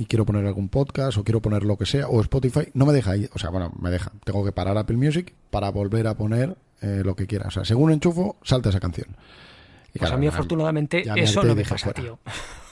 y 0.00 0.06
quiero 0.06 0.24
poner 0.24 0.46
algún 0.46 0.70
podcast 0.70 1.18
o 1.18 1.24
quiero 1.24 1.40
poner 1.42 1.62
lo 1.62 1.76
que 1.76 1.84
sea, 1.84 2.08
o 2.08 2.22
Spotify, 2.22 2.70
no 2.72 2.86
me 2.86 2.94
deja 2.94 3.10
ahí, 3.10 3.28
o 3.34 3.38
sea, 3.38 3.50
bueno, 3.50 3.70
me 3.78 3.90
deja, 3.90 4.10
tengo 4.24 4.42
que 4.42 4.50
parar 4.50 4.78
Apple 4.78 4.96
Music 4.96 5.34
para 5.50 5.70
volver 5.70 6.06
a 6.06 6.14
poner 6.14 6.56
eh, 6.80 7.02
lo 7.04 7.14
que 7.14 7.26
quiera. 7.26 7.48
O 7.48 7.50
sea, 7.50 7.66
según 7.66 7.92
enchufo, 7.92 8.36
salta 8.42 8.70
esa 8.70 8.80
canción. 8.80 9.08
Y 9.92 9.98
pues 9.98 10.10
a 10.10 10.16
mí 10.16 10.26
afortunadamente 10.26 11.04
eso 11.16 11.42
no 11.42 11.54
me 11.54 11.64
pasa, 11.66 11.92
tío. 11.92 12.18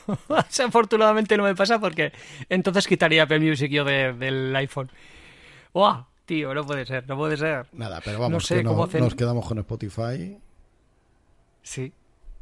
afortunadamente 0.67 1.37
no 1.37 1.43
me 1.43 1.55
pasa 1.55 1.79
porque 1.79 2.13
entonces 2.49 2.87
quitaría 2.87 3.25
Apple 3.25 3.41
Music 3.41 3.71
yo 3.71 3.85
del 3.85 4.57
iPhone. 4.57 4.91
¡Wow! 5.75 6.07
Tío, 6.25 6.55
no 6.55 6.65
puede 6.65 6.87
ser, 6.87 7.07
no 7.07 7.17
puede 7.19 7.37
ser. 7.37 7.67
Nada, 7.73 8.01
pero 8.03 8.21
vamos, 8.21 8.47
sé 8.47 8.65
cómo 8.65 8.87
nos 8.87 9.15
quedamos 9.15 9.47
con 9.47 9.59
Spotify. 9.59 10.39
Sí, 11.63 11.93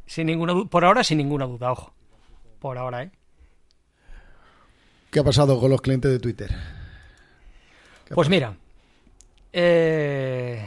sin 0.05 0.27
ninguna 0.27 0.63
Por 0.63 0.85
ahora, 0.85 1.03
sin 1.03 1.17
ninguna 1.17 1.45
duda, 1.45 1.73
ojo. 1.73 1.93
Por 2.59 2.77
ahora, 2.77 3.03
¿eh? 3.03 3.11
¿Qué 5.17 5.21
ha 5.21 5.25
pasado 5.25 5.59
con 5.59 5.71
los 5.71 5.81
clientes 5.81 6.11
de 6.11 6.19
Twitter? 6.19 6.55
Pues 8.07 8.29
mira, 8.29 8.55
eh, 9.51 10.63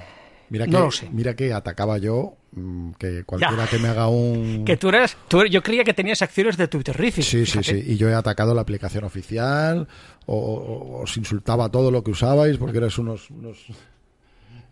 mira 0.48 0.64
que, 0.64 0.72
no 0.72 0.80
lo 0.80 0.90
sé. 0.90 1.08
Mira 1.08 1.36
que 1.36 1.52
atacaba 1.52 1.98
yo, 1.98 2.36
mm, 2.50 2.90
que 2.98 3.22
cualquiera 3.22 3.68
que 3.68 3.78
me 3.78 3.86
haga 3.86 4.08
un... 4.08 4.64
Que 4.66 4.76
tú 4.76 4.88
eras, 4.88 5.16
yo 5.48 5.62
creía 5.62 5.84
que 5.84 5.94
tenías 5.94 6.20
acciones 6.22 6.56
de 6.56 6.66
Twitterific. 6.66 7.22
Sí, 7.22 7.46
sí, 7.46 7.62
sí, 7.62 7.80
y 7.90 7.96
yo 7.96 8.08
he 8.08 8.14
atacado 8.14 8.52
la 8.52 8.62
aplicación 8.62 9.04
oficial, 9.04 9.86
o, 10.26 11.02
os 11.04 11.16
insultaba 11.16 11.68
todo 11.68 11.92
lo 11.92 12.02
que 12.02 12.10
usabais, 12.10 12.58
porque 12.58 12.78
eres 12.78 12.98
unos... 12.98 13.30
unos... 13.30 13.56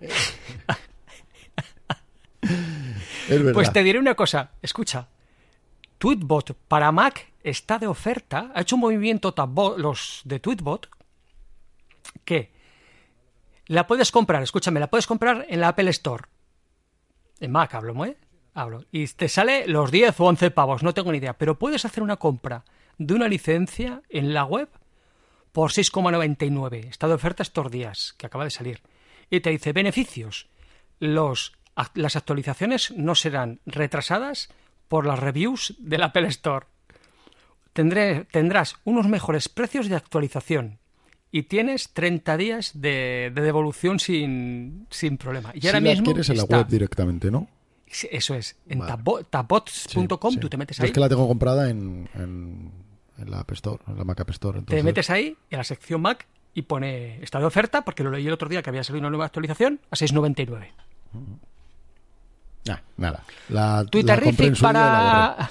es 2.40 3.28
verdad. 3.28 3.52
Pues 3.52 3.72
te 3.72 3.84
diré 3.84 4.00
una 4.00 4.16
cosa, 4.16 4.50
escucha, 4.60 5.06
Tweetbot 5.98 6.54
para 6.68 6.92
Mac 6.92 7.32
está 7.42 7.78
de 7.78 7.86
oferta, 7.86 8.50
ha 8.54 8.62
hecho 8.62 8.76
un 8.76 8.82
movimiento 8.82 9.34
los 9.76 10.22
de 10.24 10.40
Tweetbot 10.40 10.88
que 12.24 12.52
la 13.66 13.86
puedes 13.86 14.10
comprar, 14.10 14.42
escúchame, 14.42 14.80
la 14.80 14.88
puedes 14.88 15.06
comprar 15.06 15.46
en 15.48 15.60
la 15.60 15.68
Apple 15.68 15.90
Store. 15.90 16.24
En 17.40 17.52
Mac 17.52 17.74
hablo, 17.74 18.04
¿eh? 18.04 18.16
Hablo. 18.54 18.84
Y 18.90 19.06
te 19.06 19.28
sale 19.28 19.66
los 19.66 19.90
10 19.90 20.18
o 20.20 20.24
11 20.24 20.50
pavos, 20.50 20.82
no 20.82 20.94
tengo 20.94 21.12
ni 21.12 21.18
idea, 21.18 21.36
pero 21.36 21.58
puedes 21.58 21.84
hacer 21.84 22.02
una 22.02 22.16
compra 22.16 22.64
de 22.96 23.14
una 23.14 23.28
licencia 23.28 24.02
en 24.08 24.34
la 24.34 24.44
web 24.44 24.68
por 25.52 25.70
6,99. 25.70 26.86
Está 26.88 27.08
de 27.08 27.14
oferta 27.14 27.42
estos 27.42 27.70
días, 27.70 28.14
que 28.16 28.26
acaba 28.26 28.44
de 28.44 28.50
salir. 28.50 28.82
Y 29.30 29.40
te 29.40 29.50
dice 29.50 29.72
beneficios. 29.72 30.48
Los, 30.98 31.52
las 31.94 32.16
actualizaciones 32.16 32.90
no 32.92 33.14
serán 33.14 33.60
retrasadas 33.66 34.48
por 34.88 35.06
las 35.06 35.18
reviews 35.18 35.74
del 35.78 36.02
Apple 36.02 36.26
Store 36.28 36.66
tendré, 37.72 38.24
tendrás 38.24 38.76
unos 38.84 39.06
mejores 39.06 39.48
precios 39.48 39.88
de 39.88 39.94
actualización 39.94 40.78
y 41.30 41.44
tienes 41.44 41.90
30 41.92 42.36
días 42.36 42.72
de, 42.74 43.30
devolución 43.34 44.00
sin, 44.00 44.86
sin, 44.90 45.16
problema. 45.16 45.52
Y 45.54 45.66
ahora 45.66 45.80
mismo 45.80 46.06
quieres 46.06 46.28
en 46.30 46.38
la 46.38 46.44
web 46.44 46.66
directamente, 46.66 47.30
¿no? 47.30 47.46
Eso 47.86 48.34
es. 48.34 48.56
En 48.68 48.80
tabots.com 48.80 50.36
tú 50.36 50.48
te 50.48 50.56
metes 50.56 50.80
ahí. 50.80 50.86
es 50.86 50.92
que 50.92 51.00
la 51.00 51.08
tengo 51.08 51.28
comprada 51.28 51.70
en, 51.70 52.08
en, 52.14 52.72
la 53.30 53.40
App 53.40 53.52
Store, 53.52 53.82
en 53.86 53.96
la 53.96 54.04
Mac 54.04 54.20
App 54.20 54.30
Store. 54.30 54.60
Te 54.62 54.82
metes 54.82 55.08
ahí, 55.10 55.36
en 55.50 55.58
la 55.58 55.64
sección 55.64 56.02
Mac, 56.02 56.26
y 56.54 56.62
pone 56.62 57.22
está 57.22 57.38
de 57.38 57.46
oferta, 57.46 57.82
porque 57.82 58.02
lo 58.02 58.10
leí 58.10 58.26
el 58.26 58.32
otro 58.32 58.48
día 58.48 58.62
que 58.62 58.70
había 58.70 58.82
salido 58.82 59.00
una 59.00 59.10
nueva 59.10 59.26
actualización, 59.26 59.80
a 59.90 59.96
6,99. 59.96 60.72
Ah, 62.68 62.80
nada. 62.96 63.24
La, 63.48 63.84
Twitterific 63.84 64.60
para... 64.60 65.48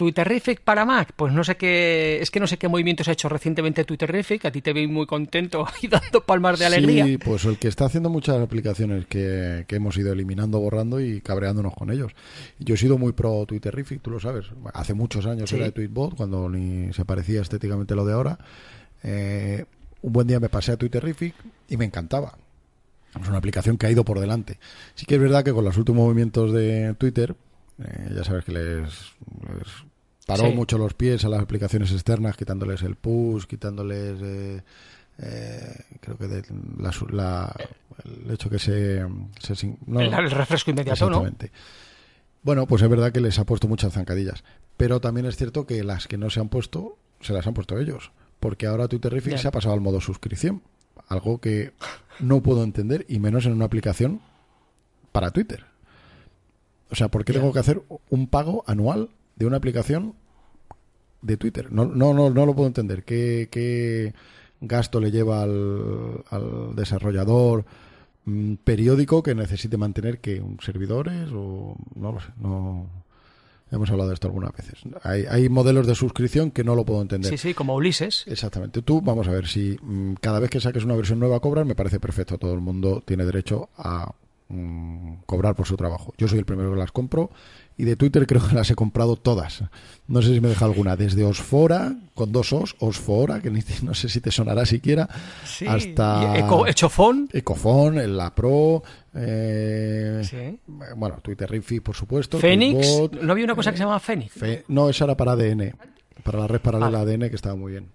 Twitterific 0.00 0.62
para 0.62 0.86
Mac, 0.86 1.12
pues 1.14 1.30
no 1.30 1.44
sé 1.44 1.58
qué, 1.58 2.20
es 2.22 2.30
que 2.30 2.40
no 2.40 2.46
sé 2.46 2.56
qué 2.56 2.68
movimientos 2.68 3.06
ha 3.08 3.12
hecho 3.12 3.28
recientemente 3.28 3.84
Twitterific, 3.84 4.46
a 4.46 4.50
ti 4.50 4.62
te 4.62 4.72
vi 4.72 4.86
muy 4.86 5.04
contento 5.04 5.66
y 5.82 5.88
dando 5.88 6.22
palmas 6.22 6.58
de 6.58 6.64
alegría. 6.64 7.04
Sí, 7.04 7.18
pues 7.18 7.44
el 7.44 7.58
que 7.58 7.68
está 7.68 7.84
haciendo 7.84 8.08
muchas 8.08 8.40
aplicaciones 8.40 9.04
que, 9.04 9.66
hemos 9.68 9.98
ido 9.98 10.10
eliminando, 10.14 10.58
borrando 10.58 11.02
y 11.02 11.20
cabreándonos 11.20 11.74
con 11.74 11.90
ellos. 11.90 12.12
Yo 12.58 12.76
he 12.76 12.78
sido 12.78 12.96
muy 12.96 13.12
pro 13.12 13.44
Twitterific, 13.44 14.00
tú 14.00 14.10
lo 14.10 14.20
sabes. 14.20 14.46
Hace 14.72 14.94
muchos 14.94 15.26
años 15.26 15.52
era 15.52 15.66
de 15.66 15.72
Tweetbot, 15.72 16.16
cuando 16.16 16.48
ni 16.48 16.90
se 16.94 17.04
parecía 17.04 17.42
estéticamente 17.42 17.94
lo 17.94 18.06
de 18.06 18.14
ahora. 18.14 18.38
Eh, 19.02 19.66
un 20.00 20.14
buen 20.14 20.26
día 20.26 20.40
me 20.40 20.48
pasé 20.48 20.72
a 20.72 20.78
Twitterific 20.78 21.34
y 21.68 21.76
me 21.76 21.84
encantaba. 21.84 22.38
Es 23.20 23.28
una 23.28 23.38
aplicación 23.38 23.76
que 23.76 23.86
ha 23.86 23.90
ido 23.90 24.04
por 24.04 24.20
delante. 24.20 24.60
Sí 24.94 25.06
que 25.06 25.16
es 25.16 25.20
verdad 25.20 25.44
que 25.44 25.52
con 25.52 25.64
los 25.64 25.76
últimos 25.76 26.04
movimientos 26.04 26.52
de 26.52 26.94
Twitter, 26.98 27.34
eh, 27.82 28.12
ya 28.14 28.22
sabes 28.24 28.44
que 28.44 28.52
les 28.52 28.90
paró 30.26 30.50
mucho 30.52 30.78
los 30.78 30.94
pies 30.94 31.24
a 31.24 31.28
las 31.28 31.40
aplicaciones 31.40 31.90
externas, 31.92 32.36
quitándoles 32.36 32.82
el 32.82 32.96
push, 32.96 33.46
quitándoles, 33.46 34.20
eh, 34.22 34.62
eh, 35.18 35.74
creo 36.00 36.16
que 36.16 36.24
el 36.24 36.44
hecho 38.30 38.48
que 38.48 38.58
se... 38.58 39.00
el, 39.00 40.30
refresco 40.30 40.70
inmediato, 40.70 41.10
¿no? 41.10 41.30
Bueno, 42.42 42.66
pues 42.66 42.80
es 42.82 42.88
verdad 42.88 43.12
que 43.12 43.20
les 43.20 43.38
ha 43.38 43.44
puesto 43.44 43.68
muchas 43.68 43.92
zancadillas, 43.92 44.42
pero 44.76 45.00
también 45.00 45.26
es 45.26 45.36
cierto 45.36 45.66
que 45.66 45.84
las 45.84 46.06
que 46.06 46.16
no 46.16 46.30
se 46.30 46.40
han 46.40 46.48
puesto, 46.48 46.96
se 47.20 47.34
las 47.34 47.46
han 47.46 47.54
puesto 47.54 47.78
ellos, 47.78 48.12
porque 48.38 48.66
ahora 48.66 48.88
Twitterific 48.88 49.36
se 49.36 49.48
ha 49.48 49.50
pasado 49.50 49.74
al 49.74 49.80
modo 49.80 50.00
suscripción, 50.00 50.62
algo 51.10 51.38
que 51.38 51.72
no 52.20 52.42
puedo 52.42 52.64
entender, 52.64 53.04
y 53.06 53.18
menos 53.18 53.44
en 53.44 53.52
una 53.52 53.66
aplicación 53.66 54.20
para 55.12 55.30
Twitter. 55.30 55.66
O 56.90 56.94
sea, 56.94 57.08
¿por 57.08 57.26
qué 57.26 57.34
tengo 57.34 57.52
que 57.52 57.58
hacer 57.58 57.82
un 58.08 58.26
pago 58.26 58.64
anual 58.66 59.10
de 59.36 59.46
una 59.46 59.58
aplicación 59.58 60.14
de 61.22 61.36
Twitter. 61.36 61.72
No, 61.72 61.84
no, 61.84 62.14
no, 62.14 62.30
no 62.30 62.46
lo 62.46 62.54
puedo 62.54 62.68
entender. 62.68 63.04
¿Qué, 63.04 63.48
qué 63.50 64.14
gasto 64.60 65.00
le 65.00 65.10
lleva 65.10 65.42
al, 65.42 66.24
al 66.30 66.74
desarrollador 66.74 67.64
mm, 68.24 68.54
periódico 68.64 69.22
que 69.22 69.34
necesite 69.34 69.76
mantener 69.76 70.18
que 70.18 70.40
un 70.40 70.58
servidores 70.60 71.30
o 71.32 71.76
no 71.94 72.12
lo 72.12 72.20
sé. 72.20 72.28
No 72.38 72.86
hemos 73.70 73.90
hablado 73.90 74.08
de 74.08 74.14
esto 74.14 74.28
algunas 74.28 74.52
veces. 74.52 74.80
Hay, 75.02 75.24
hay 75.28 75.48
modelos 75.48 75.86
de 75.86 75.94
suscripción 75.94 76.50
que 76.50 76.64
no 76.64 76.74
lo 76.74 76.84
puedo 76.84 77.02
entender. 77.02 77.30
Sí, 77.30 77.38
sí, 77.38 77.54
como 77.54 77.74
Ulises. 77.74 78.24
Exactamente. 78.26 78.82
Tú, 78.82 79.00
vamos 79.00 79.28
a 79.28 79.30
ver 79.30 79.46
si 79.46 79.76
mm, 79.80 80.14
cada 80.20 80.40
vez 80.40 80.50
que 80.50 80.60
saques 80.60 80.84
una 80.84 80.96
versión 80.96 81.18
nueva 81.18 81.40
cobras, 81.40 81.66
me 81.66 81.74
parece 81.74 82.00
perfecto. 82.00 82.38
Todo 82.38 82.54
el 82.54 82.60
mundo 82.60 83.02
tiene 83.04 83.24
derecho 83.24 83.70
a 83.76 84.12
mm, 84.48 85.22
cobrar 85.26 85.54
por 85.54 85.66
su 85.66 85.76
trabajo. 85.76 86.14
Yo 86.18 86.28
soy 86.28 86.38
el 86.38 86.44
primero 86.44 86.72
que 86.72 86.78
las 86.78 86.92
compro 86.92 87.30
y 87.80 87.84
de 87.84 87.96
Twitter 87.96 88.26
creo 88.26 88.46
que 88.46 88.54
las 88.56 88.70
he 88.70 88.74
comprado 88.74 89.16
todas. 89.16 89.62
No 90.08 90.22
sé 90.22 90.34
si 90.34 90.40
me 90.40 90.48
deja 90.48 90.64
alguna, 90.64 90.96
desde 90.96 91.24
Osfora, 91.24 91.94
con 92.14 92.32
dos 92.32 92.52
Os, 92.52 92.74
Osfora, 92.80 93.40
que 93.40 93.50
no 93.82 93.94
sé 93.94 94.08
si 94.08 94.20
te 94.20 94.30
sonará 94.30 94.66
siquiera, 94.66 95.08
Sí, 95.44 95.66
hasta 95.66 96.36
Eco- 96.38 96.66
Echofón. 96.66 97.28
Ecofon, 97.32 97.98
el 97.98 98.16
La 98.16 98.34
Pro, 98.34 98.82
eh, 99.14 100.22
Sí. 100.24 100.58
bueno, 100.96 101.18
Twitter 101.22 101.48
Rifi, 101.50 101.80
por 101.80 101.94
supuesto. 101.96 102.38
Fénix. 102.38 102.80
Tweetbot, 102.86 103.22
¿No 103.22 103.32
había 103.32 103.44
una 103.44 103.54
cosa 103.54 103.70
que 103.70 103.76
se 103.76 103.82
llamaba 103.84 104.00
Fénix? 104.00 104.32
Fe- 104.32 104.64
no, 104.68 104.88
esa 104.88 105.04
era 105.04 105.16
para 105.16 105.32
ADN, 105.32 105.74
para 106.22 106.40
la 106.40 106.46
red 106.46 106.60
paralela 106.60 107.00
ADN, 107.00 107.28
que 107.30 107.36
estaba 107.36 107.56
muy 107.56 107.72
bien. 107.72 107.86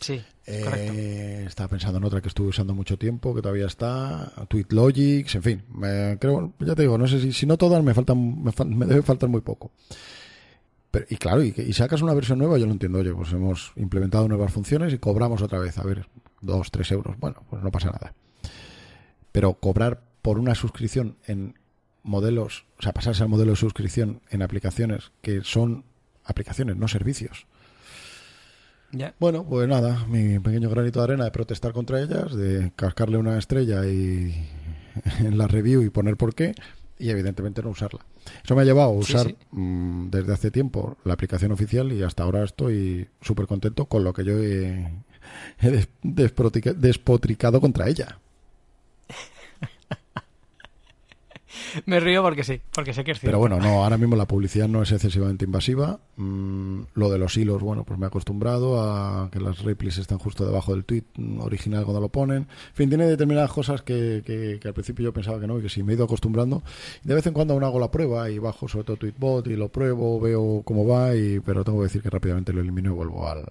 Sí, 0.00 0.22
Eh, 0.46 1.44
estaba 1.46 1.68
pensando 1.68 1.98
en 1.98 2.04
otra 2.04 2.20
que 2.20 2.28
estuve 2.28 2.48
usando 2.48 2.74
mucho 2.74 2.98
tiempo, 2.98 3.34
que 3.34 3.42
todavía 3.42 3.66
está, 3.66 4.32
TweetLogics, 4.48 5.36
en 5.36 5.42
fin, 5.42 5.62
creo, 6.18 6.52
ya 6.58 6.74
te 6.74 6.82
digo, 6.82 6.98
no 6.98 7.06
sé 7.06 7.20
si, 7.20 7.32
si 7.32 7.46
no 7.46 7.56
todas 7.56 7.82
me 7.84 7.94
faltan, 7.94 8.42
me, 8.42 8.52
me 8.66 8.86
debe 8.86 9.02
faltar 9.02 9.28
muy 9.28 9.40
poco. 9.40 9.70
Pero, 10.90 11.06
y 11.08 11.16
claro, 11.16 11.42
y, 11.42 11.54
y 11.56 11.72
sacas 11.72 12.02
una 12.02 12.12
versión 12.12 12.38
nueva, 12.38 12.58
yo 12.58 12.66
lo 12.66 12.72
entiendo, 12.72 12.98
oye, 12.98 13.14
pues 13.14 13.32
hemos 13.32 13.72
implementado 13.76 14.26
nuevas 14.28 14.52
funciones 14.52 14.92
y 14.92 14.98
cobramos 14.98 15.40
otra 15.42 15.58
vez, 15.58 15.78
a 15.78 15.84
ver, 15.84 16.06
dos, 16.40 16.70
tres 16.70 16.90
euros, 16.90 17.16
bueno, 17.18 17.42
pues 17.48 17.62
no 17.62 17.70
pasa 17.70 17.90
nada. 17.90 18.12
Pero 19.30 19.54
cobrar 19.54 20.02
por 20.22 20.38
una 20.38 20.54
suscripción 20.54 21.16
en 21.26 21.54
modelos, 22.02 22.66
o 22.78 22.82
sea, 22.82 22.92
pasarse 22.92 23.22
al 23.22 23.28
modelo 23.28 23.52
de 23.52 23.56
suscripción 23.56 24.22
en 24.28 24.42
aplicaciones 24.42 25.12
que 25.22 25.42
son 25.44 25.84
aplicaciones, 26.24 26.76
no 26.76 26.88
servicios. 26.88 27.46
Bueno, 29.18 29.44
pues 29.44 29.66
nada, 29.68 30.04
mi 30.06 30.38
pequeño 30.38 30.68
granito 30.68 31.00
de 31.00 31.04
arena 31.04 31.24
de 31.24 31.30
protestar 31.30 31.72
contra 31.72 32.00
ellas, 32.00 32.34
de 32.34 32.72
cascarle 32.76 33.16
una 33.16 33.38
estrella 33.38 33.86
y 33.86 34.46
en 35.20 35.38
la 35.38 35.48
review 35.48 35.82
y 35.82 35.90
poner 35.90 36.16
por 36.16 36.34
qué, 36.34 36.54
y 36.98 37.10
evidentemente 37.10 37.62
no 37.62 37.70
usarla. 37.70 38.04
Eso 38.44 38.54
me 38.54 38.62
ha 38.62 38.64
llevado 38.64 38.90
a 38.90 38.92
usar 38.92 39.26
sí. 39.28 39.36
mm, 39.50 40.10
desde 40.10 40.32
hace 40.32 40.50
tiempo 40.50 40.98
la 41.04 41.14
aplicación 41.14 41.52
oficial 41.52 41.90
y 41.92 42.02
hasta 42.02 42.22
ahora 42.22 42.44
estoy 42.44 43.08
súper 43.20 43.46
contento 43.46 43.86
con 43.86 44.04
lo 44.04 44.12
que 44.12 44.24
yo 44.24 44.38
he, 44.38 44.86
despotricado 46.02 47.60
contra 47.60 47.88
ella. 47.88 48.18
Me 51.86 52.00
río 52.00 52.22
porque 52.22 52.44
sí, 52.44 52.60
porque 52.74 52.92
sé 52.92 53.04
que 53.04 53.12
es 53.12 53.20
cierto. 53.20 53.28
Pero 53.28 53.38
bueno, 53.38 53.58
no, 53.58 53.82
ahora 53.84 53.96
mismo 53.98 54.16
la 54.16 54.26
publicidad 54.26 54.68
no 54.68 54.82
es 54.82 54.92
excesivamente 54.92 55.44
invasiva. 55.44 55.98
Mm, 56.16 56.80
lo 56.94 57.10
de 57.10 57.18
los 57.18 57.36
hilos, 57.36 57.62
bueno, 57.62 57.84
pues 57.84 57.98
me 57.98 58.06
he 58.06 58.08
acostumbrado 58.08 58.80
a 58.80 59.28
que 59.30 59.40
las 59.40 59.60
replies 59.62 59.98
están 59.98 60.18
justo 60.18 60.44
debajo 60.46 60.72
del 60.74 60.84
tweet 60.84 61.04
original 61.40 61.84
cuando 61.84 62.00
lo 62.00 62.08
ponen. 62.08 62.38
En 62.38 62.74
fin, 62.74 62.88
tiene 62.88 63.06
determinadas 63.06 63.50
cosas 63.52 63.82
que, 63.82 64.22
que- 64.24 64.58
que 64.60 64.68
al 64.68 64.74
principio 64.74 65.04
yo 65.04 65.12
pensaba 65.12 65.40
que 65.40 65.46
no 65.46 65.58
y 65.58 65.62
que 65.62 65.68
sí 65.68 65.82
me 65.82 65.92
he 65.92 65.96
ido 65.96 66.04
acostumbrando. 66.04 66.62
De 67.02 67.14
vez 67.14 67.26
en 67.26 67.32
cuando 67.32 67.54
aún 67.54 67.64
hago 67.64 67.78
la 67.80 67.90
prueba 67.90 68.28
y 68.30 68.38
bajo 68.38 68.68
sobre 68.68 68.84
todo 68.84 68.96
Tweetbot 68.96 69.46
y 69.48 69.56
lo 69.56 69.68
pruebo, 69.68 70.20
veo 70.20 70.62
cómo 70.64 70.86
va, 70.86 71.14
y, 71.16 71.40
pero 71.40 71.64
tengo 71.64 71.78
que 71.78 71.84
decir 71.84 72.02
que 72.02 72.10
rápidamente 72.10 72.52
lo 72.52 72.60
elimino 72.60 72.90
y 72.90 72.94
vuelvo 72.94 73.28
al, 73.28 73.44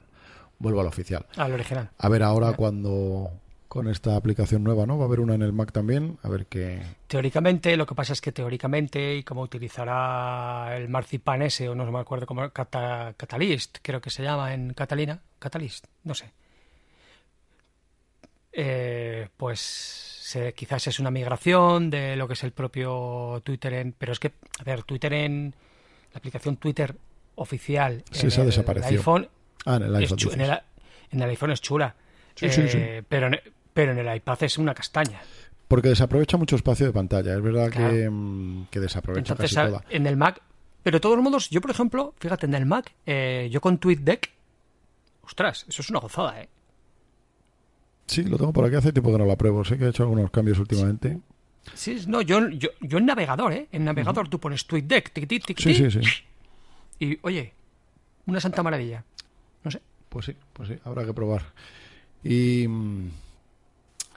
vuelvo 0.59 0.81
al 0.81 0.87
oficial. 0.87 1.25
Al 1.37 1.51
original. 1.53 1.89
A 1.97 2.09
ver 2.09 2.23
ahora 2.23 2.53
cuando 2.53 3.29
con 3.71 3.87
esta 3.87 4.17
aplicación 4.17 4.65
nueva, 4.65 4.85
¿no? 4.85 4.97
Va 4.97 5.05
a 5.05 5.07
haber 5.07 5.21
una 5.21 5.33
en 5.33 5.41
el 5.43 5.53
Mac 5.53 5.71
también, 5.71 6.17
a 6.23 6.27
ver 6.27 6.45
qué... 6.47 6.81
Teóricamente, 7.07 7.77
lo 7.77 7.85
que 7.85 7.95
pasa 7.95 8.11
es 8.11 8.19
que 8.19 8.33
teóricamente, 8.33 9.15
y 9.15 9.23
como 9.23 9.43
utilizará 9.43 10.75
el 10.75 10.89
marzipan 10.89 11.41
ese, 11.41 11.69
o 11.69 11.73
no 11.75 11.89
me 11.89 11.99
acuerdo 11.99 12.25
cómo, 12.25 12.49
Cata- 12.49 13.13
Catalyst, 13.15 13.77
creo 13.81 14.01
que 14.01 14.09
se 14.09 14.23
llama 14.23 14.53
en 14.53 14.73
Catalina, 14.73 15.21
Catalyst, 15.39 15.85
no 16.03 16.13
sé. 16.13 16.33
Eh, 18.51 19.29
pues 19.37 19.61
se- 19.61 20.53
quizás 20.53 20.87
es 20.87 20.99
una 20.99 21.09
migración 21.09 21.89
de 21.89 22.17
lo 22.17 22.27
que 22.27 22.33
es 22.33 22.43
el 22.43 22.51
propio 22.51 23.41
Twitter 23.45 23.73
en... 23.75 23.93
Pero 23.93 24.11
es 24.11 24.19
que, 24.19 24.33
a 24.59 24.63
ver, 24.65 24.83
Twitter 24.83 25.13
en... 25.13 25.55
La 26.11 26.17
aplicación 26.17 26.57
Twitter 26.57 26.93
oficial 27.35 28.03
Sí, 28.11 28.23
en 28.23 28.27
esa 28.27 28.41
el 28.41 28.47
desapareció. 28.47 28.97
iPhone 28.97 29.29
Ah, 29.65 29.77
en 29.77 29.83
el 29.83 29.95
es 29.95 30.01
iPhone. 30.11 30.17
chu- 30.17 30.33
en, 30.33 30.41
el, 30.41 30.59
en 31.11 31.21
el 31.21 31.29
iPhone 31.29 31.51
es 31.51 31.61
chula. 31.61 31.95
Sí, 32.35 32.49
sí, 32.49 32.67
sí. 32.67 32.77
Eh, 32.77 33.03
Pero, 33.07 33.27
en, 33.27 33.39
pero 33.73 33.91
en 33.91 33.97
el 33.99 34.15
iPad 34.15 34.43
es 34.43 34.57
una 34.57 34.73
castaña. 34.73 35.21
Porque 35.67 35.89
desaprovecha 35.89 36.37
mucho 36.37 36.55
espacio 36.55 36.85
de 36.87 36.91
pantalla. 36.93 37.33
Es 37.35 37.41
verdad 37.41 37.69
que, 37.69 37.77
Claro. 37.77 38.11
mm, 38.11 38.65
que 38.69 38.79
desaprovecha 38.79 39.33
Entonces, 39.33 39.55
casi 39.55 39.69
toda. 39.71 39.83
en 39.89 40.05
el 40.07 40.17
Mac, 40.17 40.41
pero 40.83 40.97
de 40.97 40.99
todos 41.01 41.17
modos, 41.19 41.49
yo 41.49 41.61
por 41.61 41.71
ejemplo, 41.71 42.13
fíjate, 42.19 42.45
en 42.45 42.55
el 42.55 42.65
Mac, 42.65 42.91
eh, 43.05 43.47
yo 43.51 43.61
con 43.61 43.77
TweetDeck, 43.77 44.29
ostras, 45.23 45.65
eso 45.69 45.81
es 45.81 45.89
una 45.89 45.99
gozada, 45.99 46.41
¿eh? 46.41 46.49
Sí, 48.07 48.23
lo 48.23 48.37
tengo 48.37 48.51
por 48.51 48.65
aquí 48.65 48.75
hace 48.75 48.91
tiempo 48.91 49.11
que 49.11 49.17
no 49.17 49.25
la 49.25 49.37
pruebo. 49.37 49.63
Sé 49.63 49.77
que 49.77 49.85
he 49.85 49.89
hecho 49.89 50.03
algunos 50.03 50.29
cambios 50.31 50.59
últimamente. 50.59 51.19
Sí, 51.75 52.03
no, 52.07 52.21
yo, 52.21 52.49
yo, 52.49 52.69
yo 52.81 52.97
en 52.97 53.05
navegador, 53.05 53.53
¿eh? 53.53 53.67
En 53.71 53.85
navegador 53.85 54.27
tú 54.27 54.39
pones 54.39 54.65
TweetDeck, 54.65 55.11
tic, 55.13 55.27
tic, 55.27 55.45
tic, 55.45 55.59
Sí, 55.59 55.73
sí, 55.75 55.89
sí. 55.91 56.01
y 56.99 57.17
oye, 57.21 57.53
una 58.25 58.41
santa 58.41 58.63
maravilla. 58.63 59.05
No 59.63 59.71
sé. 59.71 59.81
Pues 60.09 60.25
sí, 60.25 60.35
pues 60.51 60.67
sí, 60.67 60.75
habrá 60.83 61.05
que 61.05 61.13
probar. 61.13 61.43
Y 62.23 62.67
mm, 62.67 63.09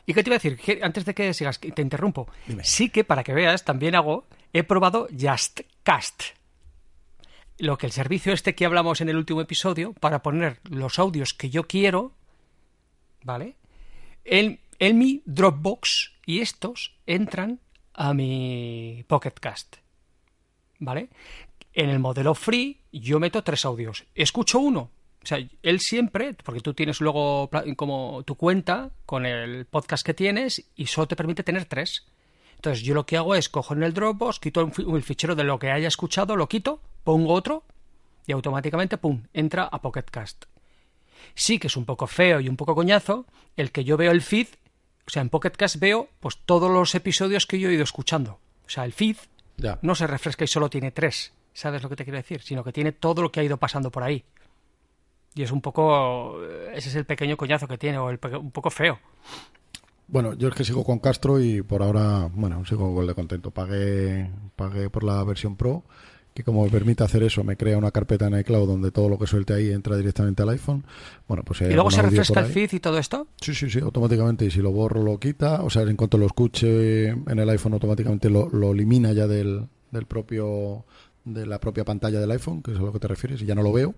¿Y 0.06 0.14
qué 0.14 0.22
te 0.22 0.30
iba 0.30 0.36
a 0.36 0.38
decir? 0.38 0.58
Que 0.58 0.80
antes 0.82 1.04
de 1.04 1.14
que 1.14 1.32
sigas, 1.32 1.58
te 1.58 1.82
interrumpo. 1.82 2.28
Dime. 2.46 2.64
Sí 2.64 2.90
que, 2.90 3.04
para 3.04 3.24
que 3.24 3.32
veas, 3.32 3.64
también 3.64 3.94
hago, 3.94 4.26
he 4.52 4.62
probado 4.62 5.08
JustCast. 5.10 6.22
Lo 7.58 7.78
que 7.78 7.86
el 7.86 7.92
servicio 7.92 8.32
este 8.32 8.54
que 8.54 8.66
hablamos 8.66 9.00
en 9.00 9.08
el 9.08 9.16
último 9.16 9.40
episodio, 9.40 9.92
para 9.94 10.22
poner 10.22 10.60
los 10.68 10.98
audios 10.98 11.34
que 11.34 11.50
yo 11.50 11.66
quiero, 11.66 12.12
¿vale? 13.22 13.56
En, 14.24 14.60
en 14.78 14.98
mi 14.98 15.22
Dropbox 15.24 16.12
y 16.26 16.40
estos 16.40 16.96
entran 17.06 17.60
a 17.94 18.12
mi 18.12 19.04
Pocketcast, 19.06 19.76
¿vale? 20.80 21.08
En 21.72 21.90
el 21.90 21.98
modelo 21.98 22.34
free 22.34 22.80
yo 22.92 23.20
meto 23.20 23.42
tres 23.42 23.64
audios. 23.64 24.04
Escucho 24.14 24.58
uno. 24.58 24.90
O 25.24 25.26
sea, 25.26 25.38
él 25.62 25.80
siempre, 25.80 26.34
porque 26.34 26.60
tú 26.60 26.74
tienes 26.74 27.00
luego 27.00 27.48
como 27.76 28.22
tu 28.24 28.34
cuenta 28.34 28.90
con 29.06 29.24
el 29.24 29.64
podcast 29.64 30.04
que 30.04 30.12
tienes 30.12 30.62
y 30.76 30.84
solo 30.84 31.08
te 31.08 31.16
permite 31.16 31.42
tener 31.42 31.64
tres. 31.64 32.04
Entonces 32.56 32.82
yo 32.84 32.92
lo 32.92 33.06
que 33.06 33.16
hago 33.16 33.34
es 33.34 33.48
cojo 33.48 33.72
en 33.72 33.82
el 33.82 33.94
Dropbox, 33.94 34.38
quito 34.38 34.70
el 34.76 35.02
fichero 35.02 35.34
de 35.34 35.44
lo 35.44 35.58
que 35.58 35.70
haya 35.70 35.88
escuchado, 35.88 36.36
lo 36.36 36.46
quito, 36.46 36.82
pongo 37.04 37.32
otro 37.32 37.64
y 38.26 38.32
automáticamente, 38.32 38.98
¡pum!, 38.98 39.22
entra 39.32 39.64
a 39.64 39.80
Pocket 39.80 40.04
Cast. 40.10 40.44
Sí 41.34 41.58
que 41.58 41.68
es 41.68 41.76
un 41.78 41.86
poco 41.86 42.06
feo 42.06 42.40
y 42.40 42.48
un 42.50 42.56
poco 42.58 42.74
coñazo 42.74 43.24
el 43.56 43.72
que 43.72 43.84
yo 43.84 43.96
veo 43.96 44.12
el 44.12 44.20
feed, 44.20 44.48
o 45.06 45.10
sea, 45.10 45.22
en 45.22 45.30
Pocket 45.30 45.52
Cast 45.52 45.76
veo 45.76 46.10
pues 46.20 46.36
todos 46.44 46.70
los 46.70 46.94
episodios 46.94 47.46
que 47.46 47.58
yo 47.58 47.70
he 47.70 47.74
ido 47.74 47.82
escuchando. 47.82 48.40
O 48.66 48.68
sea, 48.68 48.84
el 48.84 48.92
feed 48.92 49.16
ya. 49.56 49.78
no 49.80 49.94
se 49.94 50.06
refresca 50.06 50.44
y 50.44 50.48
solo 50.48 50.68
tiene 50.68 50.90
tres, 50.90 51.32
¿sabes 51.54 51.82
lo 51.82 51.88
que 51.88 51.96
te 51.96 52.04
quiero 52.04 52.18
decir? 52.18 52.42
Sino 52.42 52.62
que 52.62 52.72
tiene 52.72 52.92
todo 52.92 53.22
lo 53.22 53.32
que 53.32 53.40
ha 53.40 53.44
ido 53.44 53.56
pasando 53.56 53.90
por 53.90 54.02
ahí. 54.02 54.22
Y 55.34 55.42
es 55.42 55.50
un 55.50 55.60
poco... 55.60 56.38
Ese 56.72 56.88
es 56.88 56.94
el 56.94 57.04
pequeño 57.04 57.36
coñazo 57.36 57.66
que 57.66 57.78
tiene, 57.78 57.98
o 57.98 58.10
el 58.10 58.18
un 58.40 58.50
poco 58.50 58.70
feo. 58.70 58.98
Bueno, 60.06 60.34
yo 60.34 60.48
es 60.48 60.54
que 60.54 60.64
sigo 60.64 60.84
con 60.84 60.98
Castro 60.98 61.40
y 61.40 61.62
por 61.62 61.82
ahora, 61.82 62.28
bueno, 62.32 62.64
sigo 62.66 62.90
igual 62.90 63.06
de 63.06 63.14
contento. 63.14 63.50
Pagué, 63.50 64.30
pagué 64.54 64.90
por 64.90 65.02
la 65.02 65.24
versión 65.24 65.56
Pro, 65.56 65.82
que 66.34 66.44
como 66.44 66.64
me 66.64 66.70
permite 66.70 67.04
hacer 67.04 67.22
eso, 67.22 67.42
me 67.42 67.56
crea 67.56 67.78
una 67.78 67.90
carpeta 67.90 68.26
en 68.26 68.38
iCloud 68.38 68.66
donde 68.68 68.90
todo 68.90 69.08
lo 69.08 69.18
que 69.18 69.26
suelte 69.26 69.54
ahí 69.54 69.70
entra 69.70 69.96
directamente 69.96 70.42
al 70.42 70.50
iPhone. 70.50 70.84
Bueno, 71.26 71.42
pues 71.42 71.62
hay 71.62 71.70
¿Y 71.70 71.74
luego 71.74 71.90
se 71.90 72.02
refresca 72.02 72.40
el 72.40 72.46
feed 72.46 72.74
y 72.74 72.80
todo 72.80 72.98
esto? 72.98 73.28
Sí, 73.40 73.54
sí, 73.54 73.70
sí, 73.70 73.80
automáticamente. 73.80 74.44
Y 74.44 74.50
si 74.50 74.60
lo 74.60 74.72
borro, 74.72 75.02
lo 75.02 75.18
quita. 75.18 75.62
O 75.62 75.70
sea, 75.70 75.82
en 75.82 75.96
cuanto 75.96 76.18
lo 76.18 76.26
escuche 76.26 77.08
en 77.08 77.38
el 77.38 77.48
iPhone, 77.48 77.72
automáticamente 77.72 78.28
lo, 78.28 78.48
lo 78.50 78.72
elimina 78.72 79.12
ya 79.12 79.26
del, 79.26 79.66
del 79.90 80.06
propio 80.06 80.84
de 81.24 81.46
la 81.46 81.58
propia 81.58 81.84
pantalla 81.84 82.20
del 82.20 82.30
iPhone, 82.32 82.62
que 82.62 82.72
es 82.72 82.78
a 82.78 82.82
lo 82.82 82.92
que 82.92 82.98
te 82.98 83.08
refieres, 83.08 83.40
y 83.40 83.46
ya 83.46 83.54
no 83.54 83.62
lo 83.62 83.72
veo. 83.72 83.94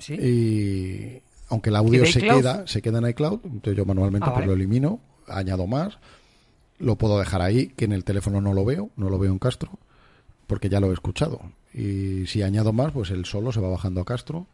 Sí. 0.00 0.14
Y 0.14 1.22
aunque 1.48 1.70
el 1.70 1.74
¿Y 1.74 1.78
audio 1.78 2.06
se 2.06 2.18
iCloud? 2.18 2.36
queda, 2.38 2.66
se 2.66 2.82
queda 2.82 2.98
en 2.98 3.08
iCloud, 3.08 3.40
entonces 3.44 3.76
yo 3.76 3.84
manualmente 3.84 4.26
Ah, 4.28 4.32
pues 4.32 4.40
vale. 4.42 4.46
lo 4.48 4.52
elimino, 4.54 5.00
añado 5.28 5.66
más, 5.66 5.98
lo 6.78 6.96
puedo 6.96 7.18
dejar 7.18 7.42
ahí, 7.42 7.68
que 7.68 7.84
en 7.84 7.92
el 7.92 8.04
teléfono 8.04 8.40
no 8.40 8.52
lo 8.54 8.64
veo, 8.64 8.90
no 8.96 9.08
lo 9.10 9.18
veo 9.18 9.30
en 9.32 9.38
Castro, 9.38 9.70
porque 10.46 10.68
ya 10.68 10.80
lo 10.80 10.90
he 10.90 10.94
escuchado. 10.94 11.40
Y 11.74 12.26
si 12.26 12.42
añado 12.42 12.72
más, 12.72 12.92
pues 12.92 13.10
el 13.10 13.24
solo 13.26 13.52
se 13.52 13.60
va 13.60 13.68
bajando 13.68 14.00
a 14.00 14.04
Castro. 14.04 14.46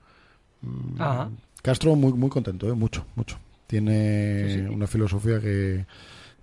Mm, 0.62 1.00
Ajá. 1.00 1.30
Castro 1.62 1.94
muy 1.96 2.12
muy 2.12 2.28
contento, 2.30 2.68
¿eh? 2.68 2.72
mucho, 2.74 3.06
mucho. 3.14 3.38
Tiene 3.66 4.48
Sí, 4.48 4.54
sí. 4.54 4.60
una 4.60 4.86
filosofía 4.86 5.40
que 5.40 5.86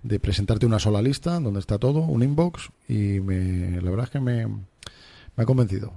de 0.02 0.20
presentarte 0.20 0.66
una 0.66 0.78
sola 0.78 1.00
lista 1.00 1.40
donde 1.40 1.60
está 1.60 1.78
todo, 1.78 2.00
un 2.00 2.22
inbox 2.22 2.68
y 2.88 3.20
me, 3.20 3.80
la 3.80 3.90
verdad 3.90 4.04
es 4.04 4.10
que 4.10 4.20
me, 4.20 4.46
me 4.46 4.58
ha 5.36 5.44
convencido. 5.46 5.92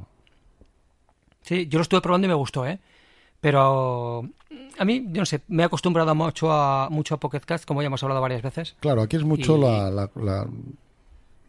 Sí, 1.41 1.67
yo 1.67 1.79
lo 1.79 1.83
estuve 1.83 2.01
probando 2.01 2.25
y 2.25 2.29
me 2.29 2.33
gustó, 2.35 2.65
¿eh? 2.65 2.79
Pero 3.47 4.27
a 4.77 4.83
mí, 4.83 5.05
yo 5.13 5.21
no 5.21 5.25
sé, 5.25 5.39
me 5.47 5.63
he 5.63 5.65
acostumbrado 5.65 6.13
mucho 6.13 6.51
a, 6.51 6.89
mucho 6.89 7.15
a 7.15 7.17
Pocket 7.17 7.39
Cast, 7.45 7.63
como 7.63 7.81
ya 7.81 7.85
hemos 7.87 8.03
hablado 8.03 8.19
varias 8.19 8.41
veces. 8.41 8.75
Claro, 8.81 9.01
aquí 9.03 9.15
es 9.15 9.23
mucho 9.23 9.55
Y- 9.57 9.61
la, 9.61 9.89
la, 9.89 10.09
la- 10.15 10.47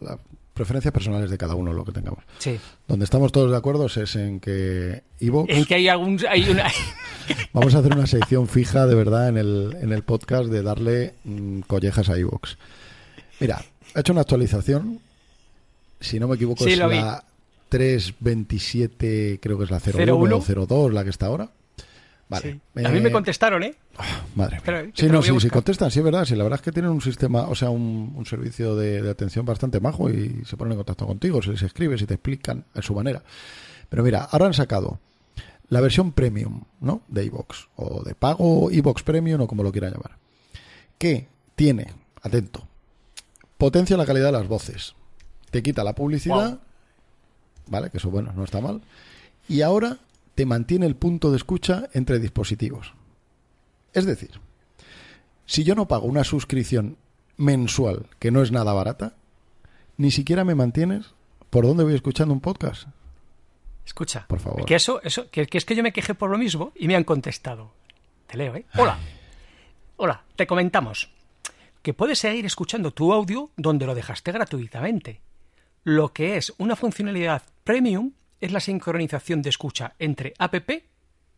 la 0.00 0.18
preferencias 0.54 0.92
personales 0.92 1.28
de 1.28 1.36
cada 1.36 1.56
uno 1.56 1.72
lo 1.72 1.84
que 1.84 1.90
tengamos. 1.90 2.22
Sí. 2.38 2.56
Donde 2.86 3.04
estamos 3.04 3.32
todos 3.32 3.50
de 3.50 3.56
acuerdo 3.56 3.86
es 3.86 4.14
en 4.14 4.38
que 4.38 5.02
Evox 5.18 5.52
En 5.52 5.64
que 5.64 5.74
hay 5.74 5.88
algún... 5.88 6.20
Hay 6.28 6.48
una... 6.48 6.66
vamos 7.52 7.74
a 7.74 7.78
hacer 7.78 7.92
una 7.94 8.06
sección 8.06 8.46
fija 8.46 8.86
de 8.86 8.94
verdad 8.94 9.28
en 9.28 9.38
el, 9.38 9.76
en 9.80 9.92
el 9.92 10.04
podcast 10.04 10.48
de 10.50 10.62
darle 10.62 11.14
mm, 11.24 11.60
collejas 11.62 12.08
a 12.10 12.16
Evox. 12.16 12.58
Mira, 13.40 13.60
ha 13.94 14.00
hecho 14.00 14.12
una 14.12 14.20
actualización. 14.22 15.00
Si 16.00 16.20
no 16.20 16.28
me 16.28 16.36
equivoco, 16.36 16.62
Sí, 16.64 16.70
es 16.74 16.78
lo 16.78 16.88
vi. 16.88 16.96
la 17.00 17.24
327, 17.70 19.38
creo 19.42 19.58
que 19.58 19.64
es 19.64 19.70
la 19.70 19.78
01 19.80 20.14
01. 20.16 20.36
o 20.36 20.66
02, 20.66 20.92
la 20.92 21.04
que 21.04 21.10
está 21.10 21.26
ahora. 21.26 21.50
Vale. 22.28 22.60
Sí. 22.74 22.84
A 22.84 22.88
mí 22.90 23.00
me 23.00 23.08
Eh, 23.08 23.12
contestaron, 23.12 23.62
¿eh? 23.62 23.74
Madre 24.34 24.60
mía. 24.66 24.90
Sí, 24.94 25.06
no, 25.08 25.22
sí, 25.22 25.32
sí, 25.40 25.48
contestan, 25.48 25.90
sí, 25.90 26.00
es 26.00 26.04
verdad. 26.04 26.24
Sí, 26.26 26.36
la 26.36 26.44
verdad 26.44 26.58
es 26.58 26.62
que 26.62 26.72
tienen 26.72 26.90
un 26.90 27.00
sistema, 27.00 27.42
o 27.48 27.54
sea, 27.54 27.70
un, 27.70 28.12
un 28.14 28.26
servicio 28.26 28.76
de, 28.76 29.00
de 29.02 29.10
atención 29.10 29.46
bastante 29.46 29.80
majo 29.80 30.10
y 30.10 30.42
se 30.44 30.56
ponen 30.56 30.72
en 30.72 30.78
contacto 30.78 31.06
contigo, 31.06 31.40
se 31.42 31.50
les 31.50 31.62
escribe, 31.62 31.96
se 31.96 32.06
te 32.06 32.14
explican 32.14 32.64
a 32.74 32.82
su 32.82 32.94
manera. 32.94 33.22
Pero 33.88 34.02
mira, 34.02 34.24
ahora 34.30 34.46
han 34.46 34.54
sacado 34.54 35.00
la 35.70 35.80
versión 35.80 36.12
premium, 36.12 36.64
¿no? 36.80 37.00
De 37.08 37.24
iVox, 37.24 37.68
o 37.76 38.02
de 38.02 38.14
pago 38.14 38.70
iVox 38.70 39.02
Premium, 39.02 39.40
o 39.40 39.46
como 39.46 39.62
lo 39.62 39.72
quieran 39.72 39.92
llamar. 39.92 40.18
Que 40.98 41.28
tiene, 41.56 41.92
atento, 42.22 42.66
potencia 43.56 43.96
la 43.96 44.04
calidad 44.06 44.26
de 44.26 44.32
las 44.32 44.48
voces, 44.48 44.94
te 45.50 45.62
quita 45.62 45.82
la 45.84 45.94
publicidad. 45.94 46.58
¿vale? 47.70 47.90
Que 47.90 47.98
eso, 47.98 48.10
bueno, 48.10 48.32
no 48.34 48.44
está 48.44 48.60
mal. 48.60 48.80
Y 49.48 49.60
ahora 49.62 49.98
te 50.38 50.46
mantiene 50.46 50.86
el 50.86 50.94
punto 50.94 51.32
de 51.32 51.36
escucha 51.36 51.88
entre 51.94 52.20
dispositivos. 52.20 52.94
Es 53.92 54.06
decir, 54.06 54.38
si 55.46 55.64
yo 55.64 55.74
no 55.74 55.88
pago 55.88 56.06
una 56.06 56.22
suscripción 56.22 56.96
mensual, 57.36 58.06
que 58.20 58.30
no 58.30 58.40
es 58.40 58.52
nada 58.52 58.72
barata, 58.72 59.16
ni 59.96 60.12
siquiera 60.12 60.44
me 60.44 60.54
mantienes 60.54 61.12
por 61.50 61.66
dónde 61.66 61.82
voy 61.82 61.96
escuchando 61.96 62.32
un 62.32 62.40
podcast. 62.40 62.86
Escucha. 63.84 64.26
Por 64.28 64.38
favor. 64.38 64.64
Que 64.64 64.76
eso, 64.76 65.02
eso, 65.02 65.28
que, 65.28 65.48
que 65.48 65.58
es 65.58 65.64
que 65.64 65.74
yo 65.74 65.82
me 65.82 65.92
quejé 65.92 66.14
por 66.14 66.30
lo 66.30 66.38
mismo 66.38 66.70
y 66.76 66.86
me 66.86 66.94
han 66.94 67.02
contestado. 67.02 67.72
Te 68.28 68.36
leo, 68.36 68.54
¿eh? 68.54 68.64
Hola. 68.76 68.96
Hola, 69.96 70.22
te 70.36 70.46
comentamos 70.46 71.10
que 71.82 71.94
puedes 71.94 72.20
seguir 72.20 72.46
escuchando 72.46 72.92
tu 72.92 73.12
audio 73.12 73.50
donde 73.56 73.86
lo 73.86 73.94
dejaste 73.96 74.30
gratuitamente. 74.30 75.20
Lo 75.82 76.12
que 76.12 76.36
es 76.36 76.54
una 76.58 76.76
funcionalidad 76.76 77.42
premium 77.64 78.12
es 78.40 78.52
la 78.52 78.60
sincronización 78.60 79.42
de 79.42 79.50
escucha 79.50 79.94
entre 79.98 80.34
app 80.38 80.54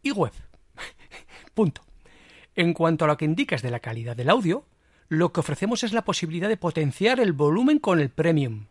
y 0.02 0.10
web. 0.10 0.32
Punto. 1.54 1.82
En 2.56 2.74
cuanto 2.74 3.04
a 3.04 3.08
lo 3.08 3.16
que 3.16 3.24
indicas 3.24 3.62
de 3.62 3.70
la 3.70 3.80
calidad 3.80 4.16
del 4.16 4.30
audio, 4.30 4.64
lo 5.08 5.32
que 5.32 5.40
ofrecemos 5.40 5.82
es 5.82 5.92
la 5.92 6.04
posibilidad 6.04 6.48
de 6.48 6.56
potenciar 6.56 7.20
el 7.20 7.32
volumen 7.32 7.78
con 7.78 8.00
el 8.00 8.10
premium. 8.10 8.66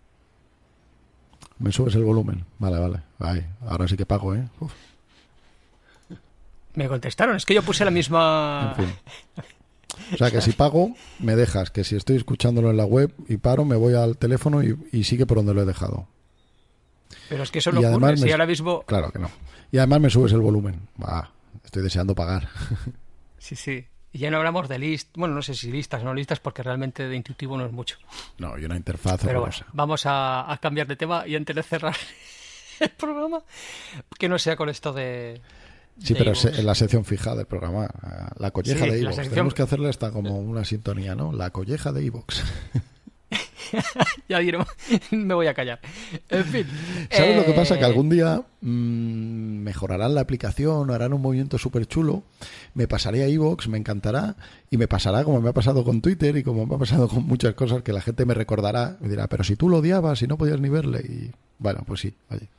Me 1.58 1.72
subes 1.72 1.96
el 1.96 2.04
volumen. 2.04 2.46
Vale, 2.58 2.80
vale. 2.80 3.02
Ay, 3.20 3.46
ahora 3.68 3.88
sí 3.88 3.98
que 3.98 4.06
pago, 4.06 4.34
¿eh? 4.34 4.48
Uf, 4.60 4.72
Me 6.76 6.88
contestaron, 6.88 7.36
es 7.36 7.46
que 7.46 7.54
yo 7.54 7.62
puse 7.62 7.84
la 7.84 7.92
misma... 7.92 8.74
en 8.78 8.86
fin. 8.86 8.96
O 10.14 10.18
sea, 10.18 10.32
que 10.32 10.40
si 10.42 10.54
pago, 10.54 10.96
me 11.20 11.36
dejas. 11.36 11.72
Que 11.72 11.84
si 11.84 11.96
estoy 11.96 12.16
escuchándolo 12.16 12.70
en 12.72 12.78
la 12.78 12.86
web 12.86 13.14
y 13.28 13.38
paro, 13.38 13.66
me 13.66 13.76
voy 13.76 13.96
al 13.96 14.18
teléfono 14.18 14.64
y, 14.64 14.78
y 14.92 15.04
sigue 15.04 15.26
por 15.26 15.38
donde 15.38 15.54
lo 15.54 15.62
he 15.62 15.66
dejado. 15.66 16.08
Pero 17.30 17.44
es 17.44 17.52
que 17.52 17.60
eso 17.60 17.72
no 17.72 17.80
ocurre. 17.82 18.18
Si 18.18 18.32
ahora 18.32 18.46
mismo... 18.46 18.84
Claro 18.84 19.12
que 19.12 19.20
no. 19.20 19.30
Y 19.72 19.78
además 19.78 20.00
me 20.02 20.10
subes 20.10 20.32
el 20.34 20.42
volumen. 20.42 20.88
Va, 21.02 21.32
estoy 21.64 21.84
deseando 21.84 22.16
pagar. 22.16 22.50
Sí, 23.42 23.56
sí. 23.56 23.88
Y 24.12 24.20
ya 24.20 24.30
no 24.32 24.38
hablamos 24.38 24.68
de 24.68 24.78
listas, 24.78 25.14
bueno, 25.16 25.34
no 25.34 25.42
sé 25.42 25.54
si 25.54 25.72
listas 25.72 26.02
o 26.02 26.06
no 26.06 26.14
listas, 26.14 26.42
porque 26.42 26.62
realmente 26.62 27.08
de 27.08 27.16
intuitivo 27.16 27.58
no 27.58 27.66
es 27.66 27.72
mucho. 27.72 27.98
No, 28.38 28.58
y 28.60 28.66
una 28.66 28.76
interfaz 28.76 29.22
Pero 29.24 29.40
bueno, 29.40 29.56
vamos 29.72 30.06
a, 30.06 30.52
a 30.52 30.58
cambiar 30.58 30.88
de 30.88 30.98
tema 30.98 31.26
y 31.26 31.36
antes 31.38 31.56
de 31.56 31.64
cerrar 31.64 31.96
el 32.82 32.90
programa, 32.90 33.42
que 34.18 34.28
no 34.28 34.38
sea 34.38 34.58
con 34.58 34.68
esto 34.68 34.92
de... 34.92 35.42
Sí, 36.04 36.14
de 36.16 36.20
pero 36.20 36.36
se- 36.36 36.50
en 36.60 36.66
la 36.66 36.76
sección 36.76 37.06
fija 37.06 37.34
del 37.34 37.46
programa, 37.46 37.88
la 38.38 38.52
colleja 38.52 38.84
Sí, 38.86 38.92
de 38.92 39.00
sección- 39.14 39.30
Tenemos 39.30 39.54
que 39.54 39.62
hacerle 39.62 39.88
hasta 39.90 40.12
como 40.12 40.38
una 40.40 40.66
sintonía, 40.66 41.16
¿no? 41.16 41.32
La 41.32 41.52
colleja 41.52 41.92
de 41.94 42.04
iVoox. 42.04 42.42
Ya 44.28 44.40
diremos, 44.40 44.68
me 45.12 45.34
voy 45.34 45.48
a 45.48 45.54
callar. 45.54 45.80
En 46.30 46.46
fin. 46.46 46.68
¿Sabes 47.10 47.36
lo 47.36 47.46
que 47.46 47.54
pasa? 47.54 47.78
Que 47.78 47.84
eh, 47.84 47.88
algún 47.88 48.10
día 48.10 48.44
mm, 48.62 49.60
mejorarán 49.64 50.14
la 50.16 50.22
aplicación, 50.22 50.92
harán 50.92 51.14
un 51.14 51.22
movimiento 51.22 51.58
súper 51.58 51.88
chulo, 51.88 52.24
me 52.74 52.88
pasaré 52.88 53.24
a 53.24 53.28
iVoox, 53.28 53.68
me 53.68 53.78
encantará, 53.78 54.36
y 54.70 54.78
me 54.78 54.88
pasará 54.88 55.24
como 55.24 55.42
me 55.42 55.50
ha 55.50 55.54
pasado 55.54 55.84
con 55.84 56.02
Twitter 56.02 56.38
y 56.38 56.44
como 56.44 56.66
me 56.66 56.76
ha 56.76 56.78
pasado 56.78 57.08
con 57.08 57.26
muchas 57.26 57.56
cosas 57.56 57.82
que 57.82 57.94
la 57.94 58.02
gente 58.02 58.26
me 58.26 58.34
recordará, 58.34 58.98
me 59.00 59.10
dirá, 59.10 59.28
pero 59.28 59.44
si 59.44 59.56
tú 59.56 59.70
lo 59.70 59.78
odiabas 59.78 60.22
y 60.22 60.28
no 60.28 60.38
podías 60.38 60.60
ni 60.60 60.70
verle, 60.70 61.00
y 61.00 61.32
bueno, 61.58 61.84
pues 61.86 62.02
sí, 62.02 62.14
oye. 62.30 62.50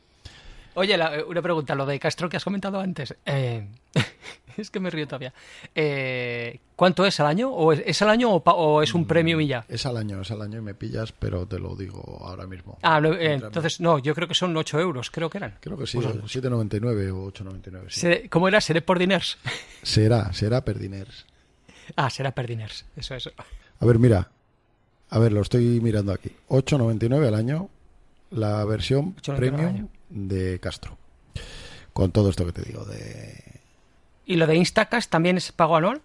Oye, 0.81 0.97
la- 0.97 1.17
eh, 1.17 1.23
una 1.25 1.43
pregunta, 1.43 1.75
lo 1.75 1.85
de 1.87 1.99
Castro 1.99 2.29
que 2.29 2.37
has 2.37 2.45
comentado 2.45 2.81
antes. 2.81 3.15
eh, 3.27 3.67
es 4.57 4.71
que 4.71 4.81
me 4.81 4.91
río 4.91 5.07
todavía. 5.07 5.33
Eh, 5.75 6.59
¿Cuánto 6.77 7.05
es 7.05 7.19
al 7.21 7.27
año? 7.27 7.51
¿O 7.51 7.73
es, 7.73 7.83
es 7.85 8.01
al 8.03 8.09
año 8.11 8.31
o, 8.33 8.43
pa- 8.43 8.55
o 8.55 8.83
es 8.83 8.95
un 8.95 9.07
premium 9.07 9.41
y 9.43 9.47
ya? 9.49 9.65
Es 9.69 9.85
al 9.87 9.97
año, 9.97 10.21
es 10.23 10.31
al 10.31 10.41
año 10.43 10.59
y 10.59 10.63
me 10.63 10.75
pillas, 10.75 11.13
pero 11.13 11.47
te 11.47 11.59
lo 11.59 11.77
digo 11.77 12.03
ahora 12.27 12.47
mismo. 12.47 12.79
Ah, 12.83 13.01
no, 13.01 13.13
eh, 13.15 13.35
entonces 13.35 13.81
no, 13.81 13.99
yo 13.99 14.15
creo 14.15 14.27
que 14.29 14.35
son 14.35 14.57
8 14.57 14.81
euros, 14.81 15.11
creo 15.11 15.29
que 15.29 15.39
eran. 15.39 15.57
Creo 15.61 15.77
que 15.77 15.87
sí, 15.87 15.99
Pues, 15.99 16.07
7,99 16.17 17.11
o 17.13 17.31
8,99. 17.33 17.85
sí. 17.91 18.29
¿Cómo 18.29 18.49
era? 18.49 18.61
¿Seré 18.61 18.81
por 18.83 18.99
diners? 18.99 19.39
Será, 19.83 20.33
será 20.33 20.63
Perdiners. 20.65 21.27
Ah, 21.97 22.09
será 22.11 22.31
per 22.33 22.47
diners. 22.47 22.85
Eso, 22.97 23.15
eso. 23.15 23.31
A 23.81 23.85
ver, 23.87 23.99
mira. 23.99 24.31
A 25.11 25.19
ver, 25.19 25.33
lo 25.33 25.41
estoy 25.41 25.81
mirando 25.81 26.13
aquí. 26.13 26.31
8,99 26.49 27.27
al 27.27 27.35
año 27.35 27.69
la 28.31 28.65
versión 28.65 29.17
8,99 29.17 29.31
al 29.33 29.37
premium. 29.39 29.89
De 30.11 30.59
Castro. 30.61 30.99
Con 31.93 32.13
todo 32.13 32.31
esto 32.31 32.45
que 32.47 32.53
te 32.53 32.63
digo 32.63 32.85
de... 32.85 33.61
¿Y 34.27 34.37
lo 34.37 34.47
de 34.47 34.57
Instacast 34.57 35.11
también 35.11 35.37
es 35.37 35.51
pago 35.53 35.77
anual? 35.77 36.01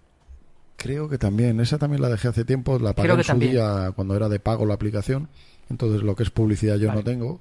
Creo 0.77 1.09
que 1.09 1.17
también, 1.17 1.59
esa 1.59 1.77
también 1.77 2.01
la 2.01 2.09
dejé 2.09 2.27
hace 2.27 2.43
tiempo, 2.43 2.79
la 2.79 2.93
pagué 2.93 3.11
en 3.11 3.21
su 3.21 3.27
también. 3.27 3.51
día 3.53 3.91
cuando 3.95 4.15
era 4.15 4.29
de 4.29 4.39
pago 4.39 4.65
la 4.65 4.73
aplicación. 4.73 5.29
Entonces 5.69 6.01
lo 6.03 6.15
que 6.15 6.23
es 6.23 6.29
publicidad 6.31 6.77
yo 6.77 6.87
Vale. 6.87 6.99
no 6.99 7.03
tengo. 7.03 7.39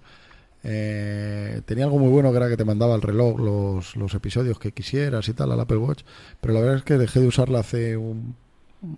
Eh, 0.62 1.60
tenía 1.66 1.84
algo 1.84 1.98
muy 1.98 2.08
bueno 2.08 2.30
que 2.30 2.36
era 2.38 2.48
que 2.48 2.56
te 2.56 2.64
mandaba 2.64 2.94
al 2.94 3.02
reloj 3.02 3.38
los, 3.38 3.96
los 3.96 4.14
episodios 4.14 4.58
que 4.58 4.72
quisieras 4.72 5.28
y 5.28 5.34
tal 5.34 5.52
al 5.52 5.60
Apple 5.60 5.76
Watch, 5.76 6.02
pero 6.40 6.54
la 6.54 6.60
verdad 6.60 6.76
es 6.76 6.84
que 6.84 6.96
dejé 6.96 7.20
de 7.20 7.26
usarla 7.26 7.58
hace 7.60 7.98
un, 7.98 8.34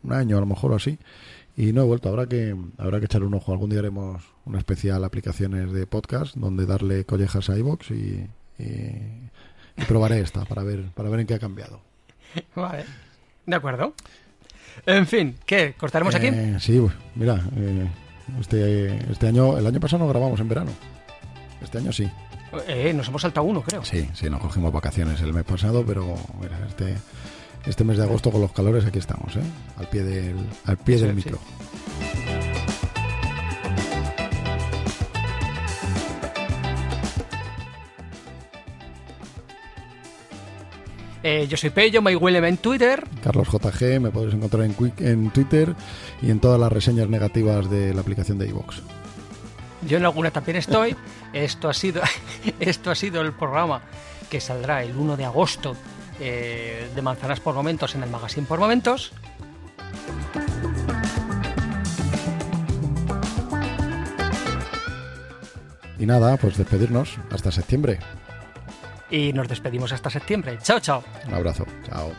un 0.02 0.12
año 0.12 0.36
a 0.36 0.40
lo 0.40 0.46
mejor 0.46 0.72
o 0.72 0.76
así 0.76 0.96
y 1.56 1.72
no 1.72 1.82
he 1.82 1.84
vuelto. 1.84 2.08
Habrá 2.08 2.26
que 2.26 2.54
habrá 2.78 2.98
que 2.98 3.06
echarle 3.06 3.26
un 3.26 3.34
ojo. 3.34 3.52
Algún 3.52 3.70
día 3.70 3.78
haremos 3.80 4.22
una 4.44 4.58
especial 4.58 5.02
aplicaciones 5.04 5.72
de 5.72 5.86
podcast 5.86 6.34
donde 6.36 6.66
darle 6.66 7.04
collejas 7.04 7.48
a 7.50 7.56
iBox 7.58 7.90
y, 7.90 8.28
y- 8.58 9.30
y 9.78 9.84
probaré 9.86 10.20
esta 10.20 10.44
para 10.46 10.62
ver 10.62 10.84
para 10.94 11.08
ver 11.10 11.20
en 11.20 11.26
qué 11.26 11.34
ha 11.34 11.38
cambiado. 11.38 11.80
Vale. 12.54 12.84
De 13.46 13.56
acuerdo. 13.56 13.94
En 14.84 15.06
fin, 15.06 15.36
¿qué? 15.46 15.74
¿Cortaremos 15.76 16.14
aquí? 16.14 16.26
Eh, 16.26 16.56
sí, 16.60 16.80
mira, 17.14 17.42
eh, 17.56 17.88
este, 18.40 18.96
este 19.10 19.28
año, 19.28 19.56
el 19.56 19.66
año 19.66 19.80
pasado 19.80 20.04
no 20.04 20.08
grabamos 20.10 20.38
en 20.40 20.48
verano. 20.48 20.70
Este 21.62 21.78
año 21.78 21.92
sí. 21.92 22.08
Eh, 22.68 22.92
nos 22.94 23.08
hemos 23.08 23.22
saltado 23.22 23.46
uno, 23.46 23.62
creo. 23.62 23.84
Sí, 23.84 24.08
sí, 24.14 24.28
nos 24.28 24.40
cogimos 24.40 24.72
vacaciones 24.72 25.20
el 25.22 25.32
mes 25.32 25.44
pasado, 25.44 25.84
pero 25.86 26.14
mira, 26.40 26.58
este, 26.68 26.94
este 27.66 27.84
mes 27.84 27.96
de 27.96 28.04
agosto 28.04 28.30
con 28.30 28.40
los 28.40 28.52
calores 28.52 28.84
aquí 28.86 28.98
estamos, 28.98 29.36
¿eh? 29.36 29.42
Al 29.78 29.88
pie 29.88 30.02
del, 30.04 30.36
al 30.64 30.76
pie 30.78 30.96
Sí, 30.98 31.02
del 31.04 31.10
sí. 31.10 31.16
micro. 31.16 31.38
Eh, 41.22 41.46
yo 41.48 41.56
soy 41.56 41.70
Pello, 41.70 42.02
MyWillem 42.02 42.44
en 42.44 42.56
Twitter. 42.58 43.04
Carlos 43.22 43.48
JG, 43.48 44.00
me 44.00 44.10
podéis 44.10 44.34
encontrar 44.34 44.62
en 44.98 45.30
Twitter 45.30 45.74
y 46.22 46.30
en 46.30 46.38
todas 46.38 46.60
las 46.60 46.70
reseñas 46.72 47.08
negativas 47.08 47.68
de 47.68 47.92
la 47.94 48.00
aplicación 48.02 48.38
de 48.38 48.46
iVoox. 48.48 48.76
Yo 49.88 49.96
en 49.98 50.04
alguna 50.04 50.30
también 50.30 50.56
estoy. 50.58 50.94
Esto 51.32 51.68
ha 51.68 51.74
sido, 51.74 52.00
esto 52.60 52.90
ha 52.90 52.94
sido 52.94 53.20
el 53.20 53.32
programa 53.32 53.82
que 54.30 54.40
saldrá 54.40 54.82
el 54.84 54.96
1 54.96 55.16
de 55.16 55.24
agosto 55.26 55.76
eh, 56.20 56.88
de 56.94 57.02
Manzanas 57.02 57.40
por 57.40 57.54
Momentos 57.54 57.94
en 57.94 58.02
el 58.02 58.10
Magazine 58.10 58.46
por 58.46 58.58
Momentos. 58.58 59.12
Y 65.98 66.06
nada, 66.06 66.36
pues 66.36 66.56
despedirnos 66.56 67.18
hasta 67.30 67.50
septiembre. 67.50 67.98
Y 69.10 69.32
nos 69.32 69.48
despedimos 69.48 69.92
hasta 69.92 70.10
septiembre. 70.10 70.58
Chao, 70.62 70.80
chao. 70.80 71.04
Un 71.26 71.34
abrazo. 71.34 71.64
Chao. 71.86 72.12